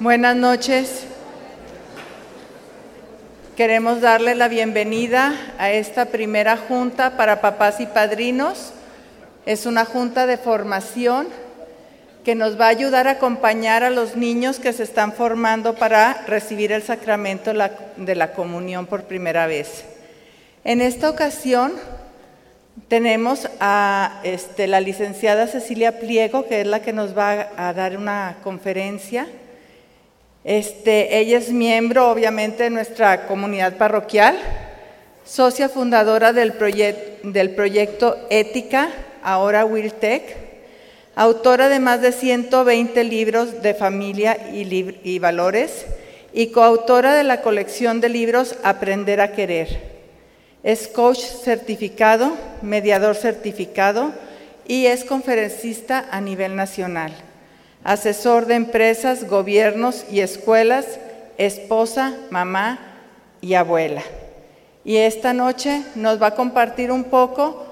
Buenas 0.00 0.36
noches. 0.36 1.02
Queremos 3.56 4.00
darle 4.00 4.36
la 4.36 4.46
bienvenida 4.46 5.34
a 5.58 5.72
esta 5.72 6.04
primera 6.04 6.56
junta 6.56 7.16
para 7.16 7.40
papás 7.40 7.80
y 7.80 7.86
padrinos. 7.86 8.72
Es 9.44 9.66
una 9.66 9.84
junta 9.84 10.28
de 10.28 10.36
formación 10.36 11.26
que 12.22 12.36
nos 12.36 12.60
va 12.60 12.66
a 12.66 12.68
ayudar 12.68 13.08
a 13.08 13.12
acompañar 13.12 13.82
a 13.82 13.90
los 13.90 14.14
niños 14.14 14.60
que 14.60 14.72
se 14.72 14.84
están 14.84 15.14
formando 15.14 15.74
para 15.74 16.22
recibir 16.28 16.70
el 16.70 16.84
sacramento 16.84 17.52
de 17.96 18.14
la 18.14 18.32
comunión 18.34 18.86
por 18.86 19.02
primera 19.02 19.48
vez. 19.48 19.84
En 20.62 20.80
esta 20.80 21.10
ocasión 21.10 21.72
tenemos 22.86 23.48
a 23.58 24.20
este, 24.22 24.68
la 24.68 24.80
licenciada 24.80 25.48
Cecilia 25.48 25.98
Pliego, 25.98 26.46
que 26.46 26.60
es 26.60 26.68
la 26.68 26.82
que 26.82 26.92
nos 26.92 27.18
va 27.18 27.48
a 27.56 27.72
dar 27.72 27.96
una 27.96 28.36
conferencia. 28.44 29.26
Este, 30.48 31.18
ella 31.18 31.36
es 31.36 31.52
miembro, 31.52 32.10
obviamente, 32.10 32.62
de 32.62 32.70
nuestra 32.70 33.26
comunidad 33.26 33.76
parroquial, 33.76 34.38
socia 35.22 35.68
fundadora 35.68 36.32
del, 36.32 36.54
proyecto 36.54 38.16
Ética, 38.30 38.88
ahora 39.22 39.66
WILTEC, 39.66 40.22
autora 41.14 41.68
de 41.68 41.80
más 41.80 42.00
de 42.00 42.12
120 42.12 43.04
libros 43.04 43.60
de 43.60 43.74
familia 43.74 44.38
y 44.50 45.18
valores 45.18 45.84
y 46.32 46.46
coautora 46.46 47.12
de 47.14 47.24
la 47.24 47.42
colección 47.42 48.00
de 48.00 48.08
libros 48.08 48.54
Aprender 48.62 49.20
a 49.20 49.32
Querer. 49.32 49.68
Es 50.62 50.88
coach 50.88 51.18
certificado, 51.18 52.32
mediador 52.62 53.16
certificado 53.16 54.14
y 54.66 54.86
es 54.86 55.04
conferencista 55.04 56.06
a 56.10 56.22
nivel 56.22 56.56
nacional 56.56 57.27
asesor 57.84 58.46
de 58.46 58.54
empresas, 58.54 59.28
gobiernos 59.28 60.04
y 60.10 60.20
escuelas, 60.20 60.98
esposa, 61.38 62.14
mamá 62.30 62.78
y 63.40 63.54
abuela. 63.54 64.02
Y 64.84 64.96
esta 64.96 65.32
noche 65.32 65.82
nos 65.94 66.20
va 66.20 66.28
a 66.28 66.34
compartir 66.34 66.90
un 66.90 67.04
poco 67.04 67.64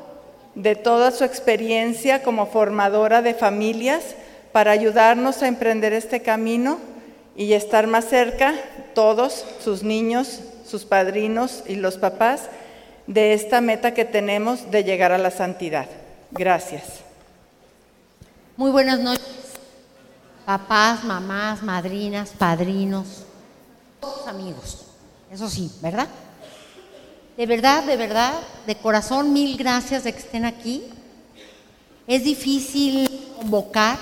de 0.54 0.74
toda 0.74 1.10
su 1.10 1.24
experiencia 1.24 2.22
como 2.22 2.46
formadora 2.46 3.22
de 3.22 3.34
familias 3.34 4.02
para 4.52 4.70
ayudarnos 4.70 5.42
a 5.42 5.48
emprender 5.48 5.92
este 5.92 6.22
camino 6.22 6.78
y 7.36 7.52
estar 7.52 7.86
más 7.86 8.06
cerca, 8.06 8.54
todos, 8.94 9.44
sus 9.62 9.82
niños, 9.82 10.40
sus 10.66 10.84
padrinos 10.84 11.62
y 11.66 11.74
los 11.74 11.98
papás, 11.98 12.48
de 13.06 13.34
esta 13.34 13.60
meta 13.60 13.94
que 13.94 14.04
tenemos 14.04 14.70
de 14.70 14.82
llegar 14.82 15.12
a 15.12 15.18
la 15.18 15.30
santidad. 15.30 15.86
Gracias. 16.32 16.84
Muy 18.56 18.70
buenas 18.70 18.98
noches 19.00 19.45
papás, 20.46 21.02
mamás, 21.02 21.60
madrinas, 21.64 22.30
padrinos, 22.30 23.24
todos 24.00 24.28
amigos. 24.28 24.84
Eso 25.28 25.50
sí, 25.50 25.70
¿verdad? 25.82 26.06
De 27.36 27.46
verdad, 27.46 27.82
de 27.82 27.96
verdad, 27.96 28.32
de 28.64 28.76
corazón, 28.76 29.32
mil 29.32 29.56
gracias 29.58 30.04
de 30.04 30.12
que 30.12 30.20
estén 30.20 30.44
aquí. 30.44 30.84
Es 32.06 32.22
difícil 32.22 33.10
convocar, 33.36 33.98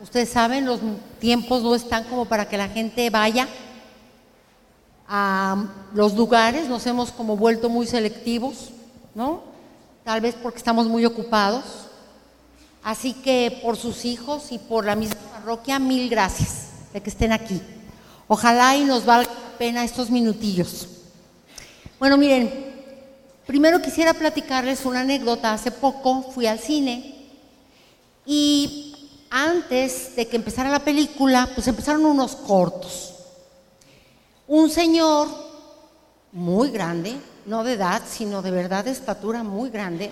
ustedes 0.00 0.28
saben, 0.28 0.64
los 0.64 0.78
tiempos 1.18 1.62
no 1.64 1.74
están 1.74 2.04
como 2.04 2.24
para 2.24 2.48
que 2.48 2.56
la 2.56 2.68
gente 2.68 3.10
vaya 3.10 3.48
a 5.08 5.64
los 5.92 6.14
lugares, 6.14 6.68
nos 6.68 6.86
hemos 6.86 7.10
como 7.10 7.36
vuelto 7.36 7.68
muy 7.68 7.88
selectivos, 7.88 8.70
¿no? 9.12 9.42
Tal 10.04 10.20
vez 10.20 10.36
porque 10.40 10.58
estamos 10.58 10.86
muy 10.86 11.04
ocupados. 11.04 11.64
Así 12.82 13.12
que 13.12 13.60
por 13.62 13.76
sus 13.76 14.04
hijos 14.04 14.52
y 14.52 14.58
por 14.58 14.86
la 14.86 14.94
misma 14.94 15.20
parroquia, 15.40 15.78
mil 15.78 16.10
gracias 16.10 16.68
de 16.92 17.00
que 17.00 17.08
estén 17.08 17.32
aquí. 17.32 17.60
Ojalá 18.28 18.76
y 18.76 18.84
nos 18.84 19.06
valga 19.06 19.32
la 19.32 19.58
pena 19.58 19.84
estos 19.84 20.10
minutillos. 20.10 20.86
Bueno, 21.98 22.18
miren, 22.18 22.74
primero 23.46 23.80
quisiera 23.80 24.12
platicarles 24.12 24.84
una 24.84 25.00
anécdota. 25.00 25.54
Hace 25.54 25.70
poco 25.70 26.30
fui 26.30 26.46
al 26.46 26.58
cine 26.58 27.26
y 28.26 28.94
antes 29.30 30.14
de 30.14 30.28
que 30.28 30.36
empezara 30.36 30.68
la 30.68 30.80
película, 30.80 31.48
pues 31.54 31.66
empezaron 31.68 32.04
unos 32.04 32.36
cortos. 32.36 33.14
Un 34.46 34.68
señor 34.68 35.28
muy 36.32 36.70
grande, 36.70 37.16
no 37.46 37.64
de 37.64 37.74
edad, 37.74 38.02
sino 38.06 38.42
de 38.42 38.50
verdad 38.50 38.84
de 38.84 38.90
estatura 38.90 39.42
muy 39.42 39.70
grande, 39.70 40.10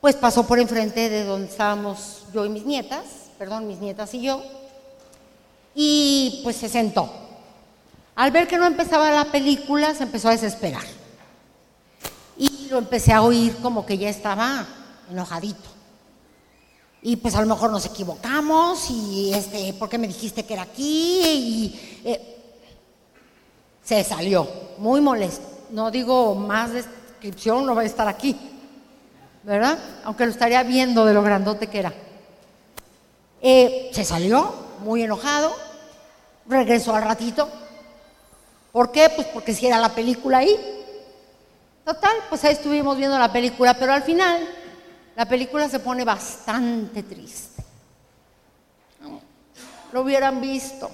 pues 0.00 0.14
pasó 0.14 0.46
por 0.46 0.60
enfrente 0.60 1.10
de 1.10 1.24
donde 1.24 1.48
estábamos 1.48 2.24
yo 2.32 2.46
y 2.46 2.48
mis 2.50 2.64
nietas, 2.64 3.19
perdón, 3.40 3.66
mis 3.66 3.78
nietas 3.78 4.12
y 4.12 4.20
yo, 4.20 4.42
y 5.74 6.42
pues 6.44 6.56
se 6.56 6.68
sentó. 6.68 7.10
Al 8.14 8.32
ver 8.32 8.46
que 8.46 8.58
no 8.58 8.66
empezaba 8.66 9.10
la 9.10 9.32
película, 9.32 9.94
se 9.94 10.02
empezó 10.02 10.28
a 10.28 10.32
desesperar. 10.32 10.84
Y 12.36 12.68
lo 12.68 12.76
empecé 12.76 13.14
a 13.14 13.22
oír 13.22 13.56
como 13.62 13.86
que 13.86 13.96
ya 13.96 14.10
estaba 14.10 14.66
enojadito. 15.10 15.70
Y 17.00 17.16
pues 17.16 17.34
a 17.34 17.40
lo 17.40 17.46
mejor 17.46 17.70
nos 17.70 17.86
equivocamos 17.86 18.90
y 18.90 19.32
este, 19.32 19.72
¿por 19.72 19.88
qué 19.88 19.96
me 19.96 20.06
dijiste 20.06 20.44
que 20.44 20.52
era 20.52 20.64
aquí? 20.64 21.22
Y 21.24 22.00
eh, 22.04 22.42
se 23.82 24.04
salió, 24.04 24.46
muy 24.76 25.00
molesto. 25.00 25.46
No 25.70 25.90
digo 25.90 26.34
más 26.34 26.72
descripción, 26.72 27.64
no 27.64 27.74
va 27.74 27.80
a 27.80 27.86
estar 27.86 28.06
aquí. 28.06 28.36
¿verdad? 29.44 29.78
Aunque 30.04 30.26
lo 30.26 30.30
estaría 30.30 30.62
viendo 30.62 31.06
de 31.06 31.14
lo 31.14 31.22
grandote 31.22 31.68
que 31.68 31.78
era. 31.78 31.94
Eh, 33.42 33.90
se 33.92 34.04
salió 34.04 34.54
muy 34.80 35.02
enojado, 35.02 35.54
regresó 36.46 36.94
al 36.94 37.04
ratito. 37.04 37.48
¿Por 38.72 38.92
qué? 38.92 39.10
Pues 39.14 39.26
porque 39.28 39.54
si 39.54 39.66
era 39.66 39.78
la 39.78 39.94
película 39.94 40.38
ahí. 40.38 40.56
Total, 41.84 42.16
pues 42.28 42.44
ahí 42.44 42.52
estuvimos 42.52 42.96
viendo 42.96 43.18
la 43.18 43.32
película, 43.32 43.74
pero 43.74 43.92
al 43.92 44.02
final 44.02 44.46
la 45.16 45.26
película 45.26 45.68
se 45.68 45.80
pone 45.80 46.04
bastante 46.04 47.02
triste. 47.02 47.64
Lo 49.92 50.02
hubieran 50.02 50.40
visto. 50.40 50.90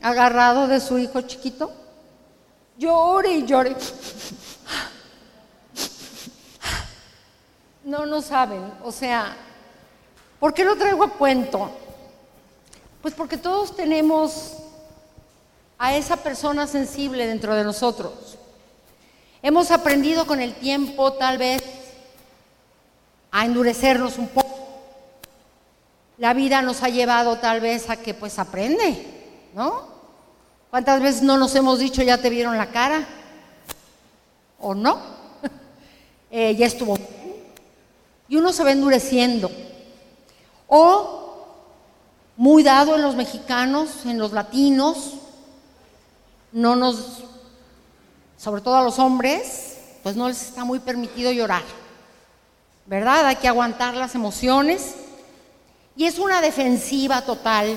Agarrado 0.00 0.68
de 0.68 0.80
su 0.80 0.96
hijo 0.98 1.20
chiquito, 1.22 1.72
llore 2.78 3.32
y 3.32 3.46
llore. 3.46 3.76
No, 7.88 8.04
no 8.04 8.20
saben. 8.20 8.70
O 8.84 8.92
sea, 8.92 9.34
¿por 10.38 10.52
qué 10.52 10.62
lo 10.62 10.76
traigo 10.76 11.04
a 11.04 11.10
cuento? 11.10 11.70
Pues 13.00 13.14
porque 13.14 13.38
todos 13.38 13.74
tenemos 13.74 14.58
a 15.78 15.96
esa 15.96 16.18
persona 16.18 16.66
sensible 16.66 17.26
dentro 17.26 17.54
de 17.54 17.64
nosotros. 17.64 18.36
Hemos 19.40 19.70
aprendido 19.70 20.26
con 20.26 20.38
el 20.42 20.52
tiempo 20.56 21.14
tal 21.14 21.38
vez 21.38 21.62
a 23.30 23.46
endurecernos 23.46 24.18
un 24.18 24.28
poco. 24.28 24.68
La 26.18 26.34
vida 26.34 26.60
nos 26.60 26.82
ha 26.82 26.90
llevado 26.90 27.38
tal 27.38 27.62
vez 27.62 27.88
a 27.88 27.96
que 27.96 28.12
pues 28.12 28.38
aprende, 28.38 29.48
¿no? 29.54 29.88
¿Cuántas 30.68 31.00
veces 31.00 31.22
no 31.22 31.38
nos 31.38 31.54
hemos 31.54 31.78
dicho 31.78 32.02
ya 32.02 32.18
te 32.18 32.28
vieron 32.28 32.58
la 32.58 32.66
cara? 32.66 33.08
¿O 34.60 34.74
no? 34.74 35.00
eh, 36.30 36.54
ya 36.54 36.66
estuvo 36.66 36.97
y 38.28 38.36
uno 38.36 38.52
se 38.52 38.64
va 38.64 38.72
endureciendo. 38.72 39.50
O 40.66 41.46
muy 42.36 42.62
dado 42.62 42.94
en 42.94 43.02
los 43.02 43.16
mexicanos, 43.16 44.04
en 44.04 44.18
los 44.18 44.32
latinos, 44.32 45.14
no 46.52 46.76
nos, 46.76 47.22
sobre 48.36 48.60
todo 48.60 48.76
a 48.76 48.82
los 48.82 48.98
hombres, 48.98 49.78
pues 50.02 50.16
no 50.16 50.28
les 50.28 50.42
está 50.42 50.64
muy 50.64 50.78
permitido 50.78 51.32
llorar. 51.32 51.62
¿Verdad? 52.86 53.26
Hay 53.26 53.36
que 53.36 53.48
aguantar 53.48 53.94
las 53.94 54.14
emociones. 54.14 54.94
Y 55.96 56.04
es 56.04 56.18
una 56.18 56.40
defensiva 56.40 57.22
total 57.22 57.76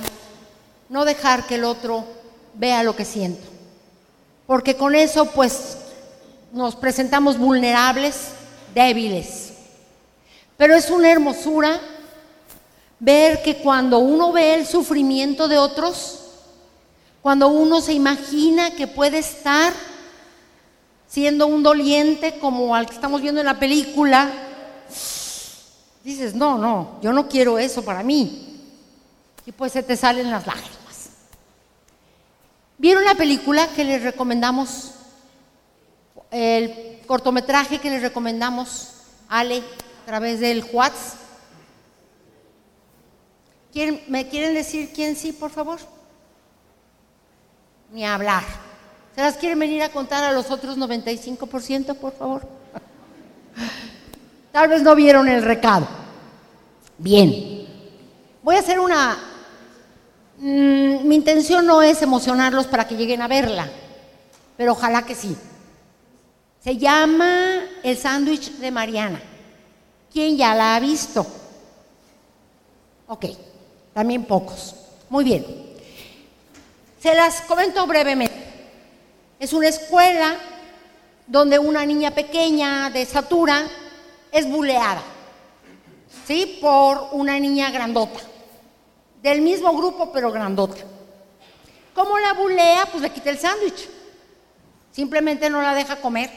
no 0.89 1.05
dejar 1.05 1.47
que 1.47 1.55
el 1.55 1.63
otro 1.63 2.05
vea 2.53 2.83
lo 2.83 2.95
que 2.95 3.05
siento. 3.05 3.47
Porque 4.45 4.75
con 4.75 4.93
eso 4.93 5.25
pues 5.25 5.77
nos 6.51 6.75
presentamos 6.75 7.37
vulnerables, 7.37 8.27
débiles. 8.75 9.50
Pero 10.61 10.75
es 10.75 10.91
una 10.91 11.11
hermosura 11.11 11.81
ver 12.99 13.41
que 13.41 13.57
cuando 13.63 13.97
uno 13.97 14.31
ve 14.31 14.53
el 14.53 14.67
sufrimiento 14.67 15.47
de 15.47 15.57
otros, 15.57 16.19
cuando 17.23 17.47
uno 17.47 17.81
se 17.81 17.93
imagina 17.93 18.69
que 18.75 18.85
puede 18.85 19.17
estar 19.17 19.73
siendo 21.07 21.47
un 21.47 21.63
doliente 21.63 22.37
como 22.37 22.75
al 22.75 22.85
que 22.85 22.93
estamos 22.93 23.23
viendo 23.23 23.41
en 23.41 23.47
la 23.47 23.57
película, 23.57 24.29
dices, 26.03 26.35
no, 26.35 26.59
no, 26.59 26.99
yo 27.01 27.11
no 27.11 27.27
quiero 27.27 27.57
eso 27.57 27.83
para 27.83 28.03
mí. 28.03 28.61
Y 29.47 29.51
pues 29.53 29.71
se 29.71 29.81
te 29.81 29.97
salen 29.97 30.29
las 30.29 30.45
lágrimas. 30.45 31.09
¿Vieron 32.77 33.03
la 33.03 33.15
película 33.15 33.67
que 33.69 33.83
les 33.83 34.03
recomendamos? 34.03 34.91
El 36.29 36.99
cortometraje 37.07 37.79
que 37.79 37.89
les 37.89 38.03
recomendamos, 38.03 38.89
Ale, 39.27 39.63
través 40.11 40.41
del 40.41 40.65
WhatsApp. 40.73 41.17
¿Me 44.09 44.27
quieren 44.27 44.53
decir 44.53 44.91
quién 44.93 45.15
sí, 45.15 45.31
por 45.31 45.51
favor? 45.51 45.79
Ni 47.93 48.05
hablar. 48.05 48.43
¿Se 49.15 49.21
las 49.21 49.37
quieren 49.37 49.57
venir 49.57 49.81
a 49.83 49.87
contar 49.87 50.21
a 50.25 50.33
los 50.33 50.51
otros 50.51 50.77
95%, 50.77 51.95
por 51.95 52.11
favor? 52.11 52.45
Tal 54.51 54.67
vez 54.67 54.81
no 54.81 54.95
vieron 54.95 55.29
el 55.29 55.43
recado. 55.43 55.87
Bien. 56.97 57.65
Voy 58.43 58.57
a 58.57 58.59
hacer 58.59 58.81
una... 58.81 59.17
Mm, 60.39 61.07
mi 61.07 61.15
intención 61.15 61.65
no 61.65 61.81
es 61.81 62.01
emocionarlos 62.01 62.67
para 62.67 62.85
que 62.85 62.97
lleguen 62.97 63.21
a 63.21 63.29
verla, 63.29 63.69
pero 64.57 64.73
ojalá 64.73 65.03
que 65.03 65.15
sí. 65.15 65.37
Se 66.61 66.75
llama 66.75 67.61
El 67.81 67.95
sándwich 67.95 68.57
de 68.57 68.71
Mariana. 68.71 69.30
¿Quién 70.11 70.37
ya 70.37 70.53
la 70.55 70.75
ha 70.75 70.79
visto? 70.79 71.25
Ok, 73.07 73.25
también 73.93 74.25
pocos. 74.25 74.75
Muy 75.09 75.23
bien. 75.23 75.45
Se 76.99 77.13
las 77.15 77.41
comento 77.41 77.85
brevemente. 77.87 78.35
Es 79.39 79.53
una 79.53 79.69
escuela 79.69 80.35
donde 81.25 81.57
una 81.57 81.85
niña 81.85 82.11
pequeña 82.11 82.89
de 82.89 83.01
estatura 83.01 83.67
es 84.31 84.47
buleada, 84.47 85.01
¿sí? 86.27 86.59
Por 86.61 87.09
una 87.13 87.39
niña 87.39 87.71
grandota, 87.71 88.19
del 89.21 89.41
mismo 89.41 89.75
grupo 89.75 90.11
pero 90.11 90.31
grandota. 90.31 90.83
¿Cómo 91.93 92.19
la 92.19 92.33
bulea? 92.33 92.85
Pues 92.85 93.01
le 93.01 93.09
quita 93.09 93.29
el 93.29 93.39
sándwich. 93.39 93.89
Simplemente 94.91 95.49
no 95.49 95.61
la 95.61 95.73
deja 95.73 95.95
comer. 95.95 96.29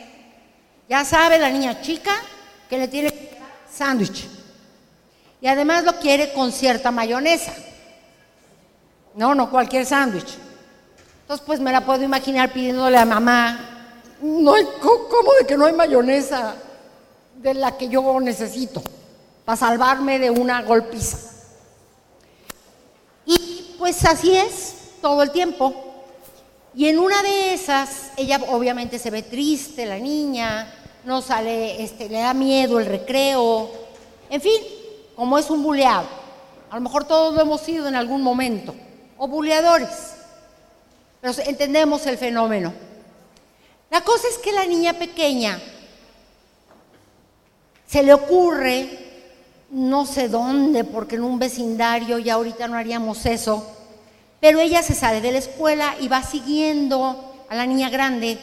Ya 0.88 1.04
sabe 1.04 1.38
la 1.38 1.50
niña 1.50 1.80
chica 1.80 2.14
que 2.68 2.78
le 2.78 2.88
tiene 2.88 3.33
sándwich. 3.74 4.28
Y 5.40 5.46
además 5.46 5.84
lo 5.84 5.98
quiere 5.98 6.32
con 6.32 6.52
cierta 6.52 6.90
mayonesa. 6.90 7.52
No, 9.14 9.34
no 9.34 9.50
cualquier 9.50 9.84
sándwich. 9.84 10.38
Entonces, 11.22 11.44
pues 11.46 11.60
me 11.60 11.72
la 11.72 11.84
puedo 11.84 12.02
imaginar 12.02 12.52
pidiéndole 12.52 12.98
a 12.98 13.04
mamá, 13.04 14.00
no 14.20 14.54
hay, 14.54 14.64
¿cómo 14.80 15.32
de 15.40 15.46
que 15.46 15.56
no 15.56 15.66
hay 15.66 15.72
mayonesa 15.72 16.54
de 17.36 17.54
la 17.54 17.76
que 17.76 17.88
yo 17.88 18.20
necesito 18.20 18.82
para 19.44 19.56
salvarme 19.56 20.18
de 20.18 20.30
una 20.30 20.62
golpiza? 20.62 21.18
Y 23.26 23.74
pues 23.78 24.04
así 24.04 24.36
es 24.36 24.74
todo 25.00 25.22
el 25.22 25.30
tiempo. 25.30 25.74
Y 26.74 26.88
en 26.88 26.98
una 26.98 27.22
de 27.22 27.54
esas, 27.54 28.10
ella 28.16 28.40
obviamente 28.48 28.98
se 28.98 29.10
ve 29.10 29.22
triste, 29.22 29.86
la 29.86 29.98
niña, 29.98 30.72
no 31.04 31.20
sale, 31.20 31.82
este, 31.82 32.08
le 32.08 32.18
da 32.18 32.34
miedo 32.34 32.78
el 32.78 32.86
recreo, 32.86 33.70
en 34.30 34.40
fin, 34.40 34.60
como 35.14 35.38
es 35.38 35.50
un 35.50 35.62
buleado. 35.62 36.06
A 36.70 36.76
lo 36.76 36.80
mejor 36.80 37.04
todos 37.04 37.34
lo 37.34 37.42
hemos 37.42 37.60
sido 37.60 37.86
en 37.86 37.94
algún 37.94 38.22
momento, 38.22 38.74
o 39.18 39.28
buleadores, 39.28 40.14
pero 41.20 41.34
entendemos 41.46 42.06
el 42.06 42.18
fenómeno. 42.18 42.72
La 43.90 44.00
cosa 44.00 44.26
es 44.28 44.38
que 44.38 44.52
la 44.52 44.64
niña 44.64 44.94
pequeña 44.94 45.60
se 47.86 48.02
le 48.02 48.12
ocurre, 48.12 48.88
no 49.70 50.06
sé 50.06 50.28
dónde, 50.28 50.84
porque 50.84 51.16
en 51.16 51.22
un 51.22 51.38
vecindario 51.38 52.18
ya 52.18 52.34
ahorita 52.34 52.66
no 52.66 52.76
haríamos 52.76 53.24
eso, 53.26 53.64
pero 54.40 54.58
ella 54.58 54.82
se 54.82 54.94
sale 54.94 55.20
de 55.20 55.32
la 55.32 55.38
escuela 55.38 55.94
y 56.00 56.08
va 56.08 56.22
siguiendo 56.22 57.44
a 57.48 57.54
la 57.54 57.66
niña 57.66 57.90
grande 57.90 58.38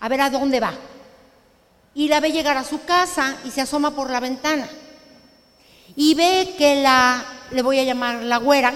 a 0.00 0.08
ver 0.08 0.20
a 0.20 0.30
dónde 0.30 0.60
va 0.60 0.72
y 1.94 2.08
la 2.08 2.20
ve 2.20 2.32
llegar 2.32 2.56
a 2.56 2.64
su 2.64 2.84
casa 2.84 3.36
y 3.44 3.50
se 3.50 3.60
asoma 3.60 3.90
por 3.90 4.10
la 4.10 4.20
ventana. 4.20 4.68
Y 5.96 6.14
ve 6.14 6.54
que 6.56 6.82
la, 6.82 7.24
le 7.50 7.62
voy 7.62 7.78
a 7.78 7.84
llamar 7.84 8.22
la 8.22 8.36
güera, 8.36 8.72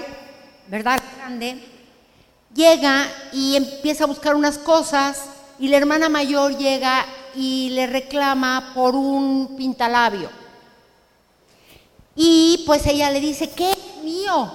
¿verdad? 0.68 1.00
Grande, 1.18 1.62
llega 2.54 3.06
y 3.32 3.56
empieza 3.56 4.04
a 4.04 4.08
buscar 4.08 4.34
unas 4.34 4.58
cosas 4.58 5.24
y 5.58 5.68
la 5.68 5.76
hermana 5.76 6.08
mayor 6.08 6.56
llega 6.56 7.06
y 7.34 7.70
le 7.70 7.86
reclama 7.86 8.72
por 8.74 8.94
un 8.96 9.56
pintalabio. 9.56 10.28
Y 12.14 12.64
pues 12.66 12.86
ella 12.86 13.10
le 13.10 13.20
dice, 13.20 13.50
¿qué 13.50 13.70
es 13.70 14.02
mío? 14.02 14.52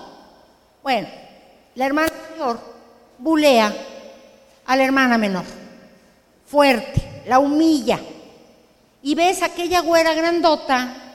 Bueno, 0.83 1.07
la 1.75 1.85
hermana 1.85 2.11
mayor 2.31 2.59
bulea 3.17 3.73
a 4.65 4.75
la 4.75 4.83
hermana 4.83 5.17
menor, 5.17 5.45
fuerte, 6.45 7.23
la 7.25 7.39
humilla 7.39 7.99
y 9.01 9.15
ves 9.15 9.43
aquella 9.43 9.81
güera 9.81 10.13
grandota 10.13 11.07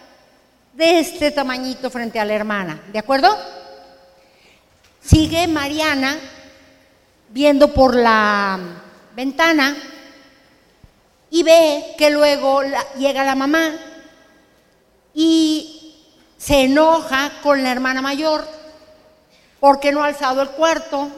de 0.72 1.00
este 1.00 1.30
tamañito 1.30 1.90
frente 1.90 2.18
a 2.18 2.24
la 2.24 2.34
hermana, 2.34 2.80
¿de 2.92 2.98
acuerdo? 2.98 3.28
Sigue 5.00 5.46
Mariana 5.48 6.16
viendo 7.28 7.72
por 7.72 7.94
la 7.96 8.58
ventana 9.14 9.76
y 11.30 11.42
ve 11.42 11.94
que 11.98 12.10
luego 12.10 12.62
llega 12.98 13.24
la 13.24 13.34
mamá 13.34 13.72
y 15.14 15.94
se 16.38 16.64
enoja 16.64 17.32
con 17.42 17.62
la 17.62 17.72
hermana 17.72 18.00
mayor 18.00 18.46
porque 19.60 19.92
no 19.92 20.02
ha 20.02 20.06
alzado 20.06 20.42
el 20.42 20.50
cuarto 20.50 21.08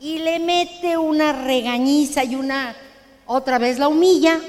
y 0.00 0.18
le 0.18 0.38
mete 0.38 0.96
una 0.96 1.32
regañiza 1.32 2.24
y 2.24 2.34
una 2.34 2.74
otra 3.26 3.58
vez 3.58 3.78
la 3.78 3.88
humilla 3.88 4.40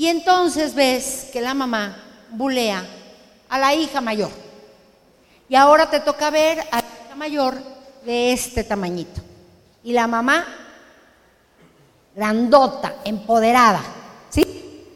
y 0.00 0.06
entonces 0.08 0.74
ves 0.74 1.28
que 1.30 1.42
la 1.42 1.52
mamá 1.52 1.94
bulea 2.30 2.82
a 3.50 3.58
la 3.58 3.74
hija 3.74 4.00
mayor. 4.00 4.30
Y 5.46 5.54
ahora 5.56 5.90
te 5.90 6.00
toca 6.00 6.30
ver 6.30 6.58
a 6.72 6.76
la 6.76 6.88
hija 7.04 7.16
mayor 7.16 7.54
de 8.06 8.32
este 8.32 8.64
tamañito. 8.64 9.20
Y 9.84 9.92
la 9.92 10.06
mamá, 10.06 10.46
grandota, 12.16 12.94
empoderada. 13.04 13.82
¿Sí? 14.30 14.86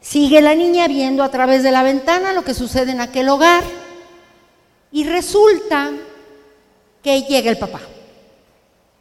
Sigue 0.00 0.40
la 0.40 0.56
niña 0.56 0.88
viendo 0.88 1.22
a 1.22 1.30
través 1.30 1.62
de 1.62 1.70
la 1.70 1.84
ventana 1.84 2.32
lo 2.32 2.42
que 2.42 2.54
sucede 2.54 2.90
en 2.90 3.00
aquel 3.00 3.28
hogar. 3.28 3.62
Y 4.90 5.04
resulta 5.04 5.92
que 7.00 7.22
llega 7.22 7.48
el 7.48 7.58
papá. 7.58 7.82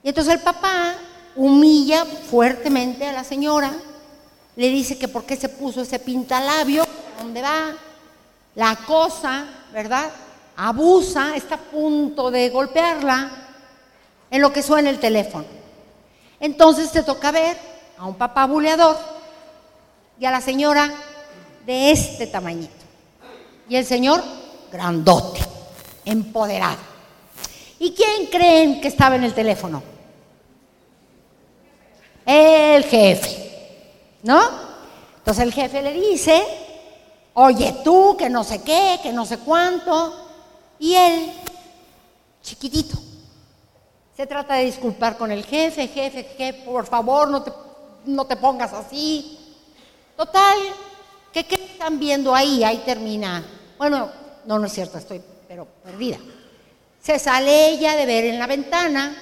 Y 0.03 0.09
entonces 0.09 0.35
el 0.35 0.41
papá 0.41 0.93
humilla 1.35 2.05
fuertemente 2.05 3.07
a 3.07 3.13
la 3.13 3.23
señora 3.23 3.73
le 4.57 4.69
dice 4.69 4.97
que 4.97 5.07
por 5.07 5.23
qué 5.23 5.35
se 5.35 5.49
puso 5.49 5.81
ese 5.81 5.99
pintalabio, 5.99 6.83
dónde 7.19 7.43
va, 7.43 7.75
la 8.55 8.75
cosa, 8.75 9.45
¿verdad? 9.71 10.09
Abusa, 10.55 11.35
está 11.35 11.55
a 11.55 11.59
punto 11.59 12.31
de 12.31 12.49
golpearla 12.49 13.29
en 14.31 14.41
lo 14.41 14.51
que 14.51 14.63
suena 14.63 14.89
el 14.89 14.99
teléfono. 14.99 15.45
Entonces 16.39 16.91
te 16.91 17.03
toca 17.03 17.31
ver 17.31 17.55
a 17.99 18.05
un 18.07 18.15
papá 18.15 18.47
buleador 18.47 18.97
y 20.19 20.25
a 20.25 20.31
la 20.31 20.41
señora 20.41 20.91
de 21.63 21.91
este 21.91 22.25
tamañito. 22.25 22.73
Y 23.69 23.75
el 23.75 23.85
señor 23.85 24.23
grandote, 24.71 25.39
empoderado. 26.03 26.79
¿Y 27.77 27.91
quién 27.91 28.25
creen 28.25 28.81
que 28.81 28.87
estaba 28.87 29.17
en 29.17 29.23
el 29.23 29.35
teléfono? 29.35 29.83
El 32.25 32.83
jefe. 32.85 33.46
¿No? 34.23 34.41
Entonces 35.17 35.43
el 35.43 35.53
jefe 35.53 35.81
le 35.81 35.93
dice, 35.93 36.43
oye 37.33 37.77
tú, 37.83 38.15
que 38.17 38.29
no 38.29 38.43
sé 38.43 38.61
qué, 38.61 38.99
que 39.03 39.11
no 39.11 39.25
sé 39.25 39.39
cuánto, 39.39 40.13
y 40.79 40.93
él, 40.95 41.31
chiquitito, 42.41 42.97
se 44.15 44.25
trata 44.25 44.55
de 44.55 44.65
disculpar 44.65 45.17
con 45.17 45.31
el 45.31 45.45
jefe, 45.45 45.87
jefe, 45.87 46.23
jefe, 46.37 46.63
por 46.63 46.85
favor, 46.85 47.29
no 47.29 47.43
te, 47.43 47.51
no 48.05 48.25
te 48.25 48.35
pongas 48.35 48.73
así. 48.73 49.37
Total, 50.15 50.57
¿qué, 51.31 51.45
¿qué 51.45 51.55
están 51.55 51.99
viendo 51.99 52.33
ahí? 52.33 52.63
Ahí 52.63 52.81
termina. 52.85 53.45
Bueno, 53.77 54.09
no, 54.45 54.57
no 54.57 54.65
es 54.65 54.73
cierto, 54.73 54.97
estoy 54.97 55.21
pero 55.47 55.67
perdida. 55.83 56.17
Se 57.01 57.19
sale 57.19 57.69
ella 57.69 57.95
de 57.95 58.05
ver 58.05 58.25
en 58.25 58.39
la 58.39 58.47
ventana, 58.47 59.15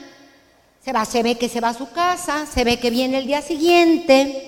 se 0.84 0.92
va, 0.92 1.06
se 1.06 1.24
ve 1.24 1.38
que 1.38 1.50
se 1.50 1.62
va 1.62 1.70
a 1.70 1.74
su 1.74 1.92
casa, 1.92 2.46
se 2.46 2.64
ve 2.64 2.80
que 2.80 2.90
viene 2.90 3.20
el 3.20 3.28
día 3.28 3.42
siguiente, 3.42 4.45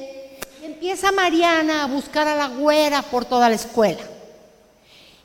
empieza 0.78 1.12
Mariana 1.12 1.84
a 1.84 1.88
buscar 1.88 2.28
a 2.28 2.36
la 2.36 2.50
güera 2.50 3.02
por 3.02 3.26
toda 3.26 3.50
la 3.50 3.56
escuela. 3.56 4.04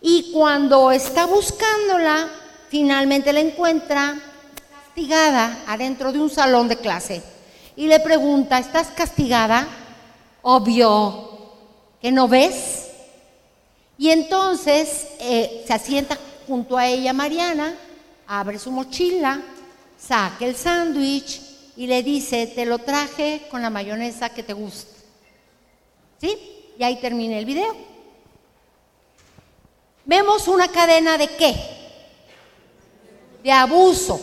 Y 0.01 0.33
cuando 0.33 0.91
está 0.91 1.27
buscándola, 1.27 2.27
finalmente 2.71 3.35
la 3.35 3.41
encuentra 3.41 4.19
castigada 4.71 5.59
adentro 5.67 6.11
de 6.11 6.21
un 6.21 6.31
salón 6.31 6.69
de 6.69 6.79
clase. 6.79 7.23
Y 7.77 7.87
le 7.87 8.01
pregunta, 8.01 8.59
¿estás 8.59 8.89
castigada? 8.97 9.69
Obvio 10.41 11.53
que 12.01 12.11
no 12.11 12.29
ves. 12.29 12.89
Y 13.99 14.09
entonces 14.09 15.09
eh, 15.21 15.65
se 15.67 15.75
asienta 15.75 16.17
junto 16.47 16.79
a 16.79 16.87
ella 16.87 17.13
Mariana, 17.13 17.75
abre 18.27 18.59
su 18.59 18.71
mochila, 18.71 19.43
saca 19.99 20.47
el 20.47 20.57
sándwich 20.57 21.43
y 21.77 21.87
le 21.89 22.03
dice, 22.03 22.47
te 22.47 22.65
lo 22.65 22.79
traje 22.79 23.43
con 23.51 23.61
la 23.61 23.69
mayonesa 23.69 24.31
que 24.31 24.43
te 24.43 24.55
gusta. 24.55 24.92
¿Sí? 26.23 26.39
Y 26.79 26.83
ahí 26.83 26.99
termina 27.03 27.39
el 27.39 27.45
video. 27.45 27.77
Vemos 30.07 30.49
una 30.49 30.69
cadena 30.69 31.19
de 31.19 31.29
qué? 31.37 31.55
de 33.43 33.51
abuso, 33.51 34.21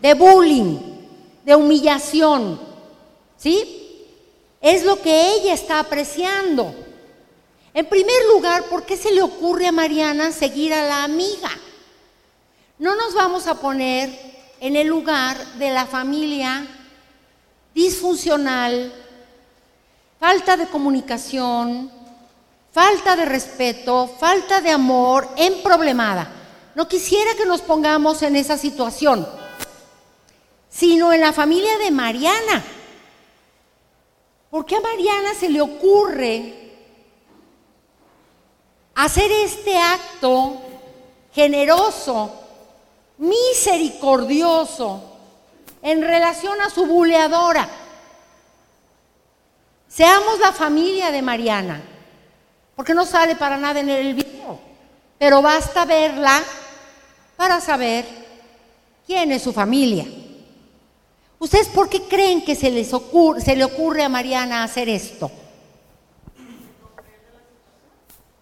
de 0.00 0.14
bullying, 0.14 0.78
de 1.44 1.54
humillación. 1.54 2.60
¿Sí? 3.36 4.06
Es 4.60 4.84
lo 4.84 5.00
que 5.02 5.34
ella 5.34 5.54
está 5.54 5.80
apreciando. 5.80 6.74
En 7.74 7.86
primer 7.86 8.26
lugar, 8.32 8.64
¿por 8.64 8.84
qué 8.84 8.96
se 8.96 9.12
le 9.12 9.22
ocurre 9.22 9.66
a 9.66 9.72
Mariana 9.72 10.30
seguir 10.30 10.72
a 10.72 10.86
la 10.86 11.04
amiga? 11.04 11.50
No 12.78 12.94
nos 12.94 13.14
vamos 13.14 13.46
a 13.46 13.60
poner 13.60 14.10
en 14.60 14.76
el 14.76 14.86
lugar 14.86 15.36
de 15.54 15.70
la 15.70 15.86
familia 15.86 16.66
disfuncional, 17.74 18.92
falta 20.22 20.56
de 20.56 20.68
comunicación, 20.68 21.90
falta 22.70 23.16
de 23.16 23.24
respeto, 23.24 24.06
falta 24.06 24.60
de 24.60 24.70
amor, 24.70 25.28
en 25.36 25.64
problemada. 25.64 26.30
No 26.76 26.86
quisiera 26.86 27.34
que 27.34 27.44
nos 27.44 27.60
pongamos 27.60 28.22
en 28.22 28.36
esa 28.36 28.56
situación, 28.56 29.28
sino 30.70 31.12
en 31.12 31.22
la 31.22 31.32
familia 31.32 31.76
de 31.78 31.90
Mariana. 31.90 32.62
¿Por 34.48 34.64
qué 34.64 34.76
a 34.76 34.80
Mariana 34.80 35.34
se 35.34 35.48
le 35.48 35.60
ocurre 35.60 36.70
hacer 38.94 39.28
este 39.28 39.76
acto 39.76 40.62
generoso, 41.32 42.32
misericordioso, 43.18 45.02
en 45.82 46.00
relación 46.00 46.60
a 46.60 46.70
su 46.70 46.86
buleadora? 46.86 47.81
Seamos 49.92 50.38
la 50.38 50.52
familia 50.52 51.10
de 51.10 51.20
Mariana 51.20 51.82
porque 52.74 52.94
no 52.94 53.04
sale 53.04 53.36
para 53.36 53.58
nada 53.58 53.80
en 53.80 53.90
el 53.90 54.14
video, 54.14 54.58
pero 55.18 55.42
basta 55.42 55.84
verla 55.84 56.42
para 57.36 57.60
saber 57.60 58.06
quién 59.06 59.32
es 59.32 59.42
su 59.42 59.52
familia. 59.52 60.06
¿Ustedes 61.38 61.68
por 61.68 61.90
qué 61.90 62.04
creen 62.04 62.42
que 62.42 62.54
se, 62.54 62.70
le 62.70 63.64
ocurre 63.64 64.02
a 64.02 64.08
Mariana 64.08 64.64
hacer 64.64 64.88
esto? 64.88 65.30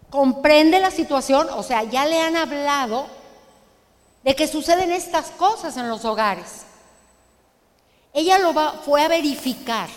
¿Comprende 0.08 0.78
la 0.78 0.92
situación? 0.92 1.48
O 1.50 1.64
sea, 1.64 1.82
ya 1.82 2.06
le 2.06 2.20
han 2.20 2.36
hablado 2.36 3.08
de 4.22 4.36
que 4.36 4.46
suceden 4.46 4.92
estas 4.92 5.30
cosas 5.30 5.76
en 5.76 5.88
los 5.88 6.04
hogares. 6.04 6.62
Ella 8.12 8.38
lo 8.38 8.54
va, 8.54 8.82
fue 8.84 9.02
a 9.02 9.08
verificar. 9.08 9.88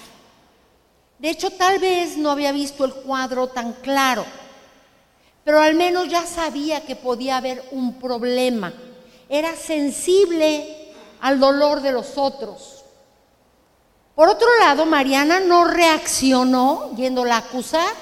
De 1.23 1.29
hecho, 1.29 1.51
tal 1.51 1.79
vez 1.79 2.17
no 2.17 2.31
había 2.31 2.51
visto 2.51 2.83
el 2.83 2.93
cuadro 2.95 3.47
tan 3.47 3.71
claro, 3.71 4.25
pero 5.45 5.61
al 5.61 5.73
menos 5.73 6.09
ya 6.09 6.25
sabía 6.25 6.85
que 6.85 6.97
podía 6.97 7.37
haber 7.37 7.63
un 7.71 7.93
problema. 7.93 8.73
Era 9.29 9.55
sensible 9.55 10.91
al 11.21 11.39
dolor 11.39 11.79
de 11.79 11.93
los 11.93 12.17
otros. 12.17 12.83
Por 14.15 14.27
otro 14.27 14.49
lado, 14.59 14.85
Mariana 14.85 15.39
no 15.39 15.63
reaccionó 15.63 16.93
yéndola 16.97 17.35
a 17.35 17.39
acusar, 17.47 17.93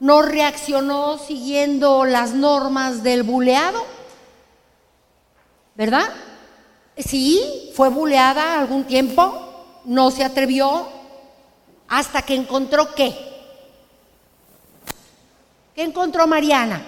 no 0.00 0.20
reaccionó 0.20 1.16
siguiendo 1.16 2.04
las 2.04 2.32
normas 2.32 3.04
del 3.04 3.22
buleado, 3.22 3.86
¿verdad? 5.76 6.10
Sí, 6.96 7.70
fue 7.76 7.88
buleada 7.88 8.58
algún 8.58 8.82
tiempo, 8.82 9.80
no 9.84 10.10
se 10.10 10.24
atrevió, 10.24 11.01
hasta 11.92 12.22
que 12.22 12.34
encontró 12.34 12.94
qué. 12.94 13.14
¿Qué 15.74 15.82
encontró 15.82 16.26
Mariana? 16.26 16.82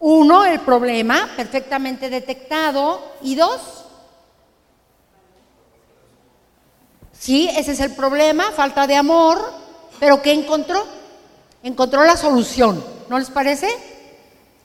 Uno, 0.00 0.44
el 0.44 0.58
problema 0.58 1.28
perfectamente 1.36 2.10
detectado. 2.10 3.12
Y 3.22 3.36
dos, 3.36 3.84
sí, 7.12 7.48
ese 7.56 7.72
es 7.72 7.80
el 7.80 7.94
problema, 7.94 8.50
falta 8.50 8.88
de 8.88 8.96
amor. 8.96 9.38
Pero 10.00 10.20
¿qué 10.20 10.32
encontró? 10.32 10.84
Encontró 11.62 12.04
la 12.04 12.16
solución. 12.16 12.84
¿No 13.08 13.20
les 13.20 13.30
parece? 13.30 13.68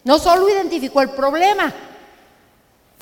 No 0.03 0.17
solo 0.17 0.49
identificó 0.49 1.03
el 1.03 1.11
problema, 1.11 1.71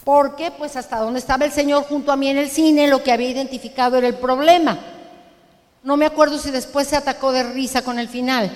porque 0.03 0.51
pues 0.51 0.75
hasta 0.75 0.99
donde 0.99 1.19
estaba 1.19 1.45
el 1.45 1.53
Señor 1.53 1.85
junto 1.85 2.11
a 2.11 2.17
mí 2.17 2.27
en 2.27 2.39
el 2.39 2.49
cine, 2.49 2.89
lo 2.89 3.01
que 3.01 3.13
había 3.13 3.29
identificado 3.29 3.95
era 3.97 4.07
el 4.07 4.15
problema. 4.15 4.97
No 5.83 5.95
me 5.95 6.05
acuerdo 6.05 6.37
si 6.37 6.51
después 6.51 6.87
se 6.87 6.95
atacó 6.95 7.31
de 7.31 7.43
risa 7.43 7.81
con 7.81 7.99
el 7.99 8.09
final 8.09 8.51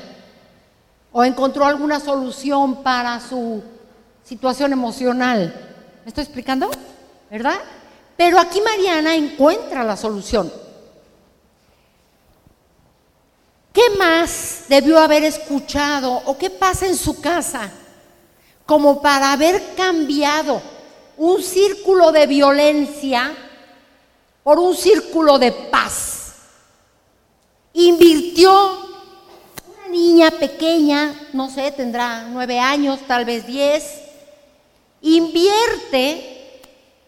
o 1.11 1.23
encontró 1.23 1.65
alguna 1.65 1.99
solución 1.99 2.83
para 2.83 3.19
su 3.19 3.63
situación 4.23 4.73
emocional. 4.73 5.53
¿Me 6.03 6.09
estoy 6.09 6.23
explicando? 6.23 6.69
¿Verdad? 7.29 7.59
Pero 8.17 8.39
aquí 8.39 8.59
Mariana 8.61 9.15
encuentra 9.15 9.83
la 9.83 9.95
solución. 9.95 10.51
¿Qué 13.71 13.89
más 13.97 14.65
debió 14.67 14.99
haber 14.99 15.23
escuchado 15.23 16.13
o 16.25 16.37
qué 16.37 16.49
pasa 16.49 16.85
en 16.87 16.95
su 16.95 17.19
casa 17.21 17.71
como 18.65 19.01
para 19.01 19.31
haber 19.31 19.73
cambiado 19.75 20.61
un 21.17 21.41
círculo 21.41 22.11
de 22.11 22.27
violencia 22.27 23.33
por 24.43 24.59
un 24.59 24.75
círculo 24.75 25.39
de 25.39 25.51
paz? 25.51 26.12
Invirtió 27.73 28.51
una 29.67 29.87
niña 29.89 30.31
pequeña, 30.31 31.13
no 31.33 31.49
sé, 31.49 31.71
tendrá 31.71 32.27
nueve 32.29 32.59
años, 32.59 32.99
tal 33.07 33.25
vez 33.25 33.45
diez, 33.47 34.01
invierte 35.01 36.61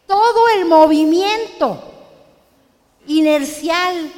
todo 0.08 0.50
el 0.58 0.66
movimiento 0.66 1.82
inercial, 3.08 4.12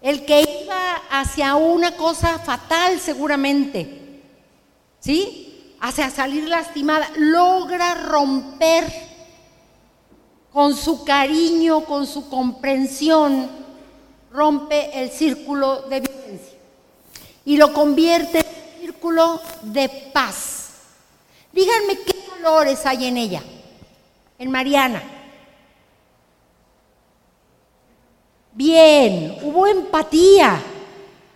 el 0.00 0.24
que 0.24 0.62
iba 0.64 0.94
hacia 1.10 1.56
una 1.56 1.96
cosa 1.96 2.38
fatal 2.38 3.00
seguramente, 3.00 4.22
¿sí? 5.00 5.74
Hacia 5.80 6.10
salir 6.10 6.48
lastimada, 6.48 7.10
logra 7.16 7.94
romper 7.94 8.84
con 10.52 10.74
su 10.76 11.04
cariño, 11.04 11.84
con 11.84 12.06
su 12.06 12.28
comprensión, 12.28 13.48
rompe 14.38 15.02
el 15.02 15.10
círculo 15.10 15.82
de 15.82 15.98
violencia 15.98 16.58
y 17.44 17.56
lo 17.56 17.72
convierte 17.72 18.38
en 18.38 18.46
un 18.46 18.80
círculo 18.80 19.40
de 19.62 19.88
paz. 20.12 20.70
Díganme 21.52 21.98
qué 21.98 22.14
valores 22.30 22.86
hay 22.86 23.06
en 23.06 23.16
ella, 23.16 23.42
en 24.38 24.50
Mariana. 24.52 25.02
Bien, 28.52 29.38
hubo 29.42 29.66
empatía, 29.66 30.62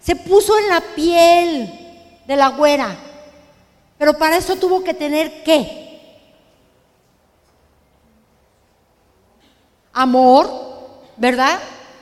se 0.01 0.15
puso 0.15 0.57
en 0.59 0.69
la 0.69 0.81
piel 0.95 2.21
de 2.25 2.37
la 2.37 2.51
güera, 2.51 2.97
pero 3.99 4.17
para 4.17 4.37
eso 4.37 4.55
tuvo 4.55 4.85
que 4.85 4.95
tener 4.95 5.43
qué? 5.43 5.81
Amor, 9.93 10.49
¿verdad? 11.17 11.59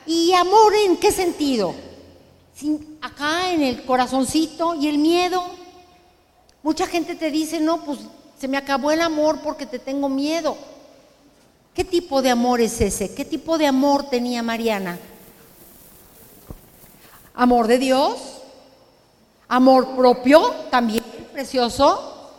¿Y 0.07 0.33
amor 0.33 0.75
en 0.75 0.97
qué 0.97 1.13
sentido? 1.13 1.75
acá 3.01 3.53
en 3.53 3.63
el 3.63 3.85
corazoncito 3.85 4.75
y 4.75 4.89
el 4.89 4.99
miedo. 4.99 5.43
Mucha 6.63 6.87
gente 6.87 7.15
te 7.15 7.31
dice, 7.31 7.61
no, 7.61 7.85
pues 7.85 8.01
se 8.39 8.49
me 8.49 8.57
acabó 8.57 8.91
el 8.91 9.01
amor 9.01 9.41
porque 9.43 9.67
te 9.67 9.79
tengo 9.79 10.09
miedo. 10.09 10.57
¿Qué 11.75 11.85
tipo 11.85 12.21
de 12.21 12.31
amor 12.31 12.61
es 12.61 12.81
ese? 12.81 13.15
¿Qué 13.15 13.25
tipo 13.25 13.57
de 13.57 13.67
amor 13.67 14.11
tenía 14.11 14.43
Mariana? 14.43 14.99
Amor 17.35 17.67
de 17.69 17.79
Dios, 17.79 18.19
amor 19.49 19.97
propio 19.97 20.55
también, 20.71 21.05
precioso. 21.33 22.31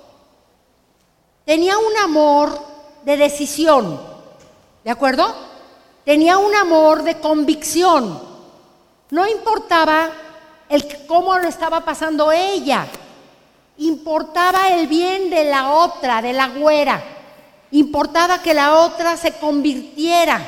Tenía 1.46 1.77
un 1.77 1.98
amor 2.03 2.60
de 3.03 3.18
decisión, 3.18 4.00
¿de 4.84 4.91
acuerdo? 4.91 5.50
Tenía 6.05 6.38
un 6.38 6.53
amor 6.55 7.03
de 7.03 7.20
convicción. 7.20 8.22
No 9.12 9.27
importaba 9.27 10.10
el 10.70 11.05
cómo 11.05 11.38
lo 11.38 11.48
estaba 11.48 11.81
pasando 11.81 12.31
ella. 12.31 12.88
Importaba 13.77 14.70
el 14.70 14.88
bien 14.88 15.29
de 15.29 15.46
la 15.46 15.72
otra, 15.72 16.22
de 16.22 16.34
la 16.34 16.48
güera. 16.48 17.03
Importaba 17.72 18.41
que 18.41 18.53
la 18.53 18.77
otra 18.79 19.15
se 19.15 19.34
convirtiera, 19.34 20.41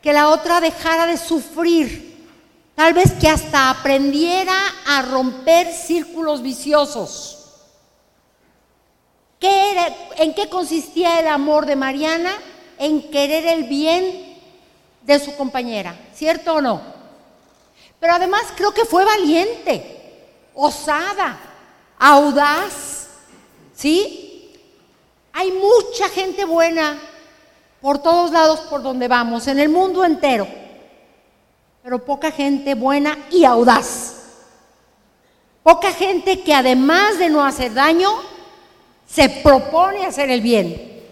que 0.00 0.12
la 0.12 0.28
otra 0.28 0.60
dejara 0.60 1.06
de 1.06 1.16
sufrir. 1.16 2.12
Tal 2.74 2.94
vez 2.94 3.12
que 3.12 3.28
hasta 3.28 3.68
aprendiera 3.68 4.56
a 4.86 5.02
romper 5.02 5.72
círculos 5.72 6.40
viciosos. 6.40 7.38
¿En 9.42 10.34
qué 10.34 10.48
consistía 10.48 11.18
el 11.18 11.26
amor 11.26 11.66
de 11.66 11.76
Mariana? 11.76 12.32
En 12.78 13.10
querer 13.10 13.46
el 13.46 13.64
bien 13.64 14.31
de 15.02 15.18
su 15.18 15.36
compañera, 15.36 15.94
¿cierto 16.14 16.54
o 16.54 16.60
no? 16.60 16.80
Pero 17.98 18.14
además 18.14 18.42
creo 18.56 18.72
que 18.72 18.84
fue 18.84 19.04
valiente, 19.04 20.20
osada, 20.54 21.38
audaz, 21.98 23.08
¿sí? 23.74 24.52
Hay 25.32 25.52
mucha 25.52 26.08
gente 26.08 26.44
buena 26.44 26.98
por 27.80 27.98
todos 27.98 28.30
lados 28.30 28.60
por 28.60 28.82
donde 28.82 29.08
vamos, 29.08 29.46
en 29.48 29.58
el 29.58 29.68
mundo 29.68 30.04
entero, 30.04 30.46
pero 31.82 32.04
poca 32.04 32.30
gente 32.30 32.74
buena 32.74 33.18
y 33.30 33.44
audaz. 33.44 34.18
Poca 35.62 35.92
gente 35.92 36.42
que 36.42 36.54
además 36.54 37.18
de 37.18 37.28
no 37.28 37.44
hacer 37.44 37.74
daño, 37.74 38.10
se 39.06 39.28
propone 39.28 40.06
hacer 40.06 40.30
el 40.30 40.40
bien. 40.40 41.02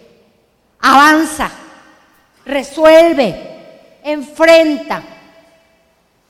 Avanza, 0.80 1.50
resuelve, 2.44 3.49
enfrenta. 4.04 5.02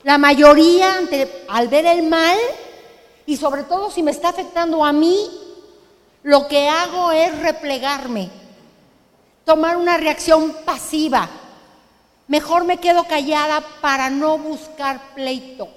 La 0.03 0.17
mayoría 0.17 0.99
al 1.47 1.67
ver 1.67 1.85
el 1.85 2.03
mal 2.03 2.37
y 3.25 3.37
sobre 3.37 3.63
todo 3.63 3.91
si 3.91 4.01
me 4.03 4.11
está 4.11 4.29
afectando 4.29 4.83
a 4.83 4.91
mí, 4.91 5.29
lo 6.23 6.47
que 6.47 6.67
hago 6.67 7.11
es 7.11 7.39
replegarme, 7.39 8.29
tomar 9.45 9.77
una 9.77 9.97
reacción 9.97 10.55
pasiva. 10.65 11.29
Mejor 12.27 12.63
me 12.63 12.77
quedo 12.77 13.03
callada 13.05 13.61
para 13.81 14.09
no 14.09 14.37
buscar 14.37 15.13
pleito. 15.15 15.67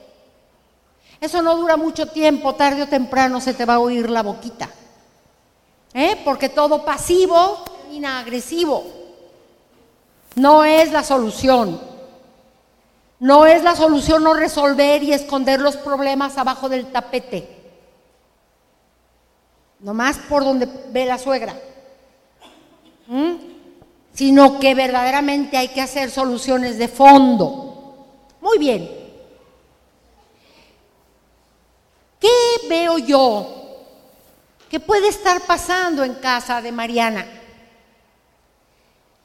Eso 1.21 1.43
no 1.43 1.57
dura 1.57 1.77
mucho 1.77 2.07
tiempo, 2.07 2.55
tarde 2.55 2.83
o 2.83 2.89
temprano 2.89 3.41
se 3.41 3.55
te 3.55 3.65
va 3.65 3.75
a 3.75 3.81
oír 3.81 4.11
la 4.11 4.23
boquita. 4.23 4.69
¿Eh? 5.93 6.21
Porque 6.25 6.49
todo 6.49 6.85
pasivo 6.85 7.65
termina 7.65 8.19
agresivo. 8.21 8.85
No 10.37 10.65
es 10.65 10.93
la 10.93 11.03
solución. 11.03 11.81
No 13.21 13.47
es 13.47 13.63
la 13.63 13.77
solución 13.77 14.25
no 14.25 14.35
resolver 14.35 15.03
y 15.03 15.13
esconder 15.13 15.61
los 15.61 15.77
problemas 15.77 16.37
abajo 16.37 16.69
del 16.69 16.91
tapete 16.93 17.55
nomás 19.85 20.17
por 20.17 20.43
donde 20.45 20.67
ve 20.91 21.05
la 21.05 21.19
suegra, 21.19 21.55
sino 24.15 24.59
que 24.59 24.75
verdaderamente 24.75 25.59
hay 25.59 25.69
que 25.69 25.83
hacer 25.83 26.11
soluciones 26.11 26.79
de 26.79 26.89
fondo. 26.89 28.07
Muy 28.41 28.59
bien. 28.59 28.91
¿Qué 32.19 32.67
veo 32.67 32.97
yo 32.97 33.47
que 34.71 34.81
puede 34.81 35.09
estar 35.09 35.43
pasando 35.43 36.03
en 36.03 36.15
casa 36.15 36.63
de 36.63 36.73
Mariana? 36.73 37.27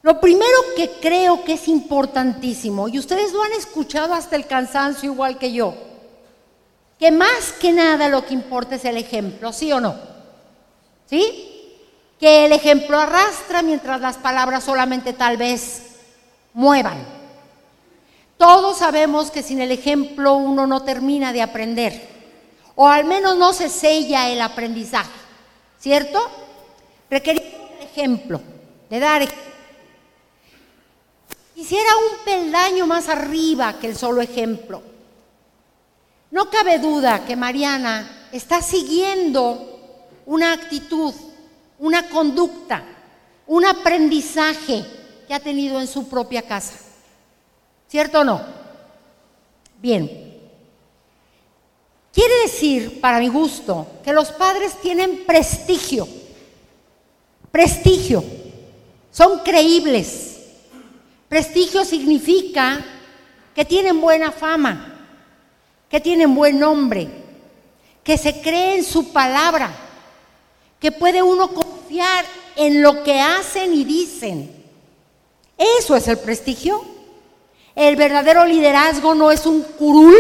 Lo 0.02 0.22
primero 0.22 0.58
que 0.78 0.92
creo 1.02 1.44
que 1.44 1.54
es 1.54 1.68
importantísimo, 1.68 2.88
y 2.88 3.00
ustedes 3.00 3.34
lo 3.34 3.44
han 3.44 3.52
escuchado 3.54 4.14
hasta 4.14 4.38
el 4.38 4.48
cansancio 4.48 5.12
igual 5.12 5.38
que 5.38 5.52
yo, 5.52 5.74
que 6.98 7.12
más 7.12 7.54
que 7.60 7.74
nada 7.74 8.08
lo 8.08 8.26
que 8.26 8.34
importa 8.34 8.76
es 8.76 8.86
el 8.86 8.98
ejemplo, 8.98 9.52
¿sí 9.52 9.72
o 9.74 9.82
no? 9.82 9.96
¿Sí? 11.06 11.76
Que 12.20 12.46
el 12.46 12.54
ejemplo 12.54 12.98
arrastra 12.98 13.62
mientras 13.62 14.00
las 14.00 14.18
palabras 14.18 14.64
solamente 14.64 15.14
tal 15.14 15.38
vez 15.38 15.82
muevan. 16.54 16.98
Todos 18.38 18.78
sabemos 18.78 19.32
que 19.32 19.44
sin 19.44 19.60
el 19.60 19.72
ejemplo 19.72 20.36
uno 20.36 20.66
no 20.66 20.84
termina 20.84 21.34
de 21.34 21.42
aprender, 21.42 22.08
o 22.76 22.88
al 22.88 23.04
menos 23.04 23.36
no 23.36 23.52
se 23.52 23.68
sella 23.68 24.30
el 24.30 24.40
aprendizaje, 24.40 25.12
¿cierto? 25.78 26.22
Requerimos 27.10 27.52
un 27.54 27.86
ejemplo, 27.86 28.42
de 28.90 29.00
dar 29.00 29.22
ejemplo. 29.24 29.49
Quisiera 31.60 31.90
un 31.98 32.24
peldaño 32.24 32.88
más 32.88 33.10
arriba 33.10 33.78
que 33.78 33.88
el 33.88 33.98
solo 33.98 34.22
ejemplo. 34.22 34.82
No 36.32 36.50
cabe 36.50 36.80
duda 36.80 37.26
que 37.26 37.36
Mariana 37.36 38.30
está 38.32 38.62
siguiendo 38.62 40.00
una 40.26 40.54
actitud, 40.54 41.14
una 41.80 42.08
conducta, 42.08 42.82
un 43.46 43.66
aprendizaje 43.66 44.86
que 45.28 45.34
ha 45.34 45.42
tenido 45.42 45.82
en 45.82 45.88
su 45.88 46.08
propia 46.08 46.44
casa. 46.44 46.76
¿Cierto 47.90 48.22
o 48.22 48.24
no? 48.24 48.42
Bien. 49.82 50.40
Quiere 52.14 52.36
decir, 52.44 53.02
para 53.02 53.20
mi 53.20 53.28
gusto, 53.28 53.86
que 54.02 54.14
los 54.14 54.32
padres 54.32 54.80
tienen 54.82 55.26
prestigio. 55.26 56.08
Prestigio. 57.52 58.24
Son 59.12 59.40
creíbles. 59.40 60.39
Prestigio 61.30 61.86
significa 61.86 62.84
que 63.56 63.64
tienen 63.64 64.02
buena 64.02 64.32
fama, 64.32 64.96
que 65.90 66.02
tienen 66.02 66.36
buen 66.36 66.60
nombre, 66.60 67.08
que 68.04 68.18
se 68.18 68.42
cree 68.42 68.78
en 68.78 68.84
su 68.84 69.14
palabra 69.14 69.86
que 70.80 70.92
puede 70.92 71.22
uno 71.22 71.50
confiar 71.50 72.26
en 72.56 72.82
lo 72.82 73.04
que 73.04 73.20
hacen 73.20 73.74
y 73.74 73.84
dicen. 73.84 74.50
Eso 75.58 75.96
es 75.96 76.08
el 76.08 76.18
prestigio. 76.20 76.84
El 77.76 77.96
verdadero 77.96 78.46
liderazgo 78.46 79.14
no 79.14 79.32
es 79.32 79.46
un 79.46 79.62
curul, 79.62 80.16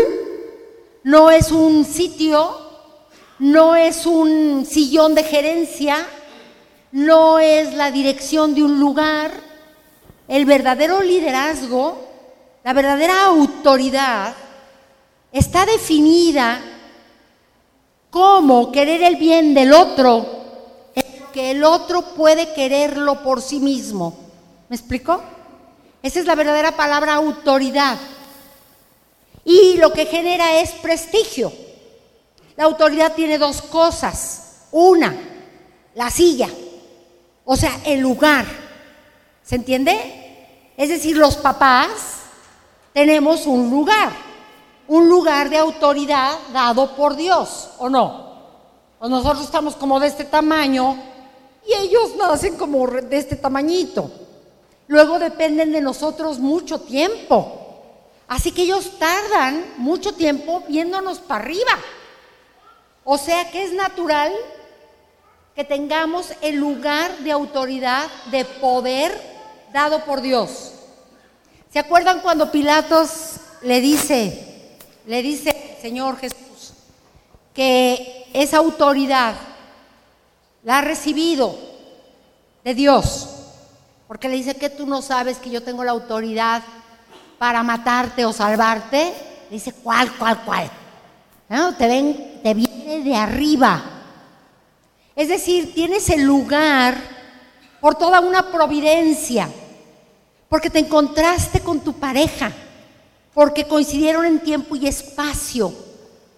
no 1.03 1.31
es 1.31 1.51
un 1.51 1.85
sitio, 1.85 2.57
no 3.39 3.75
es 3.75 4.05
un 4.05 4.65
sillón 4.65 5.15
de 5.15 5.23
gerencia, 5.23 6.05
no 6.91 7.39
es 7.39 7.73
la 7.73 7.91
dirección 7.91 8.53
de 8.53 8.63
un 8.63 8.79
lugar. 8.79 9.48
El 10.29 10.45
verdadero 10.45 11.01
liderazgo, 11.01 11.97
la 12.63 12.71
verdadera 12.71 13.25
autoridad, 13.25 14.33
está 15.33 15.65
definida 15.65 16.61
como 18.09 18.71
querer 18.71 19.03
el 19.03 19.17
bien 19.17 19.53
del 19.53 19.73
otro 19.73 20.39
que 21.33 21.51
el 21.51 21.63
otro 21.63 22.13
puede 22.15 22.53
quererlo 22.53 23.21
por 23.23 23.41
sí 23.41 23.59
mismo. 23.59 24.17
¿Me 24.67 24.75
explico? 24.75 25.21
Esa 26.01 26.19
es 26.19 26.25
la 26.25 26.35
verdadera 26.35 26.75
palabra 26.75 27.15
autoridad. 27.15 27.97
Y 29.43 29.77
lo 29.77 29.91
que 29.93 30.05
genera 30.05 30.59
es 30.59 30.71
prestigio. 30.71 31.51
La 32.55 32.65
autoridad 32.65 33.13
tiene 33.13 33.37
dos 33.37 33.61
cosas. 33.61 34.65
Una, 34.71 35.15
la 35.95 36.09
silla, 36.09 36.49
o 37.45 37.55
sea, 37.55 37.79
el 37.85 37.99
lugar. 37.99 38.68
¿Se 39.49 39.55
entiende? 39.55 40.71
Es 40.77 40.89
decir, 40.89 41.17
los 41.17 41.35
papás 41.35 42.19
tenemos 42.93 43.47
un 43.47 43.71
lugar, 43.71 44.11
un 44.87 45.09
lugar 45.09 45.49
de 45.49 45.57
autoridad 45.57 46.37
dado 46.53 46.95
por 46.95 47.15
Dios, 47.15 47.71
¿o 47.79 47.89
no? 47.89 48.29
O 48.99 49.09
nosotros 49.09 49.43
estamos 49.43 49.75
como 49.75 49.99
de 49.99 50.05
este 50.05 50.23
tamaño 50.23 50.95
y 51.67 51.73
ellos 51.73 52.15
nacen 52.15 52.57
como 52.57 52.85
de 52.85 53.17
este 53.17 53.37
tamañito. 53.37 54.11
Luego 54.85 55.17
dependen 55.17 55.71
de 55.71 55.81
nosotros 55.81 56.37
mucho 56.37 56.81
tiempo. 56.81 57.81
Así 58.27 58.51
que 58.51 58.61
ellos 58.61 58.99
tardan 58.99 59.65
mucho 59.77 60.13
tiempo 60.13 60.61
viéndonos 60.67 61.17
para 61.17 61.43
arriba. 61.43 61.71
O 63.03 63.17
sea 63.17 63.49
que 63.49 63.63
es 63.63 63.73
natural 63.73 64.31
que 65.55 65.63
tengamos 65.63 66.33
el 66.43 66.57
lugar 66.57 67.17
de 67.17 67.31
autoridad, 67.31 68.07
de 68.29 68.45
poder 68.45 69.38
dado 69.71 70.05
por 70.05 70.21
Dios. 70.21 70.73
¿Se 71.71 71.79
acuerdan 71.79 72.21
cuando 72.21 72.51
Pilatos 72.51 73.35
le 73.61 73.81
dice, 73.81 74.77
le 75.05 75.21
dice 75.21 75.77
Señor 75.81 76.17
Jesús, 76.17 76.73
que 77.53 78.27
esa 78.33 78.57
autoridad 78.57 79.35
la 80.63 80.79
ha 80.79 80.81
recibido 80.81 81.57
de 82.63 82.73
Dios. 82.73 83.29
Porque 84.07 84.27
le 84.27 84.35
dice 84.35 84.55
que 84.55 84.69
tú 84.69 84.85
no 84.85 85.01
sabes 85.01 85.37
que 85.37 85.49
yo 85.49 85.63
tengo 85.63 85.83
la 85.83 85.91
autoridad 85.91 86.63
para 87.37 87.63
matarte 87.63 88.25
o 88.25 88.33
salvarte. 88.33 89.13
Le 89.49 89.55
dice, 89.55 89.73
¿cuál, 89.73 90.11
cuál, 90.17 90.41
cuál? 90.43 90.69
Te, 91.77 91.87
ven, 91.87 92.39
te 92.43 92.53
viene 92.53 93.03
de 93.03 93.15
arriba. 93.15 93.83
Es 95.15 95.29
decir, 95.29 95.73
tienes 95.73 96.09
el 96.09 96.23
lugar 96.23 96.95
por 97.81 97.95
toda 97.95 98.19
una 98.19 98.51
providencia, 98.51 99.49
porque 100.47 100.69
te 100.69 100.79
encontraste 100.79 101.61
con 101.61 101.79
tu 101.79 101.93
pareja, 101.93 102.51
porque 103.33 103.67
coincidieron 103.67 104.25
en 104.25 104.39
tiempo 104.39 104.75
y 104.75 104.87
espacio, 104.87 105.73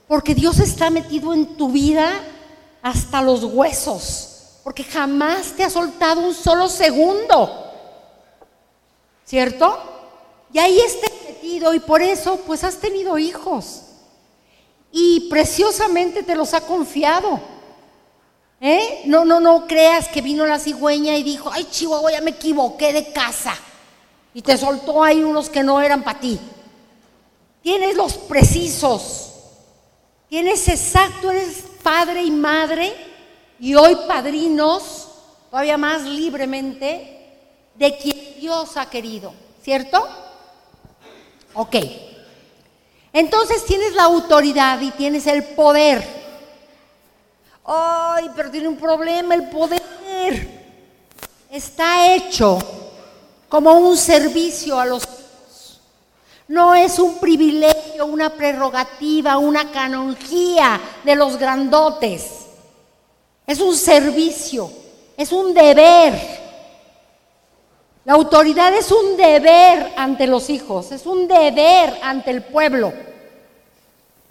porque 0.07 0.35
Dios 0.35 0.59
está 0.59 0.89
metido 0.89 1.33
en 1.33 1.57
tu 1.57 1.71
vida 1.71 2.11
hasta 2.81 3.21
los 3.21 3.43
huesos, 3.43 4.59
porque 4.63 4.83
jamás 4.83 5.53
te 5.53 5.63
ha 5.63 5.69
soltado 5.69 6.21
un 6.21 6.33
solo 6.33 6.67
segundo. 6.67 7.67
¿Cierto? 9.25 9.79
Y 10.51 10.59
ahí 10.59 10.79
está 10.79 11.07
metido 11.25 11.73
y 11.73 11.79
por 11.79 12.01
eso 12.01 12.37
pues 12.45 12.63
has 12.63 12.77
tenido 12.77 13.17
hijos. 13.17 13.83
Y 14.91 15.29
preciosamente 15.29 16.21
te 16.23 16.35
los 16.35 16.53
ha 16.53 16.61
confiado. 16.61 17.39
¿Eh? 18.63 19.01
No, 19.05 19.25
no, 19.25 19.39
no 19.39 19.65
creas 19.65 20.07
que 20.07 20.21
vino 20.21 20.45
la 20.45 20.59
cigüeña 20.59 21.17
y 21.17 21.23
dijo, 21.23 21.49
ay 21.51 21.67
Chihuahua, 21.71 22.11
ya 22.11 22.21
me 22.21 22.29
equivoqué 22.31 22.93
de 22.93 23.11
casa. 23.11 23.55
Y 24.35 24.43
te 24.43 24.55
soltó 24.55 25.03
ahí 25.03 25.23
unos 25.23 25.49
que 25.49 25.63
no 25.63 25.81
eran 25.81 26.03
para 26.03 26.19
ti. 26.19 26.39
Tienes 27.63 27.95
los 27.95 28.13
precisos. 28.13 29.31
Tienes 30.29 30.69
exacto, 30.69 31.31
eres 31.31 31.63
padre 31.81 32.23
y 32.23 32.29
madre 32.29 32.93
y 33.59 33.73
hoy 33.73 33.97
padrinos 34.07 35.07
todavía 35.49 35.77
más 35.77 36.03
libremente 36.03 37.19
de 37.75 37.97
quien 37.97 38.39
Dios 38.39 38.77
ha 38.77 38.89
querido, 38.89 39.33
¿cierto? 39.63 40.07
Ok. 41.55 41.75
Entonces 43.11 43.65
tienes 43.65 43.93
la 43.93 44.03
autoridad 44.03 44.79
y 44.79 44.91
tienes 44.91 45.27
el 45.27 45.43
poder. 45.43 46.20
Ay, 47.65 48.29
pero 48.35 48.49
tiene 48.49 48.67
un 48.67 48.77
problema 48.77 49.35
el 49.35 49.49
poder. 49.49 49.81
Está 51.49 52.13
hecho 52.15 52.57
como 53.49 53.73
un 53.73 53.97
servicio 53.97 54.79
a 54.79 54.85
los 54.85 55.03
hijos. 55.03 55.81
No 56.47 56.73
es 56.75 56.99
un 56.99 57.17
privilegio, 57.19 58.05
una 58.05 58.29
prerrogativa, 58.29 59.37
una 59.37 59.71
canonjía 59.71 60.79
de 61.03 61.15
los 61.15 61.37
grandotes. 61.37 62.47
Es 63.45 63.59
un 63.59 63.75
servicio, 63.75 64.71
es 65.17 65.31
un 65.31 65.53
deber. 65.53 66.41
La 68.03 68.13
autoridad 68.13 68.73
es 68.73 68.91
un 68.91 69.15
deber 69.15 69.93
ante 69.95 70.25
los 70.25 70.49
hijos, 70.49 70.91
es 70.91 71.05
un 71.05 71.27
deber 71.27 71.99
ante 72.01 72.31
el 72.31 72.43
pueblo. 72.43 72.91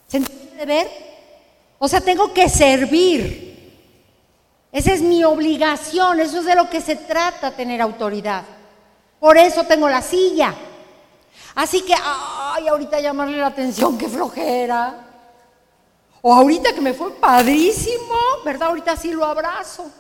¿Se 0.09 0.17
entiende 0.17 0.57
deber? 0.57 1.10
O 1.83 1.89
sea, 1.89 2.03
tengo 2.03 2.35
que 2.35 2.47
servir. 2.51 3.49
Esa 4.71 4.93
es 4.93 5.01
mi 5.01 5.25
obligación, 5.25 6.21
eso 6.21 6.41
es 6.41 6.45
de 6.45 6.55
lo 6.55 6.69
que 6.69 6.83
se 6.83 6.95
trata 6.95 7.53
tener 7.53 7.81
autoridad. 7.81 8.45
Por 9.19 9.39
eso 9.39 9.65
tengo 9.65 9.89
la 9.89 10.03
silla. 10.03 10.55
Así 11.55 11.81
que, 11.81 11.95
ay, 11.95 12.69
ahorita 12.69 13.01
llamarle 13.01 13.39
la 13.39 13.47
atención, 13.47 13.97
qué 13.97 14.11
flojera. 14.11 15.07
O 16.21 16.35
ahorita 16.35 16.75
que 16.75 16.83
me 16.83 16.93
fue 16.93 17.13
padrísimo, 17.15 18.15
¿verdad? 18.45 18.69
Ahorita 18.69 18.95
sí 18.95 19.13
lo 19.13 19.25
abrazo. 19.25 19.91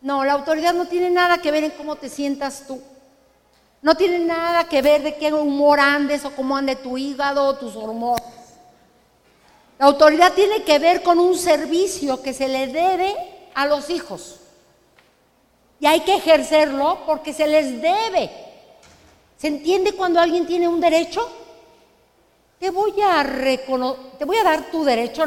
No, 0.00 0.24
la 0.24 0.32
autoridad 0.32 0.72
no 0.72 0.86
tiene 0.86 1.10
nada 1.10 1.42
que 1.42 1.50
ver 1.50 1.64
en 1.64 1.72
cómo 1.72 1.96
te 1.96 2.08
sientas 2.08 2.64
tú. 2.66 2.80
No 3.82 3.94
tiene 3.96 4.18
nada 4.18 4.64
que 4.64 4.80
ver 4.80 5.02
de 5.02 5.16
qué 5.16 5.30
humor 5.30 5.78
andes 5.78 6.24
o 6.24 6.30
cómo 6.30 6.56
ande 6.56 6.74
tu 6.74 6.96
hígado 6.96 7.44
o 7.44 7.56
tus 7.56 7.76
hormonas. 7.76 8.39
La 9.80 9.86
autoridad 9.86 10.34
tiene 10.34 10.62
que 10.62 10.78
ver 10.78 11.02
con 11.02 11.18
un 11.18 11.38
servicio 11.38 12.22
que 12.22 12.34
se 12.34 12.48
le 12.48 12.66
debe 12.66 13.16
a 13.54 13.64
los 13.64 13.88
hijos. 13.88 14.36
Y 15.80 15.86
hay 15.86 16.00
que 16.00 16.16
ejercerlo 16.16 16.98
porque 17.06 17.32
se 17.32 17.46
les 17.46 17.80
debe. 17.80 18.30
¿Se 19.38 19.48
entiende 19.48 19.94
cuando 19.94 20.20
alguien 20.20 20.46
tiene 20.46 20.68
un 20.68 20.82
derecho? 20.82 21.26
Te 22.58 22.68
voy 22.68 22.92
a 23.00 23.24
te 24.18 24.24
voy 24.26 24.36
a 24.36 24.44
dar 24.44 24.70
tu 24.70 24.84
derecho. 24.84 25.24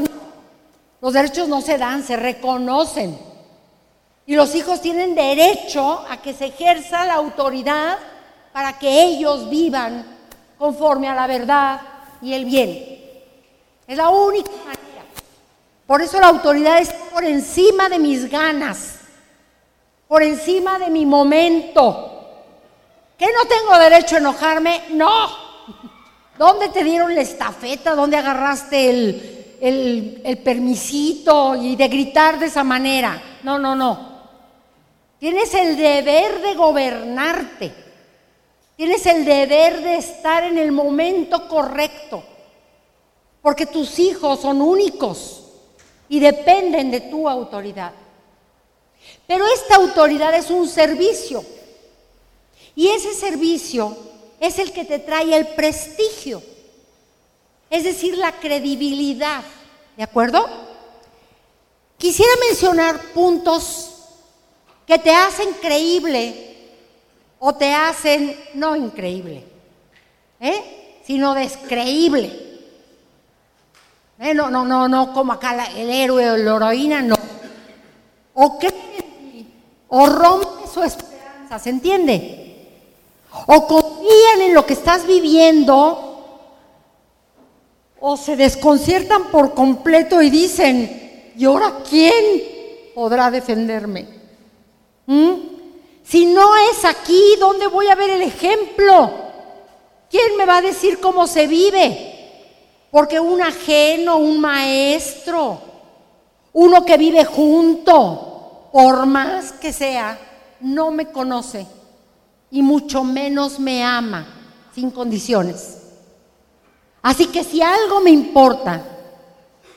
Los 1.01 1.13
derechos 1.13 1.47
no 1.47 1.59
se 1.59 1.79
dan, 1.79 2.03
se 2.03 2.15
reconocen. 2.15 3.17
Y 4.27 4.35
los 4.35 4.53
hijos 4.53 4.81
tienen 4.81 5.15
derecho 5.15 6.05
a 6.07 6.21
que 6.21 6.31
se 6.31 6.45
ejerza 6.45 7.05
la 7.05 7.15
autoridad 7.15 7.97
para 8.51 8.77
que 8.77 9.03
ellos 9.03 9.49
vivan 9.49 10.05
conforme 10.59 11.09
a 11.09 11.15
la 11.15 11.25
verdad 11.25 11.81
y 12.21 12.33
el 12.33 12.45
bien. 12.45 13.02
Es 13.87 13.97
la 13.97 14.09
única 14.09 14.49
manera. 14.49 15.05
Por 15.85 16.01
eso 16.01 16.19
la 16.19 16.27
autoridad 16.27 16.79
está 16.79 16.97
por 17.11 17.23
encima 17.25 17.89
de 17.89 17.99
mis 17.99 18.29
ganas, 18.29 18.99
por 20.07 20.23
encima 20.23 20.79
de 20.79 20.89
mi 20.89 21.05
momento. 21.05 22.09
¿Que 23.17 23.25
no 23.25 23.45
tengo 23.45 23.77
derecho 23.77 24.15
a 24.15 24.19
enojarme? 24.19 24.83
No. 24.91 25.43
¿Dónde 26.37 26.69
te 26.69 26.83
dieron 26.83 27.13
la 27.13 27.21
estafeta? 27.21 27.93
¿Dónde 27.95 28.17
agarraste 28.17 28.89
el, 28.89 29.57
el, 29.61 30.21
el 30.25 30.37
permisito 30.39 31.55
y 31.55 31.75
de 31.75 31.87
gritar 31.87 32.39
de 32.39 32.47
esa 32.47 32.63
manera? 32.63 33.21
No, 33.43 33.59
no, 33.59 33.75
no. 33.75 34.13
Tienes 35.19 35.53
el 35.53 35.77
deber 35.77 36.41
de 36.41 36.55
gobernarte. 36.55 37.73
Tienes 38.75 39.05
el 39.05 39.23
deber 39.23 39.81
de 39.81 39.95
estar 39.95 40.43
en 40.43 40.57
el 40.57 40.71
momento 40.71 41.47
correcto. 41.47 42.23
Porque 43.43 43.67
tus 43.67 43.99
hijos 43.99 44.39
son 44.39 44.61
únicos 44.61 45.43
y 46.09 46.19
dependen 46.19 46.89
de 46.89 47.01
tu 47.01 47.29
autoridad. 47.29 47.91
Pero 49.27 49.45
esta 49.53 49.75
autoridad 49.75 50.33
es 50.33 50.49
un 50.49 50.67
servicio. 50.67 51.43
Y 52.73 52.87
ese 52.87 53.13
servicio 53.13 53.95
es 54.39 54.59
el 54.59 54.71
que 54.71 54.85
te 54.85 54.99
trae 54.99 55.35
el 55.35 55.47
prestigio. 55.49 56.41
Es 57.69 57.83
decir, 57.83 58.17
la 58.17 58.31
credibilidad. 58.31 59.43
¿De 59.97 60.03
acuerdo? 60.03 60.47
Quisiera 61.97 62.31
mencionar 62.47 62.99
puntos 63.13 63.91
que 64.87 64.97
te 64.99 65.11
hacen 65.11 65.49
creíble 65.61 66.55
o 67.39 67.53
te 67.53 67.73
hacen 67.73 68.39
no 68.53 68.75
increíble, 68.75 69.43
¿eh? 70.39 71.01
sino 71.05 71.33
descreíble. 71.33 72.52
¿Eh? 74.23 74.33
No, 74.33 74.49
no, 74.49 74.63
no, 74.63 74.87
no, 74.87 75.11
como 75.11 75.33
acá 75.33 75.67
el 75.75 75.89
héroe 75.89 76.31
o 76.31 76.37
la 76.37 76.55
heroína, 76.55 77.01
no. 77.01 77.15
O 78.35 78.57
creen 78.57 79.51
o 79.89 80.05
rompe 80.05 80.67
su 80.73 80.81
esperanza, 80.81 81.59
¿se 81.59 81.69
entiende? 81.69 82.69
O 83.47 83.67
confían 83.67 84.41
en 84.43 84.53
lo 84.53 84.65
que 84.65 84.73
estás 84.73 85.05
viviendo, 85.05 86.49
o 87.99 88.17
se 88.17 88.37
desconciertan 88.37 89.25
por 89.25 89.53
completo 89.53 90.21
y 90.21 90.29
dicen, 90.29 91.33
¿y 91.37 91.43
ahora 91.43 91.79
quién 91.87 92.91
podrá 92.95 93.29
defenderme? 93.29 94.07
¿Mm? 95.05 95.33
Si 96.03 96.25
no 96.27 96.55
es 96.71 96.85
aquí, 96.85 97.35
¿dónde 97.39 97.67
voy 97.67 97.87
a 97.87 97.95
ver 97.95 98.11
el 98.11 98.21
ejemplo? 98.21 99.11
¿Quién 100.09 100.37
me 100.37 100.45
va 100.45 100.57
a 100.57 100.61
decir 100.61 101.01
cómo 101.01 101.27
se 101.27 101.45
vive? 101.45 102.12
Porque 102.93 103.19
un 103.19 103.41
ajeno, 103.41 104.17
un 104.17 104.39
maestro, 104.39 105.59
uno 106.53 106.85
que 106.85 106.95
vive 106.95 107.25
junto, 107.25 108.69
por 108.71 109.07
más 109.07 109.51
que 109.53 109.73
sea, 109.73 110.15
no 110.59 110.91
me 110.91 111.07
conoce 111.07 111.65
y 112.51 112.61
mucho 112.61 113.03
menos 113.03 113.57
me 113.57 113.83
ama 113.83 114.27
sin 114.75 114.91
condiciones. 114.91 115.79
Así 117.01 117.25
que 117.25 117.43
si 117.43 117.63
algo 117.63 117.99
me 117.99 118.11
importa 118.11 118.85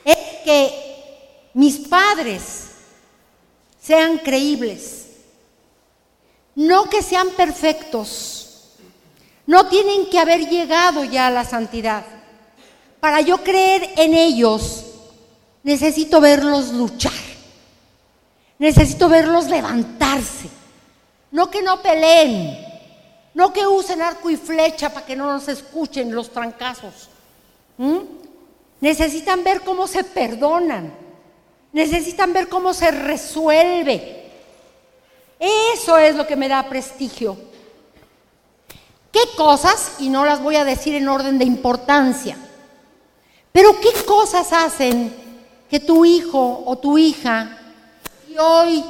es 0.05 0.17
que 0.45 1.49
mis 1.55 1.75
padres 1.87 2.67
sean 3.81 4.19
creíbles, 4.19 5.07
no 6.53 6.87
que 6.87 7.01
sean 7.01 7.29
perfectos, 7.29 8.75
no 9.47 9.65
tienen 9.69 10.07
que 10.07 10.19
haber 10.19 10.47
llegado 10.47 11.03
ya 11.03 11.25
a 11.25 11.31
la 11.31 11.45
santidad. 11.45 12.16
Para 13.07 13.21
yo 13.21 13.41
creer 13.41 13.93
en 13.95 14.13
ellos, 14.13 14.83
necesito 15.63 16.19
verlos 16.19 16.73
luchar, 16.73 17.13
necesito 18.59 19.07
verlos 19.07 19.45
levantarse, 19.45 20.49
no 21.31 21.49
que 21.49 21.61
no 21.61 21.81
peleen, 21.81 22.67
no 23.33 23.53
que 23.53 23.65
usen 23.65 24.01
arco 24.01 24.29
y 24.29 24.35
flecha 24.35 24.89
para 24.89 25.05
que 25.05 25.15
no 25.15 25.31
nos 25.31 25.47
escuchen 25.47 26.13
los 26.13 26.31
trancazos. 26.31 27.07
Necesitan 28.81 29.41
ver 29.41 29.61
cómo 29.61 29.87
se 29.87 30.03
perdonan, 30.03 30.93
necesitan 31.71 32.33
ver 32.33 32.49
cómo 32.49 32.73
se 32.73 32.91
resuelve, 32.91 34.33
eso 35.39 35.97
es 35.97 36.13
lo 36.13 36.27
que 36.27 36.35
me 36.35 36.49
da 36.49 36.67
prestigio. 36.67 37.37
¿Qué 39.13 39.21
cosas? 39.37 39.93
Y 39.99 40.09
no 40.09 40.25
las 40.25 40.43
voy 40.43 40.57
a 40.57 40.65
decir 40.65 40.93
en 40.93 41.07
orden 41.07 41.37
de 41.37 41.45
importancia. 41.45 42.37
Pero 43.57 43.79
¿qué 43.79 43.91
cosas 44.05 44.53
hacen 44.53 45.11
que 45.67 45.79
tu 45.79 46.05
hijo 46.05 46.61
o 46.63 46.77
tu 46.77 46.95
hija 46.95 47.57
y 48.29 48.37
hoy 48.37 48.85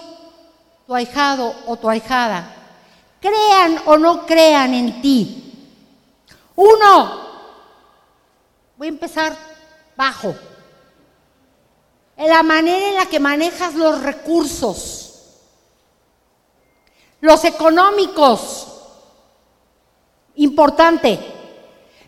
tu 0.85 0.93
ahijado 0.93 1.55
o 1.67 1.77
tu 1.77 1.89
ahijada 1.89 2.53
crean 3.21 3.81
o 3.85 3.97
no 3.97 4.25
crean 4.25 4.73
en 4.73 5.01
ti? 5.01 5.53
Uno, 6.53 7.29
voy 8.75 8.87
a 8.87 8.89
empezar 8.89 9.37
bajo. 9.95 10.35
En 12.17 12.27
la 12.27 12.43
manera 12.43 12.89
en 12.89 12.95
la 12.95 13.05
que 13.05 13.21
manejas 13.21 13.73
los 13.73 14.01
recursos 14.01 15.13
los 17.21 17.45
económicos, 17.45 18.67
importante. 20.35 21.17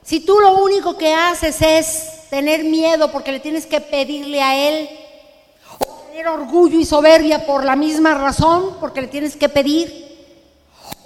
Si 0.04 0.19
tú 0.26 0.41
lo 0.41 0.56
único 0.58 0.98
que 0.98 1.13
haces 1.13 1.62
es 1.62 2.18
tener 2.30 2.63
miedo 2.63 3.12
porque 3.12 3.32
le 3.32 3.39
tienes 3.39 3.65
que 3.65 3.82
pedirle 3.82 4.42
a 4.42 4.56
él, 4.70 4.89
o 5.80 5.86
tener 6.08 6.28
orgullo 6.28 6.80
y 6.80 6.86
soberbia 6.86 7.46
por 7.46 7.63
la 7.63 7.76
misma 7.76 8.13
razón, 8.13 8.78
porque 8.80 9.02
le 9.02 9.08
tienes 9.08 9.36
que 9.36 9.50
pedir, 9.50 10.18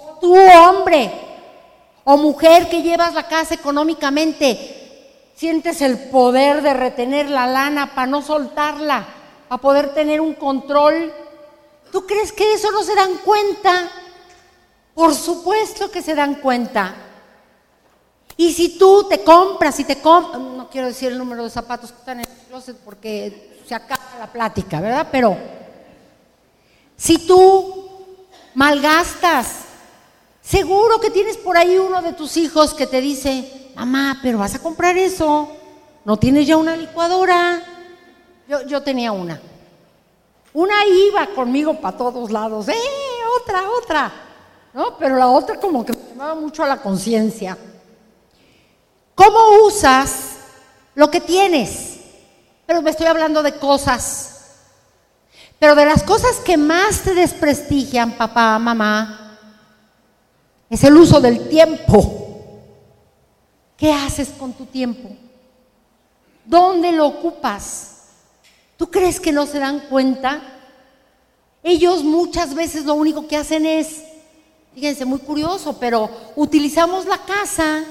o 0.00 0.18
tú 0.20 0.34
hombre 0.34 1.10
o 2.04 2.16
mujer 2.16 2.68
que 2.68 2.82
llevas 2.82 3.14
la 3.14 3.26
casa 3.26 3.54
económicamente, 3.54 5.30
sientes 5.34 5.80
el 5.80 5.98
poder 6.10 6.62
de 6.62 6.74
retener 6.74 7.30
la 7.30 7.46
lana 7.46 7.94
para 7.94 8.06
no 8.06 8.22
soltarla, 8.22 9.06
para 9.48 9.60
poder 9.60 9.94
tener 9.94 10.20
un 10.20 10.34
control 10.34 11.12
¿Tú 11.94 12.04
crees 12.04 12.32
que 12.32 12.54
eso 12.54 12.72
no 12.72 12.82
se 12.82 12.96
dan 12.96 13.18
cuenta? 13.18 13.88
Por 14.96 15.14
supuesto 15.14 15.92
que 15.92 16.02
se 16.02 16.16
dan 16.16 16.34
cuenta. 16.34 16.92
Y 18.36 18.52
si 18.52 18.78
tú 18.78 19.06
te 19.08 19.22
compras 19.22 19.78
y 19.78 19.84
te 19.84 20.00
compras, 20.00 20.40
no 20.40 20.68
quiero 20.68 20.88
decir 20.88 21.12
el 21.12 21.18
número 21.18 21.44
de 21.44 21.50
zapatos 21.50 21.92
que 21.92 21.98
están 21.98 22.20
en 22.20 22.28
el 22.28 22.46
closet 22.48 22.76
porque 22.84 23.60
se 23.66 23.74
acaba 23.74 24.02
la 24.18 24.26
plática, 24.26 24.80
¿verdad? 24.80 25.08
Pero 25.10 25.36
si 26.96 27.18
tú 27.18 27.88
malgastas, 28.54 29.64
seguro 30.42 31.00
que 31.00 31.10
tienes 31.10 31.36
por 31.36 31.56
ahí 31.56 31.78
uno 31.78 32.02
de 32.02 32.12
tus 32.12 32.36
hijos 32.36 32.74
que 32.74 32.86
te 32.86 33.00
dice, 33.00 33.70
mamá, 33.76 34.18
pero 34.22 34.38
vas 34.38 34.54
a 34.54 34.62
comprar 34.62 34.96
eso, 34.98 35.48
no 36.04 36.16
tienes 36.16 36.46
ya 36.46 36.56
una 36.56 36.76
licuadora. 36.76 37.62
Yo, 38.48 38.66
yo 38.66 38.82
tenía 38.82 39.12
una. 39.12 39.40
Una 40.52 40.86
iba 40.86 41.26
conmigo 41.28 41.80
para 41.80 41.96
todos 41.96 42.30
lados, 42.30 42.68
¡eh! 42.68 42.74
Otra, 43.40 43.70
otra. 43.70 44.12
¿No? 44.72 44.96
Pero 44.98 45.16
la 45.16 45.28
otra 45.28 45.58
como 45.58 45.84
que 45.84 45.92
me 45.92 46.10
llamaba 46.10 46.34
mucho 46.34 46.62
a 46.62 46.68
la 46.68 46.82
conciencia. 46.82 47.56
¿Cómo 49.14 49.66
usas 49.66 50.36
lo 50.94 51.10
que 51.10 51.20
tienes? 51.20 52.00
Pero 52.66 52.82
me 52.82 52.90
estoy 52.90 53.06
hablando 53.06 53.42
de 53.42 53.58
cosas. 53.58 54.30
Pero 55.58 55.74
de 55.74 55.86
las 55.86 56.02
cosas 56.02 56.36
que 56.36 56.56
más 56.56 57.02
te 57.02 57.14
desprestigian, 57.14 58.12
papá, 58.12 58.58
mamá, 58.58 59.38
es 60.68 60.82
el 60.84 60.96
uso 60.96 61.20
del 61.20 61.48
tiempo. 61.48 62.20
¿Qué 63.76 63.92
haces 63.92 64.30
con 64.30 64.52
tu 64.52 64.66
tiempo? 64.66 65.10
¿Dónde 66.44 66.92
lo 66.92 67.06
ocupas? 67.06 67.90
¿Tú 68.76 68.90
crees 68.90 69.20
que 69.20 69.32
no 69.32 69.46
se 69.46 69.58
dan 69.58 69.80
cuenta? 69.88 70.42
Ellos 71.62 72.02
muchas 72.02 72.54
veces 72.54 72.84
lo 72.84 72.94
único 72.94 73.26
que 73.26 73.36
hacen 73.36 73.64
es, 73.64 74.02
fíjense, 74.74 75.04
muy 75.04 75.20
curioso, 75.20 75.78
pero 75.78 76.10
utilizamos 76.36 77.06
la 77.06 77.18
casa 77.18 77.84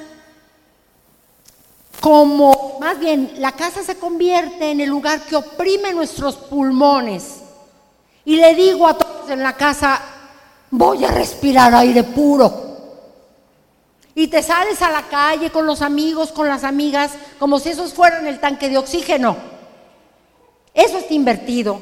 como, 2.03 2.79
más 2.81 2.99
bien, 2.99 3.31
la 3.37 3.53
casa 3.53 3.81
se 3.81 3.95
convierte 3.95 4.71
en 4.71 4.81
el 4.81 4.89
lugar 4.89 5.21
que 5.21 5.37
oprime 5.37 5.93
nuestros 5.93 6.35
pulmones. 6.35 7.35
Y 8.25 8.35
le 8.35 8.53
digo 8.55 8.85
a 8.85 8.97
todos 8.97 9.29
en 9.29 9.41
la 9.41 9.53
casa, 9.53 10.01
voy 10.69 11.05
a 11.05 11.07
respirar 11.07 11.73
aire 11.73 12.03
puro. 12.03 12.51
Y 14.15 14.27
te 14.27 14.43
sales 14.43 14.81
a 14.81 14.91
la 14.91 15.03
calle 15.03 15.49
con 15.49 15.65
los 15.65 15.81
amigos, 15.81 16.33
con 16.33 16.49
las 16.49 16.65
amigas, 16.65 17.11
como 17.39 17.57
si 17.57 17.69
esos 17.69 17.93
fueran 17.93 18.27
el 18.27 18.41
tanque 18.41 18.67
de 18.67 18.77
oxígeno. 18.77 19.37
Eso 20.73 20.97
está 20.97 21.13
invertido. 21.13 21.79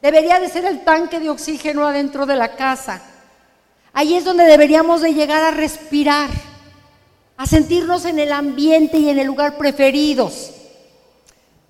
Debería 0.00 0.38
de 0.38 0.48
ser 0.48 0.64
el 0.64 0.84
tanque 0.84 1.18
de 1.18 1.30
oxígeno 1.30 1.84
adentro 1.84 2.24
de 2.24 2.36
la 2.36 2.54
casa. 2.54 3.02
Ahí 3.92 4.14
es 4.14 4.24
donde 4.24 4.44
deberíamos 4.44 5.00
de 5.00 5.12
llegar 5.12 5.42
a 5.42 5.50
respirar 5.50 6.30
a 7.36 7.46
sentirnos 7.46 8.04
en 8.04 8.18
el 8.18 8.32
ambiente 8.32 8.98
y 8.98 9.08
en 9.08 9.18
el 9.18 9.26
lugar 9.26 9.56
preferidos. 9.56 10.50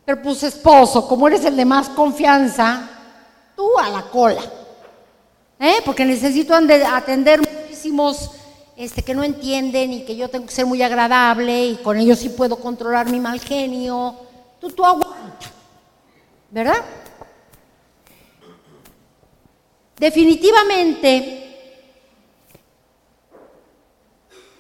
Pero 0.05 0.21
pues 0.23 0.43
esposo, 0.43 1.09
como 1.09 1.29
eres 1.29 1.45
el 1.45 1.57
de 1.57 1.65
más 1.65 1.89
confianza, 1.89 2.91
tú 3.57 3.79
a 3.79 3.89
la 3.89 4.03
cola. 4.03 4.43
¿Eh? 5.59 5.77
Porque 5.85 6.05
necesito 6.05 6.55
atender 6.55 7.41
muchísimos 7.41 8.31
este, 8.77 9.03
que 9.03 9.15
no 9.15 9.23
entienden 9.23 9.93
y 9.93 10.05
que 10.05 10.17
yo 10.17 10.29
tengo 10.29 10.47
que 10.47 10.53
ser 10.53 10.67
muy 10.67 10.83
agradable 10.83 11.67
y 11.67 11.77
con 11.77 11.97
ellos 11.97 12.19
sí 12.19 12.29
puedo 12.29 12.57
controlar 12.57 13.11
mi 13.11 13.21
mal 13.21 13.41
genio. 13.41 14.17
Tú, 14.61 14.71
tú 14.71 14.85
aguanta. 14.85 15.47
¿Verdad? 16.51 16.85
Definitivamente 19.97 21.44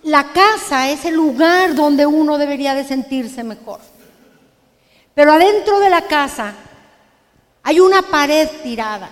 La 0.05 0.33
casa 0.33 0.91
es 0.91 1.05
el 1.07 1.15
lugar 1.15 1.75
donde 1.75 2.05
uno 2.05 2.37
debería 2.37 2.75
de 2.75 2.85
sentirse 2.85 3.43
mejor. 3.43 3.81
Pero 5.15 5.33
adentro 5.33 5.81
de 5.81 5.89
la 5.89 6.03
casa 6.03 6.55
hay 7.63 7.81
una 7.81 8.03
pared 8.03 8.49
tirada. 8.63 9.11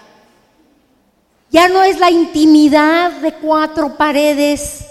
Ya 1.50 1.68
no 1.68 1.82
es 1.82 1.98
la 1.98 2.10
intimidad 2.10 3.10
de 3.12 3.32
cuatro 3.34 3.96
paredes 3.96 4.86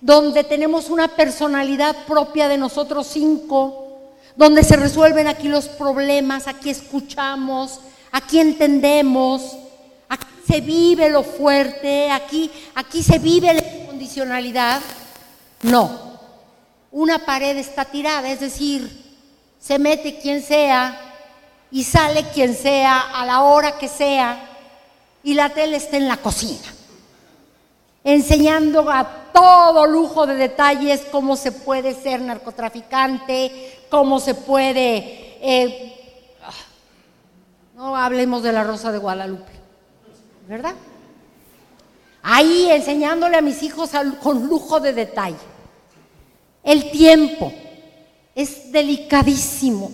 donde 0.00 0.44
tenemos 0.44 0.90
una 0.90 1.08
personalidad 1.08 2.04
propia 2.06 2.48
de 2.48 2.58
nosotros 2.58 3.06
cinco, 3.06 4.12
donde 4.36 4.62
se 4.62 4.76
resuelven 4.76 5.26
aquí 5.26 5.48
los 5.48 5.68
problemas, 5.68 6.48
aquí 6.48 6.70
escuchamos, 6.70 7.80
aquí 8.12 8.38
entendemos, 8.40 9.56
aquí 10.08 10.26
se 10.46 10.60
vive 10.60 11.10
lo 11.10 11.22
fuerte, 11.22 12.10
aquí, 12.10 12.50
aquí 12.74 13.02
se 13.02 13.18
vive 13.18 13.54
la 13.54 13.60
incondicionalidad. 13.60 14.80
No, 15.62 16.18
una 16.90 17.18
pared 17.20 17.56
está 17.56 17.84
tirada, 17.84 18.30
es 18.30 18.40
decir, 18.40 19.18
se 19.60 19.78
mete 19.78 20.18
quien 20.18 20.42
sea 20.42 20.98
y 21.70 21.84
sale 21.84 22.24
quien 22.30 22.54
sea 22.54 23.00
a 23.00 23.26
la 23.26 23.42
hora 23.42 23.78
que 23.78 23.88
sea 23.88 24.48
y 25.22 25.34
la 25.34 25.50
tele 25.50 25.76
está 25.76 25.98
en 25.98 26.08
la 26.08 26.16
cocina, 26.16 26.66
enseñando 28.02 28.90
a 28.90 29.04
todo 29.32 29.86
lujo 29.86 30.26
de 30.26 30.34
detalles 30.34 31.02
cómo 31.12 31.36
se 31.36 31.52
puede 31.52 31.94
ser 31.94 32.20
narcotraficante, 32.20 33.84
cómo 33.90 34.18
se 34.18 34.34
puede... 34.34 35.36
Eh, 35.42 35.96
no 37.76 37.96
hablemos 37.96 38.42
de 38.42 38.52
la 38.52 38.64
Rosa 38.64 38.92
de 38.92 38.98
Guadalupe, 38.98 39.52
¿verdad? 40.48 40.74
Ahí 42.22 42.70
enseñándole 42.70 43.36
a 43.36 43.42
mis 43.42 43.62
hijos 43.62 43.90
con 44.22 44.46
lujo 44.46 44.80
de 44.80 44.92
detalle. 44.92 45.36
El 46.62 46.90
tiempo 46.90 47.52
es 48.34 48.70
delicadísimo. 48.70 49.90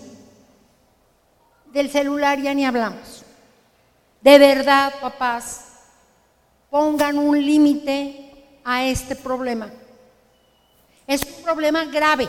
Del 1.73 1.91
celular 1.91 2.41
ya 2.41 2.55
ni 2.55 2.65
hablamos. 2.65 3.25
De 4.21 4.39
verdad, 4.39 4.95
papás, 5.01 5.67
pongan 6.71 7.19
un 7.19 7.45
límite 7.45 8.61
a 8.65 8.85
este 8.85 9.15
problema. 9.15 9.71
Es 11.07 11.23
un 11.23 11.45
problema 11.45 11.85
grave. 11.85 12.29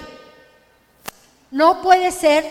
No 1.50 1.82
puede 1.82 2.12
ser, 2.12 2.46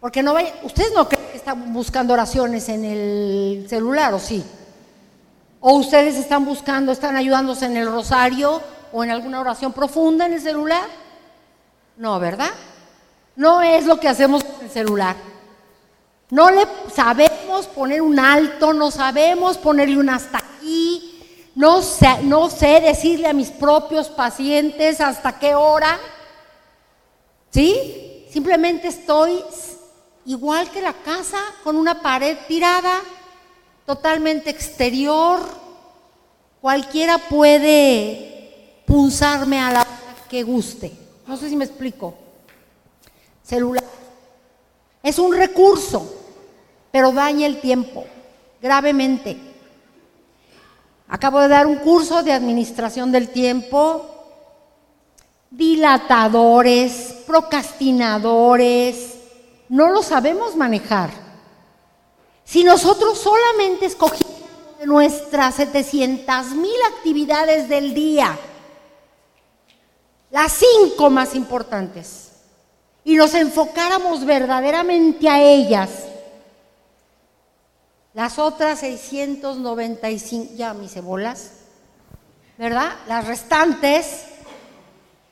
porque 0.00 0.22
no 0.22 0.34
vaya, 0.34 0.52
ustedes 0.64 0.92
no 0.92 1.08
creen 1.08 1.30
que 1.30 1.38
están 1.38 1.72
buscando 1.72 2.12
oraciones 2.12 2.68
en 2.68 2.84
el 2.84 3.66
celular, 3.68 4.12
¿o 4.12 4.18
sí? 4.18 4.44
¿O 5.68 5.72
ustedes 5.72 6.14
están 6.14 6.44
buscando, 6.44 6.92
están 6.92 7.16
ayudándose 7.16 7.66
en 7.66 7.76
el 7.76 7.90
rosario 7.90 8.62
o 8.92 9.02
en 9.02 9.10
alguna 9.10 9.40
oración 9.40 9.72
profunda 9.72 10.24
en 10.24 10.34
el 10.34 10.40
celular? 10.40 10.84
No, 11.96 12.20
¿verdad? 12.20 12.50
No 13.34 13.60
es 13.60 13.84
lo 13.84 13.98
que 13.98 14.06
hacemos 14.06 14.44
con 14.44 14.64
el 14.64 14.70
celular. 14.70 15.16
No 16.30 16.52
le 16.52 16.68
sabemos 16.94 17.66
poner 17.66 18.00
un 18.00 18.16
alto, 18.16 18.72
no 18.72 18.92
sabemos 18.92 19.58
ponerle 19.58 19.98
un 19.98 20.08
hasta 20.08 20.38
aquí, 20.38 21.50
no 21.56 21.82
sé, 21.82 22.22
no 22.22 22.48
sé 22.48 22.80
decirle 22.80 23.26
a 23.26 23.32
mis 23.32 23.50
propios 23.50 24.08
pacientes 24.08 25.00
hasta 25.00 25.36
qué 25.36 25.56
hora. 25.56 25.98
¿Sí? 27.50 28.24
Simplemente 28.30 28.86
estoy 28.86 29.42
igual 30.26 30.70
que 30.70 30.80
la 30.80 30.92
casa, 30.92 31.38
con 31.64 31.74
una 31.74 32.00
pared 32.00 32.38
tirada, 32.46 33.00
totalmente 33.86 34.50
exterior. 34.50 35.40
Cualquiera 36.60 37.18
puede 37.18 38.82
punzarme 38.86 39.60
a 39.60 39.72
la 39.72 39.80
hora 39.82 40.16
que 40.28 40.42
guste. 40.42 40.92
No 41.26 41.36
sé 41.36 41.48
si 41.48 41.56
me 41.56 41.64
explico. 41.64 42.14
Celular. 43.42 43.84
Es 45.02 45.18
un 45.18 45.34
recurso, 45.34 46.12
pero 46.90 47.12
daña 47.12 47.46
el 47.46 47.60
tiempo 47.60 48.04
gravemente. 48.60 49.36
Acabo 51.08 51.38
de 51.40 51.48
dar 51.48 51.66
un 51.66 51.76
curso 51.76 52.24
de 52.24 52.32
administración 52.32 53.12
del 53.12 53.28
tiempo. 53.28 54.10
Dilatadores, 55.50 57.22
procrastinadores, 57.26 59.14
no 59.68 59.90
lo 59.90 60.02
sabemos 60.02 60.56
manejar. 60.56 61.25
Si 62.46 62.62
nosotros 62.62 63.18
solamente 63.18 63.86
escogimos 63.86 64.36
de 64.78 64.86
nuestras 64.86 65.56
700 65.56 66.52
mil 66.52 66.80
actividades 66.96 67.68
del 67.68 67.92
día, 67.92 68.38
las 70.30 70.52
cinco 70.52 71.10
más 71.10 71.34
importantes, 71.34 72.30
y 73.02 73.16
nos 73.16 73.34
enfocáramos 73.34 74.24
verdaderamente 74.24 75.28
a 75.28 75.42
ellas, 75.42 75.90
las 78.14 78.38
otras 78.38 78.78
695, 78.78 80.54
ya 80.54 80.72
mis 80.72 80.92
cebolas, 80.92 81.50
¿verdad? 82.56 82.92
Las 83.08 83.26
restantes 83.26 84.22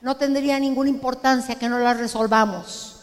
no 0.01 0.17
tendría 0.17 0.59
ninguna 0.59 0.89
importancia 0.89 1.55
que 1.55 1.69
no 1.69 1.79
las 1.79 1.97
resolvamos. 1.97 2.94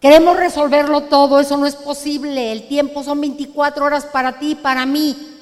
Queremos 0.00 0.36
resolverlo 0.36 1.02
todo, 1.04 1.40
eso 1.40 1.56
no 1.56 1.66
es 1.66 1.74
posible. 1.74 2.52
El 2.52 2.68
tiempo 2.68 3.02
son 3.02 3.20
24 3.20 3.84
horas 3.84 4.06
para 4.06 4.38
ti 4.38 4.54
para 4.54 4.86
mí. 4.86 5.36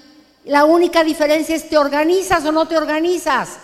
La 0.44 0.64
única 0.64 1.04
diferencia 1.04 1.54
es 1.54 1.68
te 1.68 1.76
organizas 1.76 2.44
o 2.46 2.52
no 2.52 2.66
te 2.66 2.76
organizas. 2.76 3.58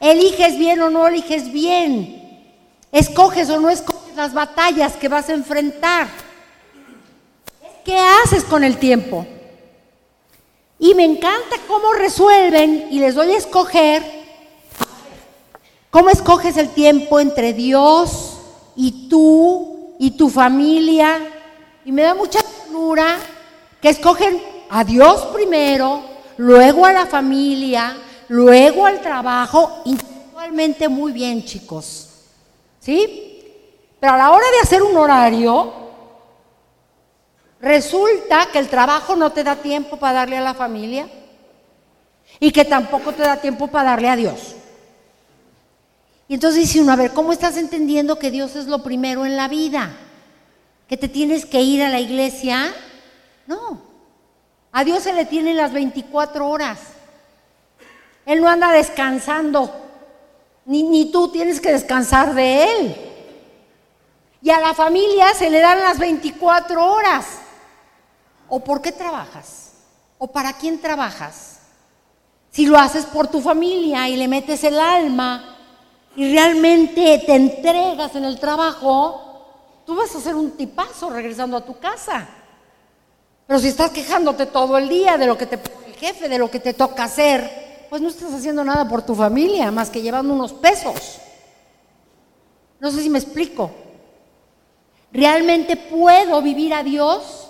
Eliges 0.00 0.58
bien 0.58 0.80
o 0.80 0.90
no 0.90 1.06
eliges 1.06 1.52
bien. 1.52 2.50
Escoges 2.90 3.48
o 3.50 3.60
no 3.60 3.70
escoges 3.70 4.16
las 4.16 4.34
batallas 4.34 4.96
que 4.96 5.08
vas 5.08 5.28
a 5.28 5.34
enfrentar. 5.34 6.08
¿Qué 7.84 7.96
haces 7.96 8.42
con 8.42 8.64
el 8.64 8.78
tiempo? 8.78 9.24
Y 10.78 10.94
me 10.94 11.04
encanta 11.04 11.56
cómo 11.68 11.92
resuelven 11.92 12.88
y 12.90 12.98
les 12.98 13.14
doy 13.14 13.32
a 13.32 13.38
escoger. 13.38 14.02
¿Cómo 15.90 16.10
escoges 16.10 16.56
el 16.56 16.70
tiempo 16.70 17.20
entre 17.20 17.52
Dios 17.52 18.38
y 18.74 19.08
tú 19.08 19.71
y 20.02 20.10
tu 20.10 20.28
familia? 20.28 21.20
Y 21.84 21.92
me 21.92 22.02
da 22.02 22.12
mucha 22.12 22.42
ternura 22.42 23.18
que 23.80 23.90
escogen 23.90 24.42
a 24.68 24.82
Dios 24.82 25.26
primero, 25.26 26.02
luego 26.38 26.84
a 26.84 26.92
la 26.92 27.06
familia, 27.06 27.96
luego 28.26 28.84
al 28.84 29.00
trabajo, 29.00 29.82
individualmente 29.84 30.88
muy 30.88 31.12
bien, 31.12 31.44
chicos. 31.44 32.08
¿Sí? 32.80 33.94
Pero 34.00 34.14
a 34.14 34.16
la 34.16 34.32
hora 34.32 34.44
de 34.50 34.58
hacer 34.64 34.82
un 34.82 34.96
horario, 34.96 35.72
resulta 37.60 38.48
que 38.52 38.58
el 38.58 38.66
trabajo 38.68 39.14
no 39.14 39.30
te 39.30 39.44
da 39.44 39.54
tiempo 39.54 39.98
para 39.98 40.14
darle 40.14 40.38
a 40.38 40.40
la 40.40 40.54
familia 40.54 41.08
y 42.40 42.50
que 42.50 42.64
tampoco 42.64 43.12
te 43.12 43.22
da 43.22 43.36
tiempo 43.36 43.68
para 43.68 43.90
darle 43.90 44.08
a 44.08 44.16
Dios. 44.16 44.56
Y 46.32 46.36
entonces 46.36 46.62
dice 46.62 46.80
uno, 46.80 46.92
a 46.92 46.96
ver, 46.96 47.12
¿cómo 47.12 47.30
estás 47.30 47.58
entendiendo 47.58 48.18
que 48.18 48.30
Dios 48.30 48.56
es 48.56 48.64
lo 48.64 48.82
primero 48.82 49.26
en 49.26 49.36
la 49.36 49.48
vida? 49.48 49.94
¿Que 50.88 50.96
te 50.96 51.06
tienes 51.06 51.44
que 51.44 51.60
ir 51.60 51.82
a 51.82 51.90
la 51.90 52.00
iglesia? 52.00 52.72
No, 53.46 53.82
a 54.72 54.82
Dios 54.82 55.02
se 55.02 55.12
le 55.12 55.26
tienen 55.26 55.58
las 55.58 55.74
24 55.74 56.48
horas. 56.48 56.78
Él 58.24 58.40
no 58.40 58.48
anda 58.48 58.72
descansando, 58.72 59.76
ni, 60.64 60.82
ni 60.84 61.12
tú 61.12 61.28
tienes 61.28 61.60
que 61.60 61.70
descansar 61.70 62.32
de 62.32 62.64
Él. 62.64 62.96
Y 64.40 64.48
a 64.48 64.58
la 64.58 64.72
familia 64.72 65.34
se 65.34 65.50
le 65.50 65.60
dan 65.60 65.80
las 65.80 65.98
24 65.98 66.82
horas. 66.82 67.26
¿O 68.48 68.64
por 68.64 68.80
qué 68.80 68.90
trabajas? 68.92 69.74
¿O 70.16 70.28
para 70.28 70.54
quién 70.54 70.80
trabajas? 70.80 71.58
Si 72.50 72.64
lo 72.64 72.78
haces 72.78 73.04
por 73.04 73.26
tu 73.26 73.42
familia 73.42 74.08
y 74.08 74.16
le 74.16 74.28
metes 74.28 74.64
el 74.64 74.80
alma 74.80 75.51
y 76.16 76.32
realmente 76.32 77.22
te 77.24 77.34
entregas 77.34 78.14
en 78.14 78.24
el 78.24 78.38
trabajo, 78.38 79.82
tú 79.86 79.94
vas 79.94 80.14
a 80.14 80.20
ser 80.20 80.34
un 80.34 80.52
tipazo 80.52 81.10
regresando 81.10 81.56
a 81.56 81.64
tu 81.64 81.78
casa. 81.78 82.28
Pero 83.46 83.58
si 83.58 83.68
estás 83.68 83.90
quejándote 83.90 84.46
todo 84.46 84.76
el 84.78 84.88
día 84.88 85.16
de 85.16 85.26
lo 85.26 85.36
que 85.36 85.46
te 85.46 85.58
pone 85.58 85.86
el 85.86 85.94
jefe, 85.94 86.28
de 86.28 86.38
lo 86.38 86.50
que 86.50 86.60
te 86.60 86.74
toca 86.74 87.04
hacer, 87.04 87.86
pues 87.88 88.00
no 88.00 88.08
estás 88.08 88.32
haciendo 88.32 88.64
nada 88.64 88.88
por 88.88 89.02
tu 89.02 89.14
familia, 89.14 89.70
más 89.70 89.90
que 89.90 90.02
llevando 90.02 90.34
unos 90.34 90.52
pesos. 90.52 91.18
No 92.80 92.90
sé 92.90 93.02
si 93.02 93.10
me 93.10 93.18
explico. 93.18 93.70
¿Realmente 95.12 95.76
puedo 95.76 96.40
vivir 96.40 96.74
a 96.74 96.82
Dios 96.82 97.48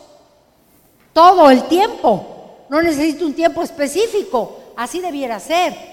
todo 1.13 1.51
el 1.51 1.65
tiempo? 1.65 2.67
No 2.69 2.83
necesito 2.83 3.25
un 3.25 3.35
tiempo 3.35 3.63
específico. 3.63 4.59
Así 4.77 5.01
debiera 5.01 5.39
ser. 5.39 5.92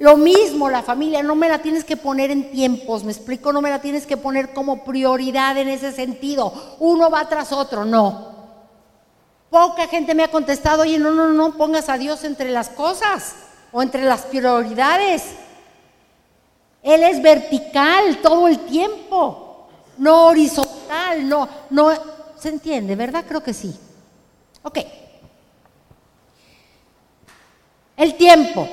Lo 0.00 0.16
mismo 0.16 0.70
la 0.70 0.82
familia, 0.82 1.22
no 1.22 1.34
me 1.34 1.46
la 1.46 1.58
tienes 1.58 1.84
que 1.84 1.94
poner 1.94 2.30
en 2.30 2.50
tiempos, 2.50 3.04
me 3.04 3.12
explico, 3.12 3.52
no 3.52 3.60
me 3.60 3.68
la 3.68 3.82
tienes 3.82 4.06
que 4.06 4.16
poner 4.16 4.54
como 4.54 4.82
prioridad 4.82 5.58
en 5.58 5.68
ese 5.68 5.92
sentido. 5.92 6.78
Uno 6.78 7.10
va 7.10 7.28
tras 7.28 7.52
otro, 7.52 7.84
no. 7.84 8.30
Poca 9.50 9.88
gente 9.88 10.14
me 10.14 10.24
ha 10.24 10.30
contestado, 10.30 10.84
oye, 10.84 10.98
no, 10.98 11.10
no, 11.10 11.28
no 11.28 11.54
pongas 11.54 11.90
a 11.90 11.98
Dios 11.98 12.24
entre 12.24 12.48
las 12.48 12.70
cosas 12.70 13.34
o 13.72 13.82
entre 13.82 14.02
las 14.04 14.22
prioridades. 14.22 15.22
Él 16.82 17.02
es 17.02 17.20
vertical 17.20 18.20
todo 18.22 18.48
el 18.48 18.60
tiempo, 18.60 19.68
no 19.98 20.28
horizontal, 20.28 21.28
no, 21.28 21.46
no, 21.68 21.90
¿se 22.38 22.48
entiende, 22.48 22.96
verdad? 22.96 23.26
Creo 23.28 23.42
que 23.42 23.52
sí. 23.52 23.78
Ok. 24.62 24.78
El 27.98 28.16
tiempo, 28.16 28.66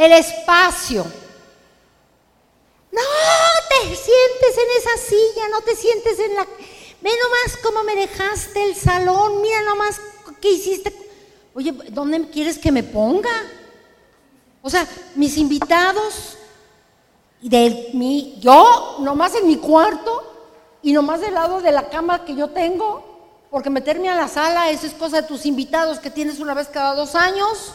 el 0.00 0.12
espacio. 0.12 1.04
No 2.92 3.02
te 3.68 3.84
sientes 3.94 4.56
en 4.56 4.78
esa 4.78 4.96
silla, 4.96 5.48
no 5.50 5.60
te 5.60 5.76
sientes 5.76 6.18
en 6.18 6.34
la 6.34 6.46
Ve 7.02 7.10
nomás 7.10 7.56
cómo 7.62 7.82
me 7.82 7.96
dejaste 7.96 8.62
el 8.62 8.74
salón, 8.74 9.40
mira 9.40 9.62
nomás 9.62 10.00
qué 10.40 10.50
hiciste. 10.50 10.94
Oye, 11.54 11.72
¿dónde 11.90 12.28
quieres 12.28 12.58
que 12.58 12.70
me 12.70 12.82
ponga? 12.82 13.30
O 14.60 14.68
sea, 14.68 14.86
mis 15.14 15.38
invitados, 15.38 16.36
de 17.40 17.90
mi, 17.94 18.36
yo 18.38 18.98
nomás 19.00 19.34
en 19.34 19.46
mi 19.46 19.56
cuarto 19.56 20.22
y 20.82 20.92
nomás 20.92 21.22
del 21.22 21.32
lado 21.32 21.62
de 21.62 21.72
la 21.72 21.88
cama 21.88 22.26
que 22.26 22.34
yo 22.34 22.50
tengo, 22.50 23.02
porque 23.50 23.70
meterme 23.70 24.10
a 24.10 24.14
la 24.14 24.28
sala, 24.28 24.70
eso 24.70 24.86
es 24.86 24.92
cosa 24.92 25.22
de 25.22 25.28
tus 25.28 25.46
invitados 25.46 25.98
que 25.98 26.10
tienes 26.10 26.38
una 26.38 26.52
vez 26.52 26.68
cada 26.68 26.94
dos 26.94 27.14
años. 27.14 27.72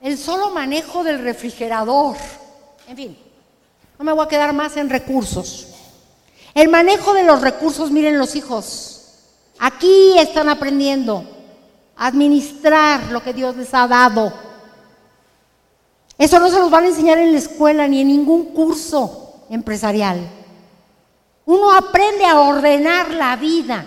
El 0.00 0.16
solo 0.16 0.50
manejo 0.50 1.04
del 1.04 1.22
refrigerador. 1.22 2.16
En 2.88 2.96
fin, 2.96 3.18
no 3.98 4.04
me 4.04 4.12
voy 4.12 4.24
a 4.24 4.28
quedar 4.28 4.52
más 4.54 4.76
en 4.76 4.88
recursos. 4.88 5.66
El 6.54 6.68
manejo 6.68 7.12
de 7.12 7.22
los 7.22 7.40
recursos, 7.42 7.90
miren 7.90 8.18
los 8.18 8.34
hijos, 8.34 9.02
aquí 9.58 10.18
están 10.18 10.48
aprendiendo 10.48 11.24
a 11.96 12.06
administrar 12.06 13.12
lo 13.12 13.22
que 13.22 13.34
Dios 13.34 13.56
les 13.56 13.72
ha 13.74 13.86
dado. 13.86 14.32
Eso 16.16 16.38
no 16.40 16.50
se 16.50 16.58
los 16.58 16.70
van 16.70 16.84
a 16.84 16.88
enseñar 16.88 17.18
en 17.18 17.32
la 17.32 17.38
escuela 17.38 17.86
ni 17.86 18.00
en 18.00 18.08
ningún 18.08 18.46
curso 18.46 19.44
empresarial. 19.50 20.18
Uno 21.46 21.72
aprende 21.72 22.24
a 22.24 22.40
ordenar 22.40 23.10
la 23.10 23.36
vida 23.36 23.84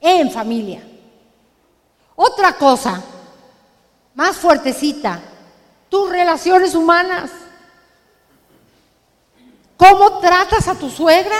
en 0.00 0.30
familia. 0.30 0.82
Otra 2.16 2.56
cosa, 2.56 3.02
más 4.14 4.36
fuertecita, 4.36 5.20
tus 5.88 6.10
relaciones 6.10 6.74
humanas. 6.74 7.30
¿Cómo 9.76 10.18
tratas 10.20 10.68
a 10.68 10.74
tu 10.74 10.88
suegra? 10.90 11.36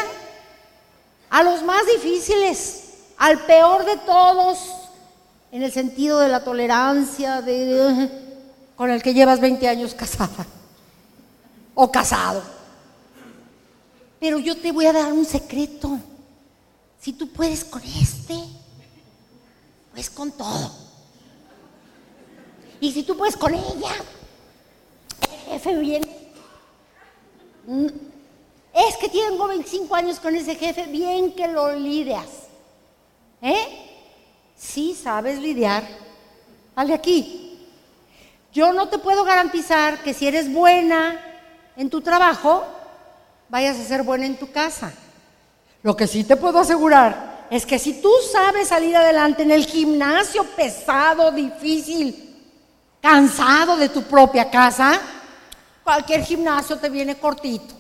A 1.31 1.43
los 1.43 1.63
más 1.63 1.87
difíciles, 1.87 2.83
al 3.17 3.39
peor 3.47 3.85
de 3.85 3.97
todos, 3.99 4.59
en 5.51 5.63
el 5.63 5.73
sentido 5.73 6.19
de 6.19 6.29
la 6.29 6.45
tolerancia, 6.45 7.41
de, 7.41 8.11
con 8.77 8.91
el 8.91 9.03
que 9.03 9.15
llevas 9.15 9.41
20 9.41 9.69
años 9.69 9.95
casada 9.95 10.47
o 11.75 11.91
casado. 11.91 12.43
Pero 14.19 14.39
yo 14.39 14.57
te 14.57 14.73
voy 14.73 14.87
a 14.87 14.93
dar 14.93 15.13
un 15.13 15.25
secreto. 15.25 15.99
Si 17.01 17.13
tú 17.13 17.29
puedes 17.29 17.65
con 17.65 17.83
este, 17.83 18.39
pues 19.93 20.09
con 20.11 20.31
todo. 20.33 20.82
Y 22.83 22.90
si 22.90 23.05
tú 23.05 23.16
puedes 23.16 23.37
con 23.37 23.55
ella, 23.55 23.95
el 25.47 25.53
jefe 25.53 25.79
viene 25.79 26.09
es 28.75 28.97
que 28.97 29.09
tengo 29.09 29.47
25 29.47 29.95
años 29.95 30.18
con 30.18 30.35
ese 30.35 30.57
jefe, 30.57 30.87
bien 30.87 31.31
que 31.31 31.47
lo 31.47 31.73
lidias. 31.77 32.27
¿Eh? 33.40 33.68
Sí, 34.57 34.99
sabes 35.01 35.38
lidiar. 35.38 35.85
Dale 36.75 36.95
aquí. 36.95 37.68
Yo 38.53 38.73
no 38.73 38.88
te 38.88 38.99
puedo 38.99 39.23
garantizar 39.23 40.03
que 40.03 40.12
si 40.12 40.27
eres 40.27 40.53
buena 40.53 41.21
en 41.77 41.88
tu 41.88 42.01
trabajo, 42.01 42.64
vayas 43.49 43.79
a 43.79 43.85
ser 43.85 44.02
buena 44.02 44.27
en 44.27 44.37
tu 44.37 44.50
casa. 44.50 44.92
Lo 45.85 45.96
que 45.96 46.09
sí 46.09 46.25
te 46.25 46.35
puedo 46.35 46.59
asegurar 46.59 47.46
es 47.48 47.65
que 47.65 47.79
si 47.79 48.02
tú 48.02 48.11
sabes 48.33 48.67
salir 48.67 48.96
adelante 48.96 49.44
en 49.44 49.52
el 49.52 49.67
gimnasio 49.67 50.42
pesado, 50.42 51.31
difícil, 51.31 52.32
cansado 53.03 53.77
de 53.77 53.88
tu 53.88 54.05
propia 54.05 54.48
casa, 54.48 54.98
cualquier 55.83 56.23
gimnasio 56.23 56.79
te 56.79 56.88
viene 56.88 57.19
cortito 57.19 57.75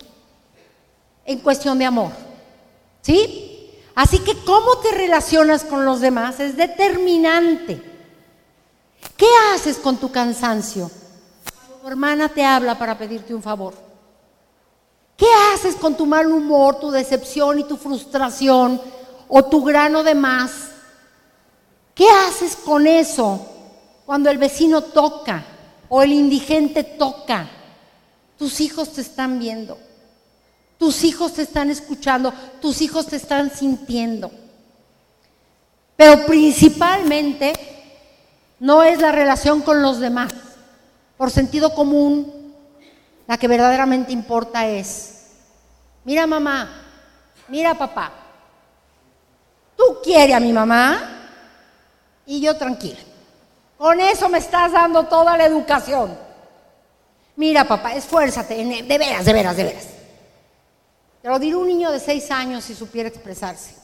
en 1.24 1.38
cuestión 1.38 1.78
de 1.78 1.86
amor. 1.86 2.10
¿Sí? 3.00 3.70
Así 3.94 4.18
que 4.18 4.36
cómo 4.44 4.78
te 4.78 4.90
relacionas 4.90 5.64
con 5.64 5.84
los 5.84 6.00
demás 6.00 6.40
es 6.40 6.56
determinante. 6.56 7.80
¿Qué 9.16 9.26
haces 9.54 9.78
con 9.78 9.96
tu 9.96 10.10
cansancio? 10.10 10.90
Tu 11.80 11.88
hermana 11.88 12.28
te 12.28 12.44
habla 12.44 12.76
para 12.76 12.98
pedirte 12.98 13.34
un 13.34 13.42
favor. 13.42 13.74
¿Qué 15.16 15.26
haces 15.54 15.76
con 15.76 15.96
tu 15.96 16.04
mal 16.04 16.26
humor, 16.26 16.80
tu 16.80 16.90
decepción 16.90 17.60
y 17.60 17.64
tu 17.64 17.76
frustración 17.76 18.80
o 19.28 19.44
tu 19.44 19.62
grano 19.62 20.02
de 20.02 20.16
más? 20.16 20.50
¿Qué 21.94 22.08
haces 22.08 22.56
con 22.56 22.86
eso 22.86 23.51
cuando 24.12 24.28
el 24.28 24.36
vecino 24.36 24.82
toca 24.82 25.42
o 25.88 26.02
el 26.02 26.12
indigente 26.12 26.84
toca? 26.84 27.48
Tus 28.36 28.60
hijos 28.60 28.92
te 28.92 29.00
están 29.00 29.38
viendo. 29.38 29.78
tus 30.76 31.02
hijos 31.04 31.32
te 31.32 31.40
están 31.40 31.70
escuchando, 31.70 32.30
tus 32.60 32.82
hijos 32.82 33.06
te 33.06 33.16
están 33.16 33.50
sintiendo. 33.50 34.30
Pero 35.96 36.26
principalmente 36.26 37.54
no 38.60 38.82
es 38.82 39.00
la 39.00 39.12
relación 39.12 39.62
con 39.62 39.80
los 39.80 39.98
demás. 39.98 40.30
Por 41.16 41.30
sentido 41.30 41.74
común, 41.74 42.52
la 43.26 43.38
que 43.38 43.48
verdaderamente 43.48 44.12
importa 44.12 44.66
es, 44.66 45.28
mira 46.04 46.26
mamá, 46.26 46.68
mira 47.48 47.72
papá, 47.78 48.12
tú 49.74 50.00
quieres 50.04 50.36
a 50.36 50.40
mi 50.40 50.52
mamá 50.52 51.30
y 52.26 52.42
yo 52.42 52.54
tranquila. 52.58 52.98
Con 53.82 53.98
eso 53.98 54.28
me 54.28 54.38
estás 54.38 54.70
dando 54.70 55.06
toda 55.06 55.36
la 55.36 55.44
educación. 55.44 56.16
Mira 57.34 57.66
papá, 57.66 57.94
esfuérzate, 57.94 58.54
de 58.54 58.96
veras, 58.96 59.24
de 59.24 59.32
veras, 59.32 59.56
de 59.56 59.64
veras. 59.64 59.86
Te 61.20 61.28
lo 61.28 61.36
diré 61.40 61.56
un 61.56 61.66
niño 61.66 61.90
de 61.90 61.98
seis 61.98 62.30
años 62.30 62.62
si 62.62 62.76
supiera 62.76 63.08
expresarse. 63.08 63.74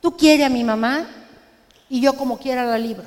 Tú 0.00 0.16
quieres 0.16 0.46
a 0.46 0.48
mi 0.48 0.64
mamá 0.64 1.06
y 1.90 2.00
yo 2.00 2.16
como 2.16 2.38
quiera 2.38 2.64
la 2.64 2.78
libro. 2.78 3.04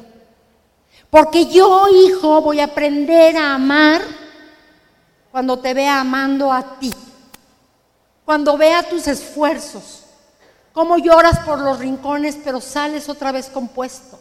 Porque 1.10 1.48
yo, 1.48 1.88
hijo, 1.88 2.40
voy 2.40 2.60
a 2.60 2.66
aprender 2.66 3.36
a 3.38 3.56
amar 3.56 4.04
cuando 5.32 5.58
te 5.58 5.74
vea 5.74 6.02
amando 6.02 6.54
a 6.54 6.78
ti. 6.78 6.94
Cuando 8.26 8.60
vea 8.60 8.88
tus 8.88 9.08
esfuerzos. 9.08 10.04
Cómo 10.72 11.00
lloras 11.00 11.40
por 11.40 11.60
los 11.60 11.80
rincones, 11.80 12.38
pero 12.44 12.62
sales 12.62 13.10
otra 13.10 13.32
vez 13.32 13.48
compuesto. 13.50 14.20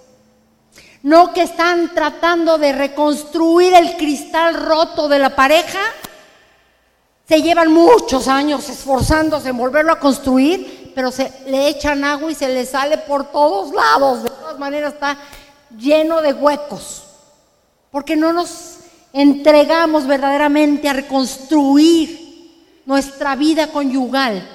No 1.04 1.34
que 1.34 1.42
están 1.42 1.92
tratando 1.92 2.56
de 2.56 2.72
reconstruir 2.72 3.74
el 3.74 3.98
cristal 3.98 4.54
roto 4.54 5.06
de 5.06 5.18
la 5.18 5.36
pareja. 5.36 5.80
Se 7.28 7.42
llevan 7.42 7.70
muchos 7.70 8.26
años 8.26 8.66
esforzándose 8.70 9.50
en 9.50 9.58
volverlo 9.58 9.92
a 9.92 9.98
construir, 9.98 10.92
pero 10.94 11.10
se 11.10 11.30
le 11.46 11.68
echan 11.68 12.04
agua 12.04 12.32
y 12.32 12.34
se 12.34 12.48
le 12.48 12.64
sale 12.64 12.96
por 12.96 13.30
todos 13.30 13.74
lados. 13.74 14.22
De 14.22 14.30
todas 14.30 14.58
maneras 14.58 14.94
está 14.94 15.18
lleno 15.76 16.22
de 16.22 16.32
huecos, 16.32 17.04
porque 17.90 18.16
no 18.16 18.32
nos 18.32 18.78
entregamos 19.12 20.06
verdaderamente 20.06 20.88
a 20.88 20.94
reconstruir 20.94 22.80
nuestra 22.86 23.36
vida 23.36 23.66
conyugal, 23.66 24.48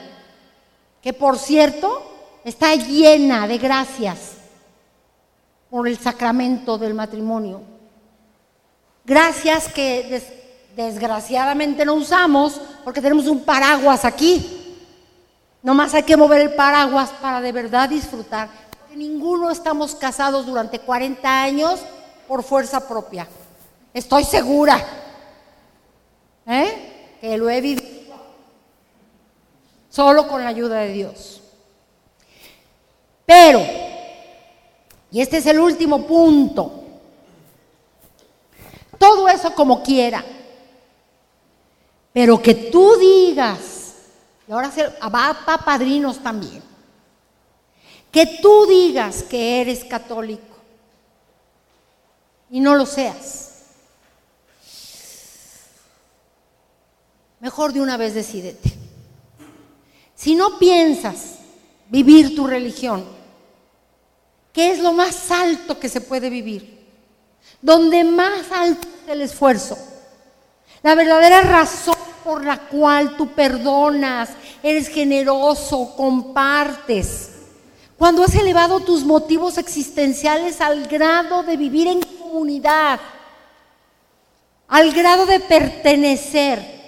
que 1.03 1.13
por 1.13 1.37
cierto 1.37 2.41
está 2.43 2.73
llena 2.73 3.47
de 3.47 3.59
gracias 3.59 4.38
por 5.69 5.87
el 5.87 5.97
sacramento 5.97 6.77
del 6.77 6.93
matrimonio. 6.93 7.61
Gracias 9.05 9.67
que 9.67 10.21
desgraciadamente 10.75 11.85
no 11.85 11.95
usamos 11.95 12.61
porque 12.83 13.01
tenemos 13.01 13.27
un 13.27 13.43
paraguas 13.43 14.05
aquí. 14.05 14.77
Nomás 15.61 15.93
hay 15.93 16.03
que 16.03 16.17
mover 16.17 16.41
el 16.41 16.53
paraguas 16.53 17.09
para 17.21 17.41
de 17.41 17.51
verdad 17.51 17.89
disfrutar 17.89 18.49
ninguno 18.95 19.49
estamos 19.49 19.95
casados 19.95 20.45
durante 20.45 20.79
40 20.79 21.41
años 21.41 21.79
por 22.27 22.43
fuerza 22.43 22.87
propia. 22.87 23.27
Estoy 23.93 24.23
segura 24.23 24.83
¿eh? 26.45 27.17
que 27.21 27.37
lo 27.37 27.49
he 27.49 27.61
vivido 27.61 27.99
solo 29.89 30.27
con 30.27 30.43
la 30.43 30.49
ayuda 30.49 30.79
de 30.79 30.89
Dios. 30.89 31.41
Pero, 33.25 33.61
y 35.11 35.21
este 35.21 35.37
es 35.37 35.45
el 35.45 35.59
último 35.59 36.05
punto, 36.05 36.83
todo 38.97 39.27
eso 39.27 39.53
como 39.55 39.81
quiera, 39.81 40.23
pero 42.11 42.41
que 42.41 42.53
tú 42.53 42.95
digas, 42.97 43.95
y 44.47 44.51
ahora 44.51 44.71
va 45.03 45.41
para 45.45 45.65
padrinos 45.65 46.19
también, 46.19 46.61
que 48.11 48.39
tú 48.41 48.65
digas 48.65 49.23
que 49.23 49.61
eres 49.61 49.83
católico 49.85 50.57
y 52.49 52.59
no 52.59 52.75
lo 52.75 52.85
seas. 52.85 53.45
Mejor 57.39 57.71
de 57.71 57.81
una 57.81 57.95
vez 57.95 58.13
decídete. 58.13 58.73
Si 60.13 60.35
no 60.35 60.59
piensas 60.59 61.35
vivir 61.89 62.35
tu 62.35 62.45
religión, 62.45 63.05
¿qué 64.53 64.71
es 64.71 64.79
lo 64.79 64.93
más 64.93 65.31
alto 65.31 65.79
que 65.79 65.89
se 65.89 66.01
puede 66.01 66.29
vivir? 66.29 66.79
Donde 67.61 68.03
más 68.03 68.51
alto 68.51 68.87
es 69.03 69.11
el 69.11 69.21
esfuerzo. 69.21 69.77
La 70.83 70.95
verdadera 70.95 71.41
razón 71.41 71.95
por 72.23 72.45
la 72.45 72.57
cual 72.67 73.17
tú 73.17 73.27
perdonas, 73.33 74.29
eres 74.61 74.87
generoso, 74.87 75.93
compartes 75.95 77.29
cuando 77.99 78.23
has 78.23 78.33
elevado 78.33 78.79
tus 78.79 79.03
motivos 79.03 79.57
existenciales 79.57 80.61
al 80.61 80.87
grado 80.87 81.43
de 81.43 81.57
vivir 81.57 81.85
en 81.89 81.99
comunidad, 81.99 82.97
al 84.69 84.93
grado 84.93 85.25
de 85.25 85.41
pertenecer. 85.41 86.79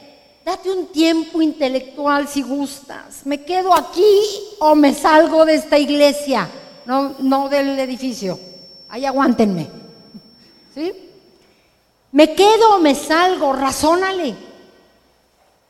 Date 0.46 0.72
un 0.72 0.88
tiempo 0.88 1.42
intelectual 1.42 2.30
si 2.30 2.42
gustas. 2.42 3.26
¿Me 3.26 3.44
quedo 3.44 3.74
aquí 3.74 4.22
o 4.60 4.74
me 4.74 4.94
salgo 4.94 5.44
de 5.44 5.56
esta 5.56 5.78
iglesia? 5.78 6.50
No, 6.92 7.16
no 7.20 7.48
del 7.48 7.80
edificio. 7.80 8.38
Ahí 8.90 9.06
aguántenme. 9.06 9.70
¿Sí? 10.76 10.92
¿Me 12.12 12.36
quedo 12.36 12.76
o 12.76 12.80
me 12.82 12.96
salgo? 12.96 13.54
Razónale. 13.54 14.36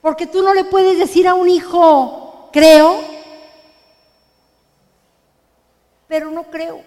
Porque 0.01 0.25
tú 0.25 0.41
no 0.41 0.51
le 0.55 0.63
puedes 0.63 0.97
decir 0.97 1.27
a 1.27 1.35
un 1.35 1.47
hijo, 1.47 2.49
creo, 2.51 3.01
pero 6.07 6.31
no 6.31 6.45
creo. 6.45 6.81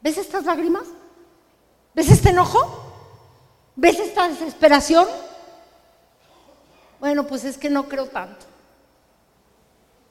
¿Ves 0.00 0.16
estas 0.16 0.44
lágrimas? 0.44 0.84
¿Ves 1.92 2.12
este 2.12 2.30
enojo? 2.30 2.84
¿Ves 3.74 3.98
esta 3.98 4.28
desesperación? 4.28 5.08
Bueno, 7.00 7.26
pues 7.26 7.42
es 7.42 7.58
que 7.58 7.68
no 7.68 7.88
creo 7.88 8.06
tanto. 8.06 8.46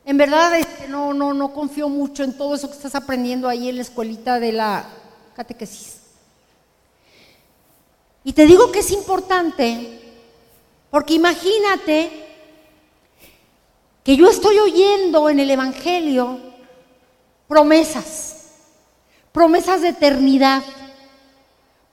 En 0.06 0.18
verdad 0.18 0.58
es 0.60 0.66
que 0.66 0.88
no, 0.88 1.14
no, 1.14 1.34
no 1.34 1.54
confío 1.54 1.88
mucho 1.88 2.24
en 2.24 2.38
todo 2.38 2.56
eso 2.56 2.68
que 2.68 2.76
estás 2.76 2.96
aprendiendo 2.96 3.48
ahí 3.48 3.70
en 3.70 3.78
la 3.78 3.82
escuelita 3.82 4.40
de 4.40 4.52
la 4.52 4.86
catequesis. 5.36 6.02
Y 8.24 8.34
te 8.34 8.46
digo 8.46 8.72
que 8.72 8.80
es 8.80 8.92
importante, 8.92 10.00
porque 10.90 11.14
imagínate 11.14 12.24
que 14.04 14.18
yo 14.18 14.30
estoy 14.30 14.60
oyendo 14.60 15.30
en 15.30 15.40
el 15.40 15.50
Evangelio 15.50 16.40
promesas, 17.48 18.48
promesas 19.32 19.82
de 19.82 19.90
eternidad, 19.90 20.64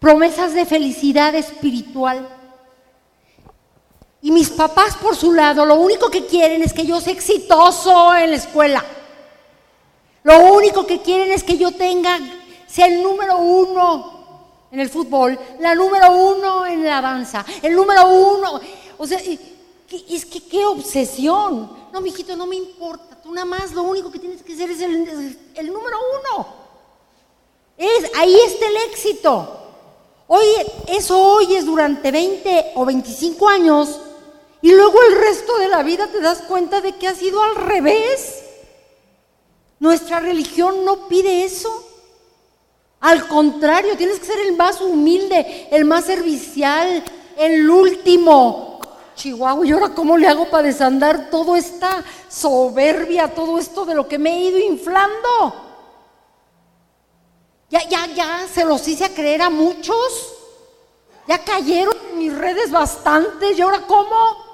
promesas 0.00 0.54
de 0.54 0.66
felicidad 0.66 1.34
espiritual. 1.34 2.28
Y 4.22 4.30
mis 4.30 4.50
papás 4.50 4.96
por 4.96 5.16
su 5.16 5.32
lado, 5.32 5.64
lo 5.64 5.76
único 5.76 6.10
que 6.10 6.26
quieren 6.26 6.62
es 6.62 6.72
que 6.72 6.86
yo 6.86 7.00
sea 7.00 7.12
exitoso 7.12 8.14
en 8.14 8.30
la 8.30 8.36
escuela. 8.36 8.84
Lo 10.22 10.52
único 10.52 10.86
que 10.86 11.00
quieren 11.00 11.32
es 11.32 11.42
que 11.42 11.56
yo 11.56 11.72
tenga, 11.72 12.18
sea 12.66 12.86
el 12.86 13.02
número 13.02 13.38
uno 13.38 14.20
en 14.70 14.80
el 14.80 14.90
fútbol, 14.90 15.38
la 15.58 15.74
número 15.74 16.12
uno 16.12 16.66
en 16.66 16.84
la 16.84 17.00
danza, 17.00 17.44
el 17.62 17.74
número 17.74 18.06
uno. 18.08 18.60
O 18.98 19.06
sea, 19.06 19.18
es 19.18 20.26
que 20.26 20.42
qué 20.42 20.64
obsesión. 20.66 21.80
No, 21.92 22.00
mijito, 22.00 22.36
no 22.36 22.46
me 22.46 22.56
importa 22.56 23.10
nada 23.32 23.44
más 23.44 23.72
lo 23.72 23.82
único 23.82 24.10
que 24.10 24.18
tienes 24.18 24.42
que 24.42 24.52
hacer 24.52 24.70
es 24.70 24.80
el, 24.80 25.72
número 25.72 25.98
uno. 26.20 26.46
Es, 27.76 28.10
ahí 28.16 28.36
está 28.46 28.66
el 28.66 28.76
éxito. 28.90 29.56
Hoy, 30.26 30.46
eso 30.88 31.20
hoy 31.20 31.54
es 31.56 31.66
durante 31.66 32.10
20 32.10 32.72
o 32.76 32.84
25 32.84 33.48
años 33.48 34.00
y 34.62 34.72
luego 34.72 35.02
el 35.02 35.16
resto 35.18 35.56
de 35.58 35.68
la 35.68 35.82
vida 35.82 36.06
te 36.08 36.20
das 36.20 36.42
cuenta 36.42 36.80
de 36.80 36.96
que 36.96 37.08
ha 37.08 37.14
sido 37.14 37.42
al 37.42 37.56
revés. 37.56 38.42
Nuestra 39.78 40.20
religión 40.20 40.84
no 40.84 41.08
pide 41.08 41.44
eso. 41.44 41.86
Al 43.00 43.26
contrario, 43.28 43.96
tienes 43.96 44.20
que 44.20 44.26
ser 44.26 44.40
el 44.40 44.56
más 44.56 44.80
humilde, 44.82 45.68
el 45.70 45.86
más 45.86 46.04
servicial, 46.04 47.02
el 47.38 47.70
último, 47.70 48.80
Chihuahua, 49.14 49.66
¿y 49.66 49.72
ahora 49.72 49.94
cómo 49.94 50.18
le 50.18 50.28
hago 50.28 50.50
para 50.50 50.64
desandar 50.64 51.30
toda 51.30 51.58
esta 51.58 52.04
soberbia, 52.28 53.34
todo 53.34 53.58
esto 53.58 53.86
de 53.86 53.94
lo 53.94 54.06
que 54.06 54.18
me 54.18 54.36
he 54.36 54.40
ido 54.50 54.58
inflando? 54.58 55.54
Ya, 57.70 57.88
ya, 57.88 58.06
ya, 58.06 58.46
se 58.52 58.64
los 58.64 58.86
hice 58.86 59.06
a 59.06 59.14
creer 59.14 59.40
a 59.40 59.48
muchos. 59.48 60.34
Ya 61.26 61.42
cayeron 61.42 61.96
en 62.10 62.18
mis 62.18 62.36
redes 62.36 62.70
bastantes, 62.70 63.56
¿y 63.56 63.62
ahora 63.62 63.86
cómo? 63.86 64.49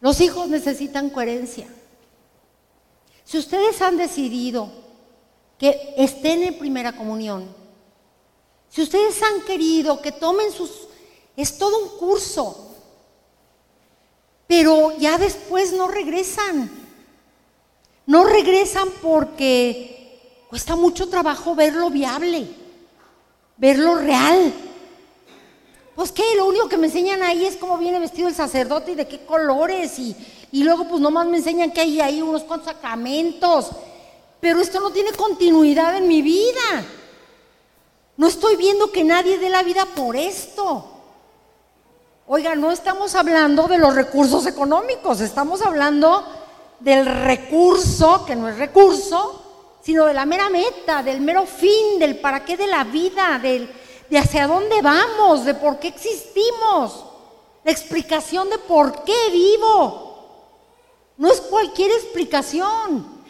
Los 0.00 0.20
hijos 0.20 0.48
necesitan 0.48 1.10
coherencia. 1.10 1.66
Si 3.24 3.38
ustedes 3.38 3.80
han 3.82 3.96
decidido 3.96 4.70
que 5.58 5.94
estén 5.96 6.42
en 6.42 6.58
primera 6.58 6.96
comunión, 6.96 7.46
si 8.68 8.82
ustedes 8.82 9.22
han 9.22 9.42
querido 9.42 10.00
que 10.00 10.12
tomen 10.12 10.50
sus 10.52 10.88
es 11.36 11.56
todo 11.56 11.78
un 11.78 11.88
curso. 11.98 12.66
pero 14.46 14.98
ya 14.98 15.16
después 15.16 15.72
no 15.72 15.86
regresan. 15.86 16.68
No 18.04 18.24
regresan 18.24 18.88
porque 19.00 20.44
cuesta 20.48 20.74
mucho 20.74 21.08
trabajo 21.08 21.54
verlo 21.54 21.88
viable, 21.88 22.48
verlo 23.56 23.94
real. 23.94 24.52
Pues 26.00 26.12
que 26.12 26.34
lo 26.34 26.46
único 26.46 26.66
que 26.66 26.78
me 26.78 26.86
enseñan 26.86 27.22
ahí 27.22 27.44
es 27.44 27.56
cómo 27.56 27.76
viene 27.76 27.98
vestido 27.98 28.26
el 28.26 28.34
sacerdote 28.34 28.92
y 28.92 28.94
de 28.94 29.06
qué 29.06 29.26
colores 29.26 29.98
y, 29.98 30.16
y 30.50 30.64
luego 30.64 30.84
pues 30.84 30.98
nomás 30.98 31.26
me 31.26 31.36
enseñan 31.36 31.72
que 31.72 31.82
hay 31.82 32.00
ahí 32.00 32.22
unos 32.22 32.42
cuantos 32.44 32.72
sacramentos. 32.72 33.68
Pero 34.40 34.60
esto 34.60 34.80
no 34.80 34.92
tiene 34.92 35.12
continuidad 35.12 35.98
en 35.98 36.08
mi 36.08 36.22
vida. 36.22 36.86
No 38.16 38.28
estoy 38.28 38.56
viendo 38.56 38.90
que 38.90 39.04
nadie 39.04 39.36
dé 39.36 39.50
la 39.50 39.62
vida 39.62 39.84
por 39.94 40.16
esto. 40.16 40.86
Oiga, 42.26 42.54
no 42.54 42.70
estamos 42.70 43.14
hablando 43.14 43.68
de 43.68 43.76
los 43.76 43.94
recursos 43.94 44.46
económicos, 44.46 45.20
estamos 45.20 45.60
hablando 45.60 46.24
del 46.78 47.04
recurso, 47.04 48.24
que 48.24 48.36
no 48.36 48.48
es 48.48 48.56
recurso, 48.56 49.78
sino 49.82 50.06
de 50.06 50.14
la 50.14 50.24
mera 50.24 50.48
meta, 50.48 51.02
del 51.02 51.20
mero 51.20 51.44
fin, 51.44 51.98
del 51.98 52.18
para 52.20 52.42
qué 52.42 52.56
de 52.56 52.68
la 52.68 52.84
vida, 52.84 53.38
del, 53.38 53.70
de 54.10 54.18
hacia 54.18 54.46
dónde 54.48 54.82
vamos, 54.82 55.44
de 55.44 55.54
por 55.54 55.78
qué 55.78 55.88
existimos, 55.88 57.04
la 57.64 57.70
explicación 57.70 58.50
de 58.50 58.58
por 58.58 59.04
qué 59.04 59.30
vivo. 59.30 60.10
No 61.16 61.30
es 61.30 61.40
cualquier 61.40 61.92
explicación. 61.92 63.20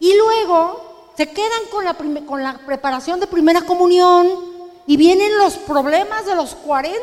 Y 0.00 0.14
luego 0.16 1.12
se 1.16 1.30
quedan 1.30 1.66
con 1.70 1.84
la, 1.84 1.94
con 2.26 2.42
la 2.42 2.58
preparación 2.58 3.20
de 3.20 3.26
primera 3.26 3.62
comunión 3.62 4.28
y 4.86 4.96
vienen 4.96 5.38
los 5.38 5.54
problemas 5.54 6.26
de 6.26 6.34
los 6.34 6.54
40. 6.54 6.98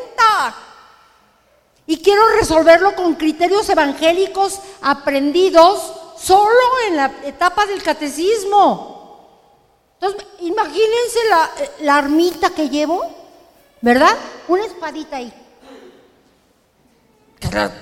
Y 1.86 1.98
quiero 2.02 2.28
resolverlo 2.40 2.96
con 2.96 3.16
criterios 3.16 3.70
evangélicos 3.70 4.60
aprendidos 4.82 5.94
solo 6.18 6.60
en 6.88 6.98
la 6.98 7.12
etapa 7.24 7.66
del 7.66 7.82
catecismo. 7.82 8.93
Entonces, 10.04 10.28
imagínense 10.42 11.20
la, 11.30 11.50
la 11.80 11.96
armita 11.96 12.50
que 12.50 12.68
llevo, 12.68 13.10
¿verdad? 13.80 14.14
Una 14.50 14.66
espadita 14.66 15.16
ahí. 15.16 15.34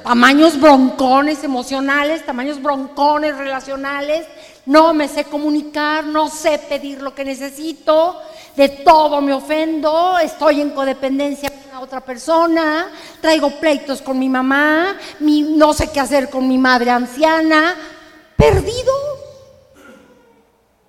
Tamaños 0.04 0.60
broncones 0.60 1.44
emocionales, 1.44 2.24
tamaños 2.24 2.62
broncones 2.62 3.36
relacionales, 3.36 4.28
no 4.68 4.94
me 4.94 5.08
sé 5.08 5.24
comunicar, 5.24 6.04
no 6.04 6.30
sé 6.30 6.60
pedir 6.60 7.02
lo 7.02 7.16
que 7.16 7.26
necesito, 7.26 8.22
de 8.56 8.70
todo 8.70 9.20
me 9.22 9.34
ofendo, 9.34 10.20
estoy 10.20 10.62
en 10.62 10.72
codependencia 10.72 11.50
con 11.50 11.82
otra 11.82 12.02
persona, 12.02 12.92
traigo 13.20 13.50
pleitos 13.60 14.00
con 14.02 14.20
mi 14.20 14.30
mamá, 14.30 14.96
no 15.20 15.74
sé 15.74 15.90
qué 15.92 16.00
hacer 16.00 16.30
con 16.30 16.48
mi 16.48 16.60
madre 16.60 16.92
anciana, 16.92 17.76
perdidos, 18.36 19.31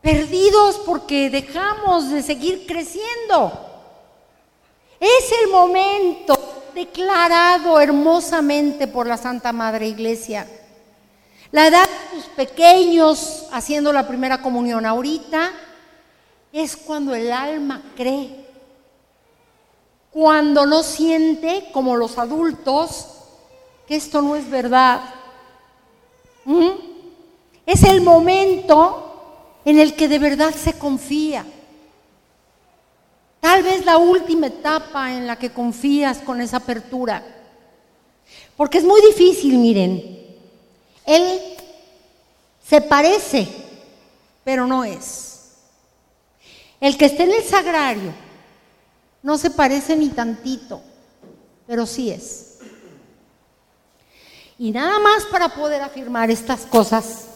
perdidos 0.02 0.80
porque 0.84 1.30
dejamos 1.30 2.10
de 2.10 2.22
seguir 2.22 2.66
creciendo. 2.66 3.52
Es 4.98 5.32
el 5.42 5.50
momento 5.50 6.36
declarado 6.74 7.80
hermosamente 7.80 8.88
por 8.88 9.06
la 9.06 9.16
Santa 9.16 9.52
Madre 9.52 9.86
Iglesia. 9.86 10.46
La 11.52 11.68
edad 11.68 11.88
de 11.88 12.16
tus 12.16 12.24
pequeños 12.30 13.46
haciendo 13.52 13.92
la 13.92 14.06
primera 14.06 14.42
comunión 14.42 14.84
ahorita 14.84 15.52
es 16.52 16.76
cuando 16.76 17.14
el 17.14 17.30
alma 17.30 17.82
cree, 17.96 18.46
cuando 20.10 20.66
no 20.66 20.82
siente 20.82 21.68
como 21.72 21.96
los 21.96 22.18
adultos 22.18 23.08
que 23.86 23.96
esto 23.96 24.22
no 24.22 24.34
es 24.34 24.48
verdad. 24.50 25.00
¿Mm? 26.44 26.70
Es 27.66 27.82
el 27.84 28.00
momento 28.00 29.11
en 29.64 29.78
el 29.78 29.94
que 29.94 30.08
de 30.08 30.18
verdad 30.18 30.54
se 30.54 30.74
confía. 30.74 31.44
Tal 33.40 33.62
vez 33.62 33.84
la 33.84 33.98
última 33.98 34.46
etapa 34.46 35.12
en 35.12 35.26
la 35.26 35.36
que 35.36 35.50
confías 35.50 36.18
con 36.18 36.40
esa 36.40 36.58
apertura. 36.58 37.24
Porque 38.56 38.78
es 38.78 38.84
muy 38.84 39.00
difícil, 39.00 39.58
miren. 39.58 40.22
Él 41.04 41.40
se 42.64 42.80
parece, 42.80 43.48
pero 44.44 44.66
no 44.66 44.84
es. 44.84 45.32
El 46.80 46.96
que 46.96 47.06
esté 47.06 47.24
en 47.24 47.32
el 47.32 47.42
sagrario 47.42 48.12
no 49.22 49.38
se 49.38 49.50
parece 49.50 49.96
ni 49.96 50.08
tantito, 50.08 50.80
pero 51.66 51.86
sí 51.86 52.10
es. 52.10 52.58
Y 54.58 54.70
nada 54.70 54.98
más 55.00 55.24
para 55.24 55.48
poder 55.48 55.82
afirmar 55.82 56.30
estas 56.30 56.60
cosas 56.66 57.26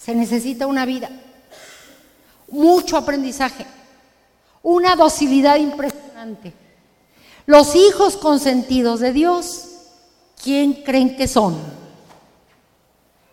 se 0.00 0.14
necesita 0.14 0.66
una 0.66 0.86
vida, 0.86 1.10
mucho 2.48 2.96
aprendizaje 2.96 3.66
una 4.62 4.96
docilidad 4.96 5.56
impresionante. 5.56 6.52
Los 7.46 7.74
hijos 7.74 8.16
consentidos 8.16 9.00
de 9.00 9.12
Dios, 9.12 9.68
¿quién 10.42 10.74
creen 10.84 11.16
que 11.16 11.26
son? 11.26 11.56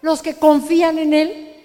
Los 0.02 0.22
que 0.22 0.36
confían 0.36 0.98
en 1.00 1.14
Él, 1.14 1.56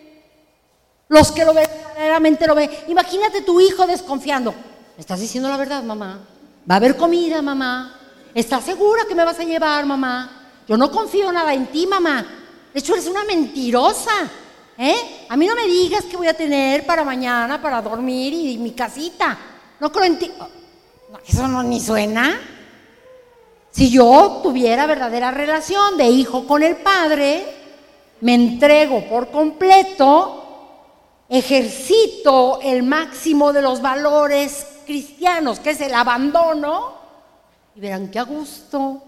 los 1.08 1.30
que 1.32 1.44
lo 1.44 1.54
verdaderamente 1.54 2.46
lo 2.46 2.54
ven. 2.54 2.70
Imagínate 2.88 3.42
tu 3.42 3.60
hijo 3.60 3.86
desconfiando. 3.86 4.52
¿Me 4.52 5.00
estás 5.00 5.20
diciendo 5.20 5.48
la 5.48 5.56
verdad, 5.56 5.82
mamá? 5.82 6.20
¿Va 6.68 6.74
a 6.74 6.78
haber 6.78 6.96
comida, 6.96 7.40
mamá? 7.40 7.98
¿Estás 8.34 8.64
segura 8.64 9.04
que 9.06 9.14
me 9.14 9.24
vas 9.24 9.38
a 9.38 9.44
llevar, 9.44 9.86
mamá? 9.86 10.50
Yo 10.66 10.76
no 10.76 10.90
confío 10.90 11.30
nada 11.30 11.54
en 11.54 11.66
ti, 11.66 11.86
mamá. 11.86 12.26
De 12.72 12.80
hecho, 12.80 12.94
eres 12.94 13.06
una 13.06 13.24
mentirosa. 13.24 14.30
¿Eh? 14.78 15.26
A 15.28 15.36
mí 15.36 15.46
no 15.46 15.54
me 15.54 15.66
digas 15.66 16.04
que 16.04 16.16
voy 16.16 16.28
a 16.28 16.36
tener 16.36 16.84
para 16.86 17.04
mañana, 17.04 17.60
para 17.60 17.82
dormir 17.82 18.32
y 18.32 18.58
mi 18.58 18.72
casita. 18.72 19.38
No 19.80 19.90
creo 19.90 20.04
en 20.04 20.18
ti. 20.18 20.30
eso 21.26 21.48
no 21.48 21.62
ni 21.62 21.80
suena. 21.80 22.40
Si 23.70 23.90
yo 23.90 24.40
tuviera 24.42 24.86
verdadera 24.86 25.30
relación 25.30 25.96
de 25.96 26.06
hijo 26.06 26.46
con 26.46 26.62
el 26.62 26.76
padre, 26.76 27.44
me 28.20 28.34
entrego 28.34 29.08
por 29.08 29.30
completo, 29.30 30.44
ejercito 31.28 32.60
el 32.62 32.82
máximo 32.82 33.52
de 33.52 33.62
los 33.62 33.80
valores 33.80 34.66
cristianos, 34.86 35.58
que 35.58 35.70
es 35.70 35.80
el 35.80 35.94
abandono, 35.94 36.94
y 37.74 37.80
verán 37.80 38.10
qué 38.10 38.18
a 38.18 38.24
gusto. 38.24 39.02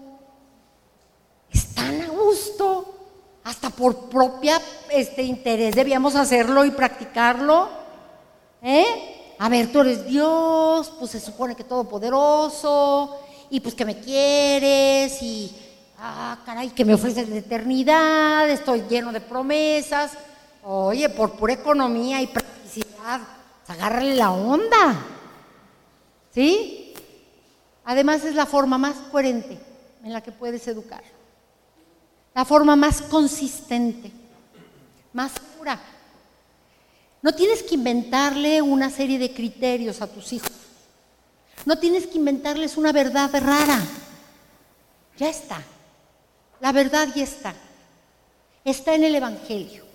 Están 1.51 2.01
a 2.01 2.07
gusto. 2.07 2.94
Hasta 3.45 3.69
por 3.69 4.09
propia 4.09 4.59
este, 4.89 5.23
interés 5.23 5.73
debíamos 5.73 6.15
hacerlo 6.15 6.65
y 6.65 6.71
practicarlo. 6.71 7.69
¿Eh? 8.61 9.15
a 9.37 9.49
ver, 9.49 9.71
tú 9.71 9.81
eres 9.81 10.05
Dios, 10.05 10.93
pues 10.97 11.11
se 11.11 11.19
supone 11.19 11.55
que 11.55 11.63
todopoderoso, 11.63 13.19
y 13.49 13.59
pues 13.59 13.75
que 13.75 13.85
me 13.85 13.99
quieres, 13.99 15.21
y, 15.21 15.55
ah, 15.99 16.39
caray, 16.45 16.69
que 16.69 16.85
me 16.85 16.93
ofreces 16.93 17.27
la 17.29 17.37
eternidad, 17.37 18.49
estoy 18.49 18.83
lleno 18.89 19.11
de 19.11 19.21
promesas. 19.21 20.13
Oye, 20.63 21.09
por 21.09 21.33
pura 21.33 21.53
economía 21.53 22.21
y 22.21 22.27
practicidad, 22.27 23.21
pues, 23.65 23.77
agárrale 23.77 24.15
la 24.15 24.31
onda. 24.31 24.95
¿Sí? 26.33 26.93
Además 27.83 28.23
es 28.25 28.35
la 28.35 28.45
forma 28.45 28.77
más 28.77 28.95
coherente 29.11 29.59
en 30.03 30.11
la 30.11 30.21
que 30.21 30.31
puedes 30.31 30.67
educar. 30.67 31.03
La 32.35 32.43
forma 32.43 32.75
más 32.75 33.01
consistente, 33.01 34.11
más 35.13 35.31
pura. 35.57 35.79
No 37.21 37.33
tienes 37.33 37.63
que 37.63 37.75
inventarle 37.75 38.61
una 38.61 38.89
serie 38.89 39.17
de 39.17 39.33
criterios 39.33 40.01
a 40.01 40.07
tus 40.07 40.33
hijos. 40.33 40.51
No 41.65 41.79
tienes 41.79 42.05
que 42.05 42.17
inventarles 42.17 42.75
una 42.75 42.91
verdad 42.91 43.31
rara. 43.33 43.81
Ya 45.17 45.29
está. 45.29 45.63
La 46.59 46.73
verdad 46.73 47.07
ya 47.15 47.23
está. 47.23 47.55
Está 48.65 48.95
en 48.95 49.05
el 49.05 49.15
Evangelio. 49.15 49.85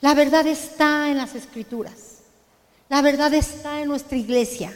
La 0.00 0.14
verdad 0.14 0.46
está 0.46 1.10
en 1.10 1.18
las 1.18 1.34
Escrituras. 1.34 2.18
La 2.88 3.02
verdad 3.02 3.34
está 3.34 3.80
en 3.80 3.88
nuestra 3.88 4.16
iglesia. 4.16 4.72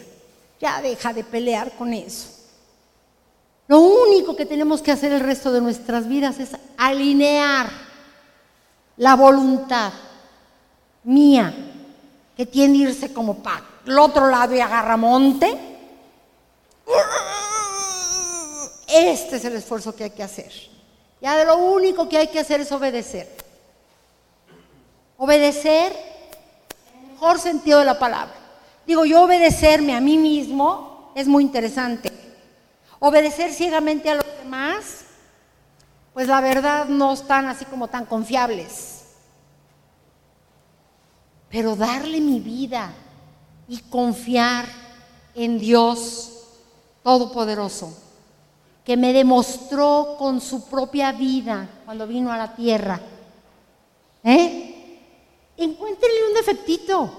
Ya 0.61 0.83
deja 0.83 1.13
de 1.13 1.23
pelear 1.23 1.77
con 1.77 1.95
eso. 1.95 2.38
Lo 3.69 3.81
único 3.81 4.35
que 4.35 4.47
tenemos 4.47 4.81
que 4.81 4.91
hacer 4.91 5.13
el 5.13 5.21
resto 5.21 5.53
de 5.53 5.61
nuestras 5.61 6.09
vidas 6.09 6.41
es 6.41 6.57
alinear 6.79 7.69
la 8.97 9.15
voluntad 9.15 9.93
mía, 11.05 11.55
que 12.35 12.47
tiene 12.47 12.79
que 12.79 12.85
irse 12.85 13.13
como 13.13 13.43
para 13.43 13.63
el 13.85 13.99
otro 13.99 14.29
lado 14.31 14.55
y 14.55 14.61
agarra 14.61 14.97
monte. 14.97 15.55
Este 18.89 19.37
es 19.37 19.45
el 19.45 19.57
esfuerzo 19.57 19.95
que 19.95 20.05
hay 20.05 20.11
que 20.11 20.23
hacer. 20.23 20.51
Ya 21.21 21.45
lo 21.45 21.59
único 21.59 22.09
que 22.09 22.17
hay 22.17 22.29
que 22.29 22.41
hacer 22.41 22.63
es 22.63 22.73
obedecer. 22.73 23.29
Obedecer 25.19 25.93
en 26.95 27.05
el 27.05 27.13
mejor 27.13 27.39
sentido 27.39 27.81
de 27.81 27.85
la 27.85 27.99
palabra. 27.99 28.35
Digo, 28.87 29.05
yo 29.05 29.25
obedecerme 29.25 29.95
a 29.95 30.01
mí 30.01 30.17
mismo 30.17 31.13
es 31.15 31.27
muy 31.27 31.43
interesante. 31.43 32.28
Obedecer 33.01 33.53
ciegamente 33.53 34.11
a 34.11 34.17
los 34.17 34.27
demás 34.43 35.05
pues 36.19 36.27
la 36.27 36.41
verdad 36.41 36.87
no 36.87 37.13
están 37.13 37.47
así 37.47 37.65
como 37.65 37.87
tan 37.87 38.05
confiables. 38.05 39.05
Pero 41.49 41.77
darle 41.77 42.21
mi 42.21 42.41
vida 42.41 42.93
y 43.69 43.79
confiar 43.83 44.67
en 45.37 45.61
Dios 45.61 46.33
Todopoderoso, 47.05 47.97
que 48.85 48.97
me 48.97 49.13
demostró 49.13 50.17
con 50.19 50.41
su 50.41 50.69
propia 50.69 51.13
vida 51.13 51.69
cuando 51.85 52.05
vino 52.05 52.33
a 52.33 52.37
la 52.37 52.53
tierra. 52.53 53.01
¿Eh? 54.25 55.01
Encuéntrenle 55.57 56.29
un 56.31 56.35
defectito. 56.35 57.11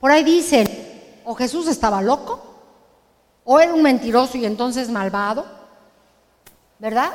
Por 0.00 0.10
ahí 0.10 0.24
dicen, 0.24 0.66
o 1.26 1.34
Jesús 1.34 1.68
estaba 1.68 2.00
loco, 2.00 2.49
o 3.52 3.58
era 3.58 3.74
un 3.74 3.82
mentiroso 3.82 4.38
y 4.38 4.46
entonces 4.46 4.88
malvado, 4.88 5.44
¿verdad? 6.78 7.10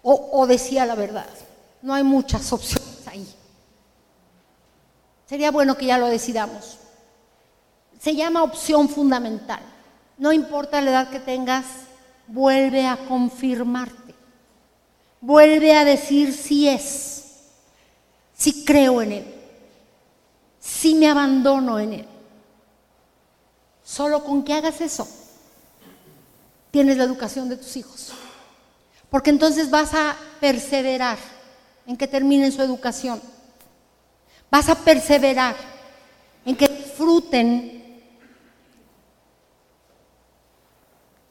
o, 0.00 0.46
decía 0.46 0.86
la 0.86 0.94
verdad. 0.94 1.28
No 1.82 1.92
hay 1.92 2.02
muchas 2.02 2.50
opciones 2.50 3.06
ahí. 3.08 3.28
Sería 5.26 5.50
bueno 5.50 5.76
que 5.76 5.84
ya 5.84 5.98
lo 5.98 6.06
decidamos. 6.06 6.78
Se 8.00 8.16
llama 8.16 8.42
opción 8.42 8.88
fundamental. 8.88 9.60
No 10.16 10.32
importa 10.32 10.80
la 10.80 10.92
edad 10.92 11.10
que 11.10 11.20
tengas, 11.20 11.66
vuelve 12.26 12.86
a 12.86 12.96
confirmarte. 12.96 14.14
Vuelve 15.20 15.74
a 15.76 15.84
decir 15.84 16.32
si 16.32 16.70
es, 16.70 17.50
si 18.32 18.64
creo 18.64 19.02
en 19.02 19.12
Él, 19.12 19.34
si 20.58 20.94
me 20.94 21.06
abandono 21.06 21.78
en 21.78 21.92
Él. 21.92 22.15
Solo 23.86 24.24
con 24.24 24.42
que 24.42 24.52
hagas 24.52 24.80
eso, 24.80 25.06
tienes 26.72 26.96
la 26.96 27.04
educación 27.04 27.48
de 27.48 27.56
tus 27.56 27.76
hijos. 27.76 28.08
Porque 29.08 29.30
entonces 29.30 29.70
vas 29.70 29.94
a 29.94 30.16
perseverar 30.40 31.16
en 31.86 31.96
que 31.96 32.08
terminen 32.08 32.50
su 32.50 32.60
educación. 32.62 33.22
Vas 34.50 34.68
a 34.68 34.74
perseverar 34.74 35.54
en 36.44 36.56
que 36.56 36.66
disfruten 36.66 38.02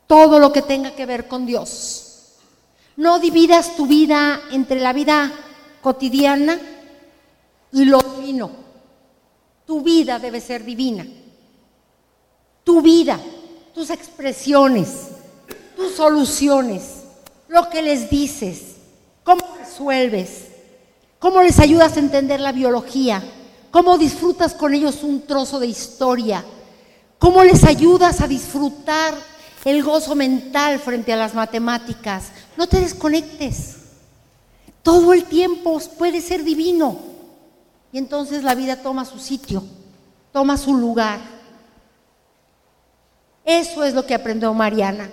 todo 0.07 0.39
lo 0.39 0.53
que 0.53 0.61
tenga 0.61 0.95
que 0.95 1.05
ver 1.05 1.27
con 1.27 1.45
Dios. 1.45 2.37
No 2.95 3.19
dividas 3.19 3.75
tu 3.75 3.85
vida 3.85 4.43
entre 4.51 4.79
la 4.79 4.93
vida 4.93 5.29
cotidiana 5.81 6.57
y 7.73 7.83
lo 7.83 7.99
divino. 7.99 8.49
Tu 9.65 9.81
vida 9.81 10.19
debe 10.19 10.39
ser 10.39 10.63
divina. 10.63 11.05
Tu 12.65 12.81
vida, 12.81 13.17
tus 13.73 13.89
expresiones, 13.89 14.89
tus 15.77 15.95
soluciones 15.95 17.05
lo 17.47 17.69
que 17.69 17.81
les 17.81 18.09
dices, 18.09 18.75
cómo 19.23 19.41
resuelves, 19.57 20.47
cómo 21.19 21.41
les 21.41 21.59
ayudas 21.59 21.95
a 21.95 21.99
entender 21.99 22.39
la 22.39 22.51
biología, 22.51 23.23
cómo 23.71 23.97
disfrutas 23.97 24.53
con 24.53 24.73
ellos 24.73 25.03
un 25.03 25.21
trozo 25.21 25.59
de 25.59 25.67
historia, 25.67 26.43
cómo 27.17 27.43
les 27.43 27.63
ayudas 27.63 28.19
a 28.21 28.27
disfrutar 28.27 29.13
el 29.63 29.83
gozo 29.83 30.15
mental 30.15 30.79
frente 30.79 31.13
a 31.13 31.17
las 31.17 31.33
matemáticas. 31.33 32.25
No 32.57 32.67
te 32.67 32.81
desconectes. 32.81 33.77
Todo 34.83 35.13
el 35.13 35.23
tiempo 35.23 35.79
puede 35.97 36.21
ser 36.21 36.43
divino. 36.43 36.97
Y 37.91 37.97
entonces 37.97 38.43
la 38.43 38.53
vida 38.53 38.81
toma 38.81 39.05
su 39.05 39.17
sitio, 39.17 39.63
toma 40.31 40.57
su 40.57 40.75
lugar. 40.75 41.19
Eso 43.45 43.83
es 43.83 43.93
lo 43.93 44.05
que 44.05 44.15
aprendió 44.15 44.53
Mariana. 44.53 45.09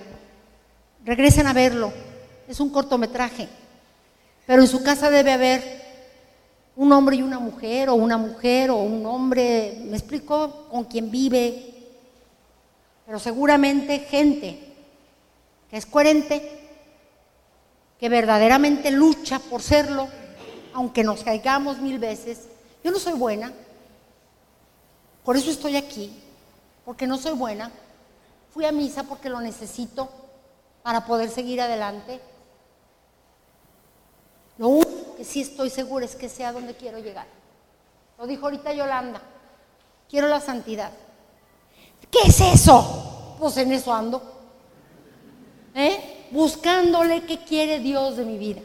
Regresen 1.05 1.47
a 1.47 1.53
verlo 1.53 1.93
es 2.53 2.61
un 2.61 2.70
cortometraje, 2.70 3.49
pero 4.47 4.62
en 4.62 4.68
su 4.68 4.83
casa 4.83 5.11
debe 5.11 5.33
haber 5.33 5.83
un 6.76 6.93
hombre 6.93 7.16
y 7.16 7.22
una 7.22 7.39
mujer, 7.39 7.89
o 7.89 7.95
una 7.95 8.16
mujer 8.16 8.70
o 8.70 8.76
un 8.76 9.05
hombre, 9.07 9.78
me 9.85 9.97
explico, 9.97 10.66
con 10.70 10.85
quien 10.85 11.11
vive, 11.11 11.74
pero 13.07 13.18
seguramente 13.18 14.01
gente 14.01 14.59
que 15.70 15.76
es 15.76 15.87
coherente, 15.87 16.61
que 17.99 18.09
verdaderamente 18.09 18.91
lucha 18.91 19.39
por 19.39 19.62
serlo, 19.62 20.09
aunque 20.74 21.05
nos 21.05 21.22
caigamos 21.22 21.78
mil 21.78 21.99
veces. 21.99 22.41
Yo 22.83 22.91
no 22.91 22.99
soy 22.99 23.14
buena, 23.14 23.53
por 25.24 25.37
eso 25.37 25.51
estoy 25.51 25.76
aquí, 25.76 26.12
porque 26.85 27.07
no 27.07 27.16
soy 27.16 27.33
buena. 27.33 27.70
Fui 28.53 28.64
a 28.66 28.72
misa 28.72 29.05
porque 29.05 29.30
lo 29.30 29.40
necesito 29.40 30.09
para 30.82 31.07
poder 31.07 31.30
seguir 31.30 31.61
adelante. 31.61 32.20
Lo 34.59 34.68
único 34.68 35.16
que 35.16 35.24
sí 35.24 35.40
estoy 35.40 35.70
segura 35.70 36.05
es 36.05 36.14
que 36.14 36.28
sea 36.28 36.53
donde 36.53 36.74
quiero 36.74 36.98
llegar. 36.98 37.26
Lo 38.18 38.26
dijo 38.26 38.44
ahorita 38.44 38.72
Yolanda. 38.74 39.22
Quiero 40.09 40.28
la 40.28 40.40
santidad. 40.40 40.92
¿Qué 42.11 42.18
es 42.26 42.40
eso? 42.40 43.36
Pues 43.38 43.57
en 43.57 43.72
eso 43.72 43.92
ando. 43.92 44.22
¿Eh? 45.74 46.28
Buscándole 46.30 47.24
qué 47.24 47.38
quiere 47.38 47.80
Dios 47.80 48.18
de 48.18 48.24
mi 48.26 48.36
vida. 48.36 48.61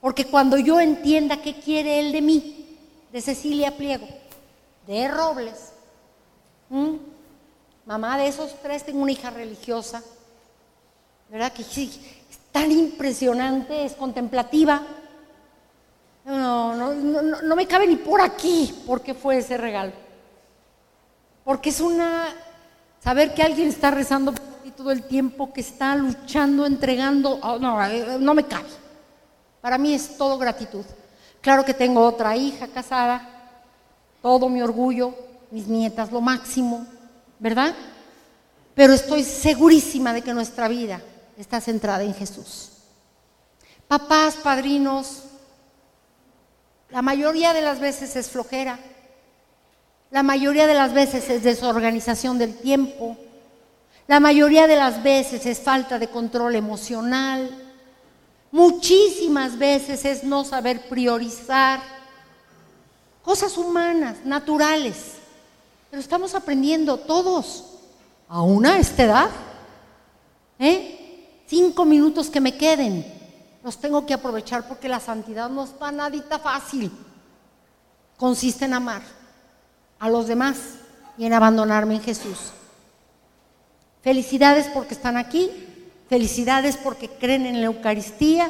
Porque 0.00 0.26
cuando 0.26 0.56
yo 0.56 0.80
entienda 0.80 1.42
qué 1.42 1.60
quiere 1.60 1.98
Él 1.98 2.12
de 2.12 2.22
mí, 2.22 2.78
de 3.12 3.20
Cecilia 3.20 3.76
Pliego, 3.76 4.06
de 4.86 5.08
Robles, 5.08 5.72
mamá 7.90 8.16
de 8.18 8.28
esos 8.28 8.54
tres, 8.62 8.84
tengo 8.84 9.02
una 9.02 9.10
hija 9.10 9.30
religiosa, 9.30 10.00
¿verdad? 11.28 11.52
Que 11.52 11.64
sí, 11.64 11.90
tan 12.52 12.70
impresionante, 12.70 13.84
es 13.84 13.94
contemplativa. 13.94 14.80
No, 16.24 16.76
no, 16.76 16.92
no, 16.94 17.56
me 17.56 17.66
cabe 17.66 17.88
ni 17.88 17.96
por 17.96 18.20
aquí 18.20 18.84
porque 18.86 19.12
fue 19.12 19.38
ese 19.38 19.56
regalo. 19.56 19.90
Porque 21.42 21.70
es 21.70 21.80
una, 21.80 22.28
saber 23.02 23.34
que 23.34 23.42
alguien 23.42 23.68
está 23.68 23.90
rezando 23.90 24.34
por 24.34 24.44
ti 24.62 24.70
todo 24.70 24.92
el 24.92 25.02
tiempo, 25.02 25.52
que 25.52 25.60
está 25.60 25.96
luchando, 25.96 26.66
entregando, 26.66 27.40
oh, 27.42 27.58
no, 27.58 27.84
eh, 27.84 28.18
no 28.20 28.34
me 28.34 28.44
cabe. 28.44 28.68
Para 29.60 29.78
mí 29.78 29.94
es 29.94 30.16
todo 30.16 30.38
gratitud. 30.38 30.84
Claro 31.40 31.64
que 31.64 31.74
tengo 31.74 32.06
otra 32.06 32.36
hija 32.36 32.68
casada, 32.68 33.28
todo 34.22 34.48
mi 34.48 34.62
orgullo, 34.62 35.12
mis 35.50 35.66
nietas, 35.66 36.12
lo 36.12 36.20
máximo, 36.20 36.86
¿verdad? 37.40 37.74
Pero 38.74 38.92
estoy 38.92 39.24
segurísima 39.24 40.12
de 40.12 40.22
que 40.22 40.32
nuestra 40.32 40.68
vida 40.68 41.02
está 41.36 41.60
centrada 41.60 42.04
en 42.04 42.14
Jesús. 42.14 42.70
Papás, 43.88 44.36
padrinos, 44.36 45.24
la 46.90 47.02
mayoría 47.02 47.52
de 47.52 47.62
las 47.62 47.80
veces 47.80 48.14
es 48.14 48.30
flojera, 48.30 48.78
la 50.10 50.22
mayoría 50.22 50.66
de 50.66 50.74
las 50.74 50.92
veces 50.92 51.28
es 51.30 51.42
desorganización 51.42 52.38
del 52.38 52.56
tiempo, 52.56 53.16
la 54.06 54.20
mayoría 54.20 54.66
de 54.66 54.76
las 54.76 55.02
veces 55.02 55.46
es 55.46 55.60
falta 55.60 55.98
de 55.98 56.08
control 56.08 56.56
emocional, 56.56 57.50
muchísimas 58.50 59.56
veces 59.56 60.04
es 60.04 60.24
no 60.24 60.44
saber 60.44 60.88
priorizar 60.88 61.80
cosas 63.22 63.56
humanas, 63.56 64.18
naturales, 64.24 65.19
pero 65.90 66.00
estamos 66.00 66.34
aprendiendo 66.34 66.96
todos, 66.98 67.64
a 68.28 68.42
una 68.42 68.78
esta 68.78 69.02
edad. 69.02 69.30
¿eh? 70.58 70.96
cinco 71.46 71.84
minutos 71.84 72.30
que 72.30 72.40
me 72.40 72.56
queden, 72.56 73.04
los 73.64 73.76
tengo 73.78 74.06
que 74.06 74.14
aprovechar 74.14 74.68
porque 74.68 74.88
la 74.88 75.00
santidad 75.00 75.50
no 75.50 75.64
está 75.64 75.90
nadita 75.90 76.38
fácil. 76.38 76.92
Consiste 78.16 78.66
en 78.66 78.74
amar 78.74 79.02
a 79.98 80.08
los 80.08 80.28
demás 80.28 80.58
y 81.18 81.24
en 81.24 81.32
abandonarme 81.32 81.96
en 81.96 82.02
Jesús. 82.02 82.38
Felicidades 84.00 84.68
porque 84.72 84.94
están 84.94 85.16
aquí, 85.16 85.50
felicidades 86.08 86.76
porque 86.76 87.08
creen 87.08 87.46
en 87.46 87.60
la 87.60 87.66
Eucaristía 87.66 88.48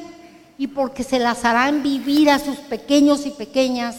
y 0.59 0.66
porque 0.66 1.03
se 1.03 1.18
las 1.18 1.47
harán 1.47 1.82
vivir 1.82 2.28
a 2.28 2.38
sus 2.38 2.59
pequeños 2.59 3.24
y 3.24 3.30
pequeñas 3.30 3.97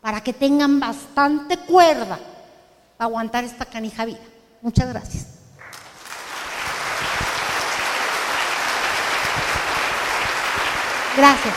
para 0.00 0.22
que 0.24 0.32
tengan 0.32 0.80
bastante 0.80 1.56
cuerda 1.56 2.18
aguantar 2.98 3.44
esta 3.44 3.64
canija 3.64 4.04
vida. 4.04 4.20
Muchas 4.60 4.88
gracias. 4.88 5.26
Gracias. 11.16 11.54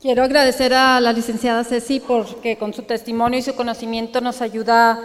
Quiero 0.00 0.24
agradecer 0.24 0.74
a 0.74 1.00
la 1.00 1.12
licenciada 1.12 1.62
Ceci 1.62 2.00
porque 2.00 2.58
con 2.58 2.74
su 2.74 2.82
testimonio 2.82 3.38
y 3.38 3.42
su 3.42 3.54
conocimiento 3.54 4.20
nos 4.20 4.40
ayuda 4.42 4.98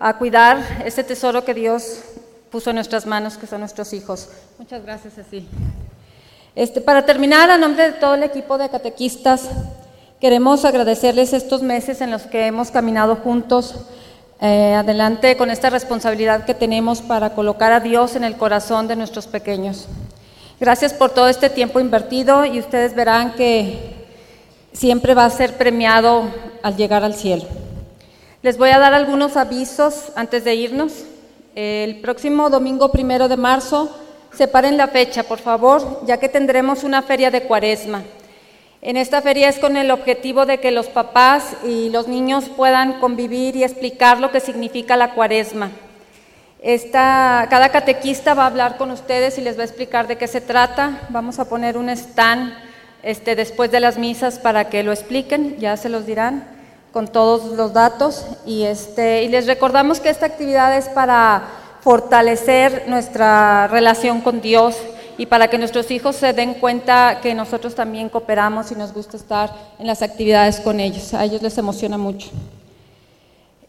a 0.00 0.18
cuidar 0.18 0.82
ese 0.84 1.04
tesoro 1.04 1.44
que 1.44 1.54
Dios 1.54 2.02
puso 2.50 2.70
en 2.70 2.76
nuestras 2.76 3.06
manos, 3.06 3.36
que 3.36 3.46
son 3.46 3.60
nuestros 3.60 3.92
hijos. 3.92 4.28
Muchas 4.58 4.82
gracias, 4.82 5.14
Ceci. 5.14 5.46
Este, 6.54 6.80
para 6.80 7.06
terminar, 7.06 7.50
a 7.50 7.58
nombre 7.58 7.92
de 7.92 7.92
todo 7.92 8.14
el 8.14 8.22
equipo 8.22 8.58
de 8.58 8.68
catequistas, 8.68 9.48
Queremos 10.20 10.66
agradecerles 10.66 11.32
estos 11.32 11.62
meses 11.62 12.02
en 12.02 12.10
los 12.10 12.24
que 12.24 12.44
hemos 12.44 12.70
caminado 12.70 13.16
juntos 13.16 13.74
eh, 14.42 14.74
adelante 14.74 15.38
con 15.38 15.48
esta 15.48 15.70
responsabilidad 15.70 16.44
que 16.44 16.52
tenemos 16.52 17.00
para 17.00 17.32
colocar 17.32 17.72
a 17.72 17.80
Dios 17.80 18.16
en 18.16 18.24
el 18.24 18.36
corazón 18.36 18.86
de 18.86 18.96
nuestros 18.96 19.26
pequeños. 19.26 19.86
Gracias 20.60 20.92
por 20.92 21.08
todo 21.08 21.28
este 21.28 21.48
tiempo 21.48 21.80
invertido 21.80 22.44
y 22.44 22.58
ustedes 22.58 22.94
verán 22.94 23.32
que 23.32 24.06
siempre 24.74 25.14
va 25.14 25.24
a 25.24 25.30
ser 25.30 25.56
premiado 25.56 26.24
al 26.62 26.76
llegar 26.76 27.02
al 27.02 27.14
cielo. 27.14 27.44
Les 28.42 28.58
voy 28.58 28.68
a 28.68 28.78
dar 28.78 28.92
algunos 28.92 29.38
avisos 29.38 30.12
antes 30.16 30.44
de 30.44 30.54
irnos. 30.54 30.92
El 31.54 32.00
próximo 32.00 32.48
domingo 32.48 32.92
primero 32.92 33.26
de 33.26 33.36
marzo, 33.36 33.90
separen 34.32 34.76
la 34.76 34.86
fecha, 34.86 35.24
por 35.24 35.40
favor, 35.40 36.00
ya 36.06 36.18
que 36.18 36.28
tendremos 36.28 36.84
una 36.84 37.02
feria 37.02 37.32
de 37.32 37.42
cuaresma. 37.42 38.04
En 38.82 38.96
esta 38.96 39.20
feria 39.20 39.48
es 39.48 39.58
con 39.58 39.76
el 39.76 39.90
objetivo 39.90 40.46
de 40.46 40.58
que 40.60 40.70
los 40.70 40.86
papás 40.86 41.56
y 41.64 41.90
los 41.90 42.06
niños 42.06 42.48
puedan 42.48 43.00
convivir 43.00 43.56
y 43.56 43.64
explicar 43.64 44.20
lo 44.20 44.30
que 44.30 44.38
significa 44.38 44.96
la 44.96 45.12
cuaresma. 45.12 45.72
Esta, 46.62 47.48
cada 47.50 47.70
catequista 47.70 48.34
va 48.34 48.44
a 48.44 48.46
hablar 48.46 48.76
con 48.76 48.92
ustedes 48.92 49.36
y 49.36 49.40
les 49.40 49.58
va 49.58 49.62
a 49.62 49.66
explicar 49.66 50.06
de 50.06 50.16
qué 50.16 50.28
se 50.28 50.40
trata. 50.40 51.00
Vamos 51.08 51.40
a 51.40 51.48
poner 51.48 51.76
un 51.76 51.88
stand 51.88 52.54
este, 53.02 53.34
después 53.34 53.72
de 53.72 53.80
las 53.80 53.98
misas 53.98 54.38
para 54.38 54.68
que 54.68 54.84
lo 54.84 54.92
expliquen, 54.92 55.58
ya 55.58 55.76
se 55.76 55.88
los 55.88 56.06
dirán 56.06 56.59
con 56.92 57.08
todos 57.08 57.56
los 57.56 57.72
datos. 57.72 58.26
Y, 58.46 58.64
este, 58.64 59.22
y 59.24 59.28
les 59.28 59.46
recordamos 59.46 60.00
que 60.00 60.10
esta 60.10 60.26
actividad 60.26 60.76
es 60.76 60.88
para 60.88 61.42
fortalecer 61.80 62.84
nuestra 62.88 63.66
relación 63.68 64.20
con 64.20 64.40
Dios 64.40 64.76
y 65.16 65.26
para 65.26 65.48
que 65.48 65.58
nuestros 65.58 65.90
hijos 65.90 66.16
se 66.16 66.32
den 66.32 66.54
cuenta 66.54 67.20
que 67.20 67.34
nosotros 67.34 67.74
también 67.74 68.08
cooperamos 68.08 68.72
y 68.72 68.74
nos 68.74 68.92
gusta 68.92 69.16
estar 69.16 69.50
en 69.78 69.86
las 69.86 70.02
actividades 70.02 70.60
con 70.60 70.80
ellos. 70.80 71.12
A 71.14 71.24
ellos 71.24 71.42
les 71.42 71.56
emociona 71.58 71.98
mucho. 71.98 72.30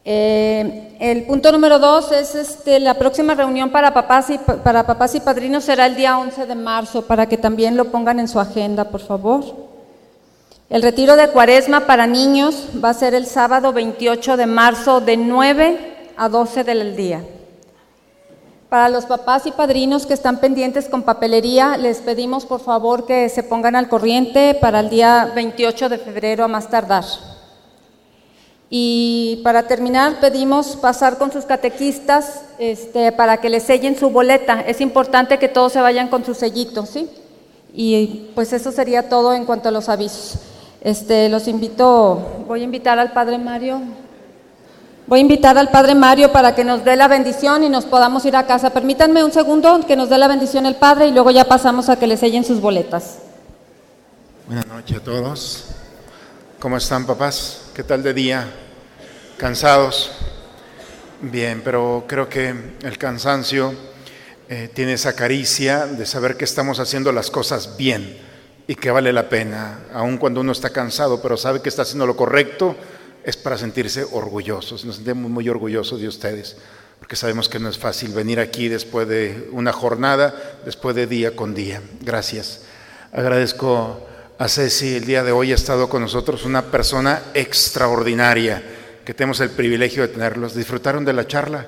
Eh, 0.03 0.95
el 0.99 1.25
punto 1.25 1.51
número 1.51 1.77
dos 1.77 2.11
es 2.11 2.33
este, 2.33 2.79
la 2.79 2.95
próxima 2.95 3.35
reunión 3.35 3.69
para 3.69 3.93
papás, 3.93 4.29
y, 4.29 4.37
para 4.37 4.85
papás 4.85 5.13
y 5.13 5.19
padrinos 5.19 5.65
será 5.65 5.85
el 5.85 5.95
día 5.95 6.17
11 6.17 6.47
de 6.47 6.55
marzo, 6.55 7.05
para 7.05 7.27
que 7.27 7.37
también 7.37 7.77
lo 7.77 7.91
pongan 7.91 8.19
en 8.19 8.27
su 8.27 8.39
agenda, 8.39 8.85
por 8.85 9.01
favor. 9.01 9.70
El 10.71 10.83
retiro 10.83 11.17
de 11.17 11.27
cuaresma 11.27 11.85
para 11.85 12.07
niños 12.07 12.69
va 12.81 12.91
a 12.91 12.93
ser 12.93 13.13
el 13.13 13.25
sábado 13.25 13.73
28 13.73 14.37
de 14.37 14.45
marzo 14.45 15.01
de 15.01 15.17
9 15.17 16.13
a 16.15 16.29
12 16.29 16.63
del 16.63 16.95
día. 16.95 17.25
Para 18.69 18.87
los 18.87 19.05
papás 19.05 19.45
y 19.45 19.51
padrinos 19.51 20.05
que 20.05 20.13
están 20.13 20.39
pendientes 20.39 20.87
con 20.87 21.03
papelería, 21.03 21.75
les 21.75 21.97
pedimos 21.97 22.45
por 22.45 22.61
favor 22.61 23.05
que 23.05 23.27
se 23.27 23.43
pongan 23.43 23.75
al 23.75 23.89
corriente 23.89 24.53
para 24.53 24.79
el 24.79 24.89
día 24.89 25.29
28 25.35 25.89
de 25.89 25.97
febrero 25.97 26.45
a 26.45 26.47
más 26.47 26.69
tardar. 26.69 27.03
Y 28.69 29.41
para 29.43 29.67
terminar, 29.67 30.21
pedimos 30.21 30.77
pasar 30.77 31.17
con 31.17 31.33
sus 31.33 31.43
catequistas 31.43 32.43
este, 32.59 33.11
para 33.11 33.41
que 33.41 33.49
les 33.49 33.63
sellen 33.63 33.97
su 33.97 34.09
boleta. 34.09 34.61
Es 34.61 34.79
importante 34.79 35.37
que 35.37 35.49
todos 35.49 35.73
se 35.73 35.81
vayan 35.81 36.07
con 36.07 36.23
su 36.23 36.33
sellito, 36.33 36.85
¿sí? 36.85 37.09
Y 37.73 38.29
pues 38.35 38.53
eso 38.53 38.71
sería 38.71 39.09
todo 39.09 39.33
en 39.33 39.43
cuanto 39.43 39.67
a 39.67 39.73
los 39.73 39.89
avisos. 39.89 40.39
Este, 40.81 41.29
los 41.29 41.47
invito, 41.47 42.43
voy 42.47 42.61
a 42.61 42.63
invitar 42.63 42.97
al 42.97 43.11
Padre 43.11 43.37
Mario. 43.37 43.79
Voy 45.05 45.19
a 45.19 45.21
invitar 45.21 45.55
al 45.55 45.69
Padre 45.69 45.93
Mario 45.93 46.31
para 46.31 46.55
que 46.55 46.63
nos 46.63 46.83
dé 46.83 46.95
la 46.95 47.07
bendición 47.07 47.63
y 47.63 47.69
nos 47.69 47.85
podamos 47.85 48.25
ir 48.25 48.35
a 48.35 48.47
casa. 48.47 48.71
Permítanme 48.71 49.23
un 49.23 49.31
segundo 49.31 49.85
que 49.85 49.95
nos 49.95 50.09
dé 50.09 50.17
la 50.17 50.27
bendición 50.27 50.65
el 50.65 50.75
Padre 50.75 51.07
y 51.07 51.11
luego 51.11 51.29
ya 51.29 51.45
pasamos 51.45 51.87
a 51.89 51.99
que 51.99 52.07
le 52.07 52.17
sellen 52.17 52.43
sus 52.43 52.59
boletas. 52.59 53.19
Buenas 54.47 54.65
noches 54.65 54.97
a 54.97 55.03
todos. 55.03 55.65
¿Cómo 56.59 56.77
están 56.77 57.05
papás? 57.05 57.65
¿Qué 57.75 57.83
tal 57.83 58.01
de 58.01 58.15
día? 58.15 58.47
¿Cansados? 59.37 60.11
Bien, 61.21 61.61
pero 61.63 62.05
creo 62.07 62.27
que 62.27 62.55
el 62.81 62.97
cansancio 62.97 63.75
eh, 64.49 64.71
tiene 64.73 64.93
esa 64.93 65.13
caricia 65.13 65.85
de 65.85 66.07
saber 66.07 66.37
que 66.37 66.45
estamos 66.45 66.79
haciendo 66.79 67.11
las 67.11 67.29
cosas 67.29 67.77
bien 67.77 68.30
y 68.67 68.75
que 68.75 68.91
vale 68.91 69.11
la 69.11 69.29
pena, 69.29 69.79
aun 69.93 70.17
cuando 70.17 70.41
uno 70.41 70.51
está 70.51 70.69
cansado, 70.69 71.21
pero 71.21 71.37
sabe 71.37 71.61
que 71.61 71.69
está 71.69 71.81
haciendo 71.81 72.05
lo 72.07 72.15
correcto, 72.15 72.75
es 73.23 73.37
para 73.37 73.57
sentirse 73.57 74.05
orgullosos. 74.11 74.85
Nos 74.85 74.95
sentimos 74.97 75.29
muy 75.29 75.47
orgullosos 75.49 76.01
de 76.01 76.07
ustedes, 76.07 76.57
porque 76.99 77.15
sabemos 77.15 77.49
que 77.49 77.59
no 77.59 77.69
es 77.69 77.77
fácil 77.77 78.13
venir 78.13 78.39
aquí 78.39 78.67
después 78.67 79.07
de 79.07 79.49
una 79.51 79.73
jornada, 79.73 80.59
después 80.65 80.95
de 80.95 81.07
día 81.07 81.35
con 81.35 81.53
día. 81.53 81.81
Gracias. 82.01 82.61
Agradezco 83.11 84.07
a 84.37 84.47
Ceci, 84.47 84.95
el 84.95 85.05
día 85.05 85.23
de 85.23 85.31
hoy 85.31 85.51
ha 85.51 85.55
estado 85.55 85.89
con 85.89 86.01
nosotros 86.01 86.45
una 86.45 86.63
persona 86.63 87.21
extraordinaria, 87.33 88.63
que 89.05 89.13
tenemos 89.13 89.39
el 89.39 89.49
privilegio 89.49 90.03
de 90.03 90.09
tenerlos. 90.09 90.55
¿Disfrutaron 90.55 91.05
de 91.05 91.13
la 91.13 91.27
charla? 91.27 91.67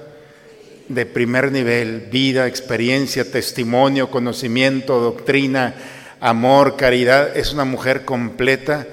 De 0.87 1.05
primer 1.05 1.51
nivel, 1.51 2.07
vida, 2.11 2.47
experiencia, 2.47 3.29
testimonio, 3.29 4.09
conocimiento, 4.09 4.99
doctrina, 4.99 5.75
amor, 6.23 6.77
caridad. 6.77 7.35
Es 7.35 7.51
una 7.51 7.65
mujer 7.65 8.05
completa 8.05 8.87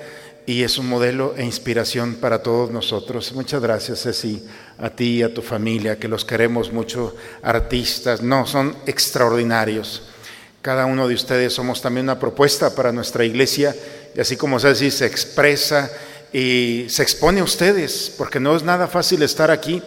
y 0.46 0.64
es 0.64 0.78
un 0.78 0.88
modelo 0.88 1.34
e 1.36 1.44
inspiración 1.44 2.16
para 2.16 2.42
todos 2.42 2.72
nosotros. 2.72 3.32
Muchas 3.32 3.62
gracias, 3.62 4.02
Ceci, 4.02 4.44
a 4.78 4.90
ti 4.90 5.18
y 5.18 5.22
a 5.22 5.32
tu 5.32 5.40
familia, 5.40 5.96
que 5.96 6.08
los 6.08 6.24
queremos 6.24 6.72
mucho, 6.72 7.14
artistas, 7.42 8.20
no, 8.20 8.48
son 8.48 8.76
extraordinarios. 8.84 10.02
Cada 10.60 10.86
uno 10.86 11.06
de 11.06 11.14
ustedes 11.14 11.52
somos 11.52 11.80
también 11.80 12.06
una 12.06 12.18
propuesta 12.18 12.74
para 12.74 12.90
nuestra 12.90 13.24
iglesia 13.24 13.76
y 14.14 14.20
así 14.20 14.36
como 14.36 14.58
Ceci 14.58 14.90
se 14.90 15.06
expresa 15.06 15.88
y 16.32 16.86
se 16.88 17.04
expone 17.04 17.40
a 17.40 17.44
ustedes, 17.44 18.12
porque 18.18 18.40
no 18.40 18.56
es 18.56 18.64
nada 18.64 18.88
fácil 18.88 19.22
estar 19.22 19.52
aquí. 19.52 19.80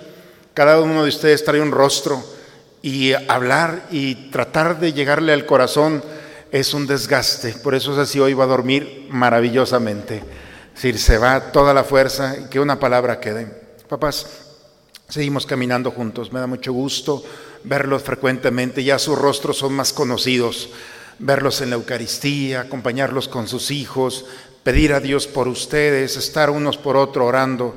Cada 0.54 0.80
uno 0.80 1.04
de 1.04 1.10
ustedes 1.10 1.44
trae 1.44 1.60
un 1.60 1.72
rostro 1.72 2.24
y 2.82 3.12
hablar 3.28 3.88
y 3.92 4.30
tratar 4.32 4.80
de 4.80 4.94
llegarle 4.94 5.34
al 5.34 5.46
corazón 5.46 6.02
es 6.54 6.76
un 6.76 6.86
desgaste. 6.86 7.54
Por 7.54 7.74
eso 7.74 7.96
Ceci 7.96 8.20
hoy 8.20 8.36
va 8.36 8.44
a 8.44 8.48
dormir 8.48 9.08
maravillosamente. 9.10 10.18
Es 10.18 10.76
decir, 10.76 11.00
se 11.00 11.18
va 11.18 11.52
toda 11.52 11.74
la 11.74 11.84
fuerza 11.84 12.38
y 12.38 12.50
que 12.50 12.60
una 12.60 12.80
palabra 12.80 13.20
quede. 13.20 13.48
Papás, 13.90 14.28
seguimos 15.10 15.48
caminando 15.48 15.90
juntos. 15.90 16.32
Me 16.32 16.40
da 16.40 16.46
mucho 16.46 16.72
gusto 16.72 17.24
verlos 17.64 18.04
frecuentemente, 18.04 18.84
ya 18.84 19.00
sus 19.00 19.18
rostros 19.18 19.58
son 19.58 19.74
más 19.74 19.94
conocidos, 19.94 20.70
verlos 21.18 21.62
en 21.62 21.72
la 21.72 21.76
Eucaristía, 21.76 22.62
acompañarlos 22.62 23.28
con 23.28 23.48
sus 23.48 23.72
hijos, 23.72 24.26
pedir 24.62 24.94
a 24.94 25.00
Dios 25.00 25.26
por 25.26 25.48
ustedes, 25.48 26.18
estar 26.18 26.52
unos 26.52 26.78
por 26.78 26.98
otro 26.98 27.26
orando. 27.26 27.74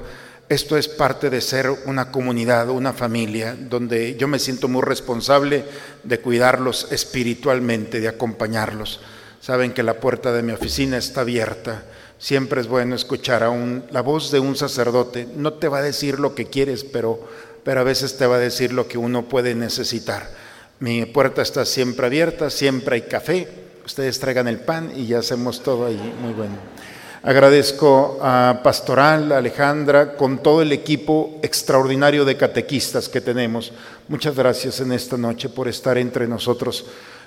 Esto 0.49 0.77
es 0.77 0.89
parte 0.89 1.31
de 1.31 1.41
ser 1.41 1.71
una 1.87 2.11
comunidad, 2.11 2.71
una 2.71 2.93
familia, 2.93 3.57
donde 3.59 4.17
yo 4.17 4.29
me 4.29 4.39
siento 4.39 4.69
muy 4.69 4.83
responsable 4.83 5.65
de 6.05 6.21
cuidarlos 6.21 6.89
espiritualmente, 6.93 8.01
de 8.01 8.09
acompañarlos. 8.09 9.01
Saben 9.41 9.73
que 9.73 9.83
la 9.83 10.01
puerta 10.01 10.33
de 10.33 10.43
mi 10.43 10.53
oficina 10.53 10.99
está 10.99 11.23
abierta. 11.23 11.83
Siempre 12.19 12.61
es 12.61 12.69
bueno 12.69 12.95
escuchar 12.95 13.43
a 13.43 13.51
un, 13.51 13.85
la 13.91 14.01
voz 14.01 14.31
de 14.31 14.41
un 14.41 14.57
sacerdote. 14.57 15.29
No 15.37 15.55
te 15.55 15.69
va 15.69 15.79
a 15.79 15.83
decir 15.83 16.21
lo 16.21 16.35
que 16.35 16.47
quieres, 16.47 16.85
pero 16.85 17.27
pero 17.67 17.81
a 17.81 17.83
veces 17.83 18.17
te 18.17 18.29
va 18.29 18.37
a 18.37 18.39
decir 18.39 18.73
lo 18.73 18.87
que 18.87 18.97
uno 18.97 19.29
puede 19.29 19.57
necesitar. 19.57 20.31
Mi 20.79 21.05
puerta 21.05 21.43
está 21.43 21.65
siempre 21.65 22.07
abierta, 22.07 22.49
siempre 22.49 22.95
hay 22.95 23.03
café, 23.03 23.49
ustedes 23.85 24.21
traigan 24.21 24.47
el 24.47 24.61
pan 24.61 24.93
y 24.95 25.07
ya 25.09 25.19
hacemos 25.19 25.65
todo 25.65 25.85
ahí, 25.85 26.15
muy 26.23 26.33
bueno. 26.33 26.55
Agradezco 27.27 28.21
a 28.23 28.61
Pastoral, 28.63 29.33
a 29.33 29.39
Alejandra, 29.39 30.15
con 30.15 30.39
todo 30.39 30.63
el 30.63 30.71
equipo 30.71 31.41
extraordinario 31.43 32.25
de 32.25 32.37
catequistas 32.37 33.09
que 33.09 33.21
tenemos. 33.21 33.73
Muchas 34.07 34.37
gracias 34.37 34.79
en 34.79 34.93
esta 34.93 35.17
noche 35.17 35.49
por 35.49 35.67
estar 35.67 35.99
entre 35.99 36.29
nosotros. 36.29 36.87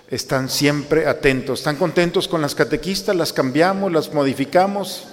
Están 0.09 0.47
siempre 0.47 1.05
atentos, 1.05 1.59
están 1.59 1.75
contentos 1.75 2.29
con 2.29 2.41
las 2.41 2.55
catequistas, 2.55 3.13
las 3.13 3.33
cambiamos, 3.33 3.91
las 3.91 4.13
modificamos, 4.13 5.03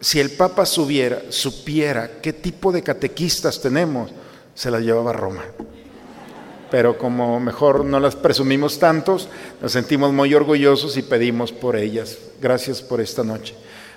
si 0.00 0.20
el 0.20 0.30
Papa 0.30 0.64
subiera, 0.64 1.22
supiera 1.30 2.20
qué 2.22 2.32
tipo 2.32 2.70
de 2.70 2.84
catequistas 2.84 3.60
tenemos, 3.60 4.12
se 4.54 4.70
las 4.70 4.82
llevaba 4.82 5.10
a 5.10 5.14
Roma. 5.14 5.42
Pero 6.70 6.98
como 6.98 7.38
mejor 7.40 7.84
no 7.84 8.00
las 8.00 8.16
presumimos 8.16 8.78
tantos, 8.78 9.28
nos 9.60 9.72
sentimos 9.72 10.12
muy 10.12 10.34
orgullosos 10.34 10.96
y 10.96 11.02
pedimos 11.02 11.52
por 11.52 11.76
ellas. 11.76 12.18
Gracias 12.40 12.82
por 12.82 13.00
esta 13.00 13.22
noche. 13.22 13.54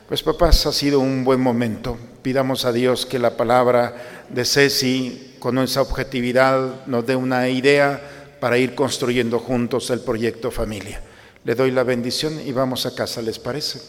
Pues 0.07 0.23
papás, 0.23 0.65
ha 0.65 0.71
sido 0.71 0.99
un 0.99 1.23
buen 1.23 1.41
momento. 1.41 1.97
Pidamos 2.21 2.65
a 2.65 2.71
Dios 2.71 3.05
que 3.05 3.19
la 3.19 3.35
palabra 3.35 4.25
de 4.29 4.45
Ceci, 4.45 5.35
con 5.39 5.57
esa 5.59 5.81
objetividad, 5.81 6.85
nos 6.85 7.05
dé 7.05 7.15
una 7.15 7.49
idea 7.49 8.35
para 8.39 8.57
ir 8.57 8.75
construyendo 8.75 9.39
juntos 9.39 9.89
el 9.89 9.99
proyecto 9.99 10.51
familia. 10.51 11.01
Le 11.43 11.55
doy 11.55 11.71
la 11.71 11.83
bendición 11.83 12.39
y 12.45 12.51
vamos 12.51 12.85
a 12.85 12.95
casa, 12.95 13.21
¿les 13.21 13.39
parece? 13.39 13.81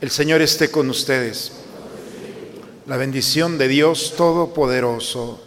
El 0.00 0.10
Señor 0.10 0.42
esté 0.42 0.70
con 0.70 0.90
ustedes. 0.90 1.52
La 2.86 2.96
bendición 2.96 3.58
de 3.58 3.66
Dios 3.66 4.14
Todopoderoso, 4.16 5.42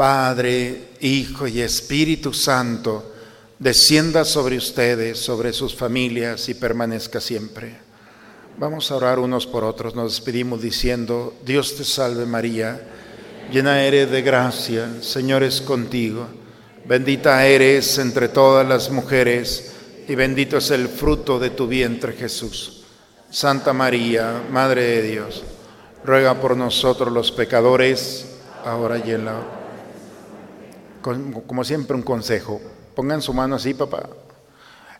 Padre, 0.00 0.92
Hijo 1.02 1.46
y 1.46 1.60
Espíritu 1.60 2.32
Santo, 2.32 3.12
descienda 3.58 4.24
sobre 4.24 4.56
ustedes, 4.56 5.18
sobre 5.18 5.52
sus 5.52 5.74
familias 5.74 6.48
y 6.48 6.54
permanezca 6.54 7.20
siempre. 7.20 7.76
Vamos 8.56 8.90
a 8.90 8.96
orar 8.96 9.18
unos 9.18 9.46
por 9.46 9.62
otros. 9.62 9.94
Nos 9.94 10.14
despedimos 10.14 10.62
diciendo, 10.62 11.34
Dios 11.44 11.76
te 11.76 11.84
salve 11.84 12.24
María, 12.24 12.80
llena 13.52 13.82
eres 13.82 14.10
de 14.10 14.22
gracia, 14.22 14.88
Señor 15.02 15.42
es 15.42 15.60
contigo. 15.60 16.28
Bendita 16.86 17.44
eres 17.46 17.98
entre 17.98 18.30
todas 18.30 18.66
las 18.66 18.88
mujeres 18.90 19.74
y 20.08 20.14
bendito 20.14 20.56
es 20.56 20.70
el 20.70 20.88
fruto 20.88 21.38
de 21.38 21.50
tu 21.50 21.66
vientre 21.66 22.14
Jesús. 22.14 22.84
Santa 23.30 23.74
María, 23.74 24.44
Madre 24.50 24.82
de 24.82 25.02
Dios, 25.02 25.42
ruega 26.06 26.40
por 26.40 26.56
nosotros 26.56 27.12
los 27.12 27.30
pecadores, 27.30 28.24
ahora 28.64 28.96
y 28.96 29.10
en 29.10 29.26
la... 29.26 29.59
Como 31.02 31.64
siempre 31.64 31.96
un 31.96 32.02
consejo, 32.02 32.60
pongan 32.94 33.22
su 33.22 33.32
mano 33.32 33.56
así, 33.56 33.74
papá. 33.74 34.08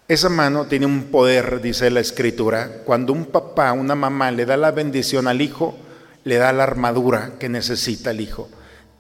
Esa 0.09 0.29
mano 0.29 0.67
tiene 0.67 0.87
un 0.87 1.05
poder, 1.05 1.61
dice 1.61 1.91
la 1.91 2.01
escritura. 2.01 2.83
Cuando 2.85 3.13
un 3.13 3.27
papá, 3.27 3.73
una 3.73 3.95
mamá 3.95 4.31
le 4.33 4.45
da 4.45 4.57
la 4.57 4.73
bendición 4.73 5.29
al 5.29 5.41
hijo, 5.41 5.77
le 6.25 6.37
da 6.37 6.53
la 6.53 6.65
armadura 6.65 7.35
que 7.39 7.49
necesita 7.49 8.11
el 8.11 8.21
hijo. 8.21 8.49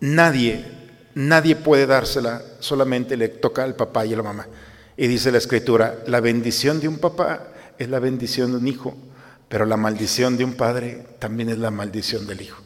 Nadie, 0.01 0.64
nadie 1.14 1.57
puede 1.57 1.86
dársela, 1.86 2.42
solamente 2.61 3.16
le 3.16 3.28
toca 3.28 3.64
al 3.64 3.74
papá 3.74 4.07
y 4.07 4.14
a 4.14 4.18
la 4.18 4.22
mamá. 4.22 4.46
Y 4.96 5.07
dice 5.07 5.32
la 5.32 5.38
escritura, 5.38 5.96
la 6.07 6.20
bendición 6.20 6.80
de 6.80 6.88
un 6.88 6.98
papá 6.98 7.48
es 7.78 7.88
la 7.88 7.98
bendición 7.98 8.53
de 8.53 8.59
un 8.59 8.68
hijo, 8.68 8.94
pero 9.48 9.64
la 9.64 9.76
maldición 9.76 10.36
de 10.36 10.44
un 10.44 10.55
padre 10.55 11.07
también 11.18 11.48
es 11.48 11.59
la 11.59 11.70
maldición 11.70 12.26
del 12.26 12.42
hijo. 12.42 12.62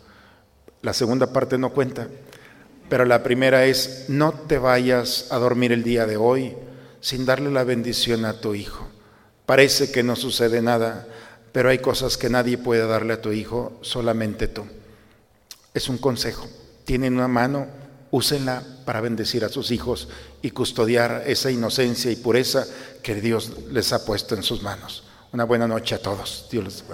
La 0.83 0.93
segunda 0.93 1.33
parte 1.33 1.57
no 1.57 1.71
cuenta, 1.71 2.09
pero 2.95 3.07
la 3.07 3.25
primera 3.25 3.65
es, 3.65 4.05
no 4.07 4.33
te 4.33 4.57
vayas 4.57 5.27
a 5.31 5.39
dormir 5.39 5.73
el 5.73 5.83
día 5.83 6.07
de 6.07 6.17
hoy 6.17 6.55
sin 7.01 7.27
darle 7.27 7.51
la 7.51 7.65
bendición 7.65 8.25
a 8.25 8.35
tu 8.35 8.55
hijo. 8.55 8.87
Parece 9.47 9.91
que 9.91 10.05
no 10.05 10.15
sucede 10.15 10.63
nada, 10.63 11.05
pero 11.51 11.71
hay 11.71 11.79
cosas 11.79 12.17
que 12.17 12.31
nadie 12.31 12.57
puede 12.57 12.87
darle 12.87 13.15
a 13.15 13.21
tu 13.21 13.33
hijo, 13.33 13.77
solamente 13.81 14.47
tú. 14.47 14.65
Es 15.75 15.89
un 15.89 15.99
consejo. 15.99 16.47
Tienen 16.85 17.15
una 17.15 17.27
mano, 17.27 17.67
úsenla 18.13 18.63
para 18.85 19.01
bendecir 19.01 19.45
a 19.45 19.49
sus 19.49 19.73
hijos 19.73 20.07
y 20.41 20.53
custodiar 20.53 21.25
esa 21.27 21.51
inocencia 21.51 22.13
y 22.13 22.17
pureza 22.17 22.65
que 23.03 23.17
Dios 23.17 23.51
les 23.73 23.93
ha 23.93 24.05
puesto 24.05 24.37
en 24.37 24.45
sus 24.45 24.63
manos. 24.63 25.03
Una 25.33 25.43
buena 25.43 25.67
noche 25.67 25.97
a 25.97 25.99
todos. 26.01 26.47
Dios 26.49 26.63
les. 26.63 26.85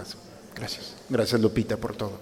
Gracias. 0.54 0.94
Gracias 1.10 1.38
Lupita 1.42 1.76
por 1.76 1.94
todo. 1.94 2.20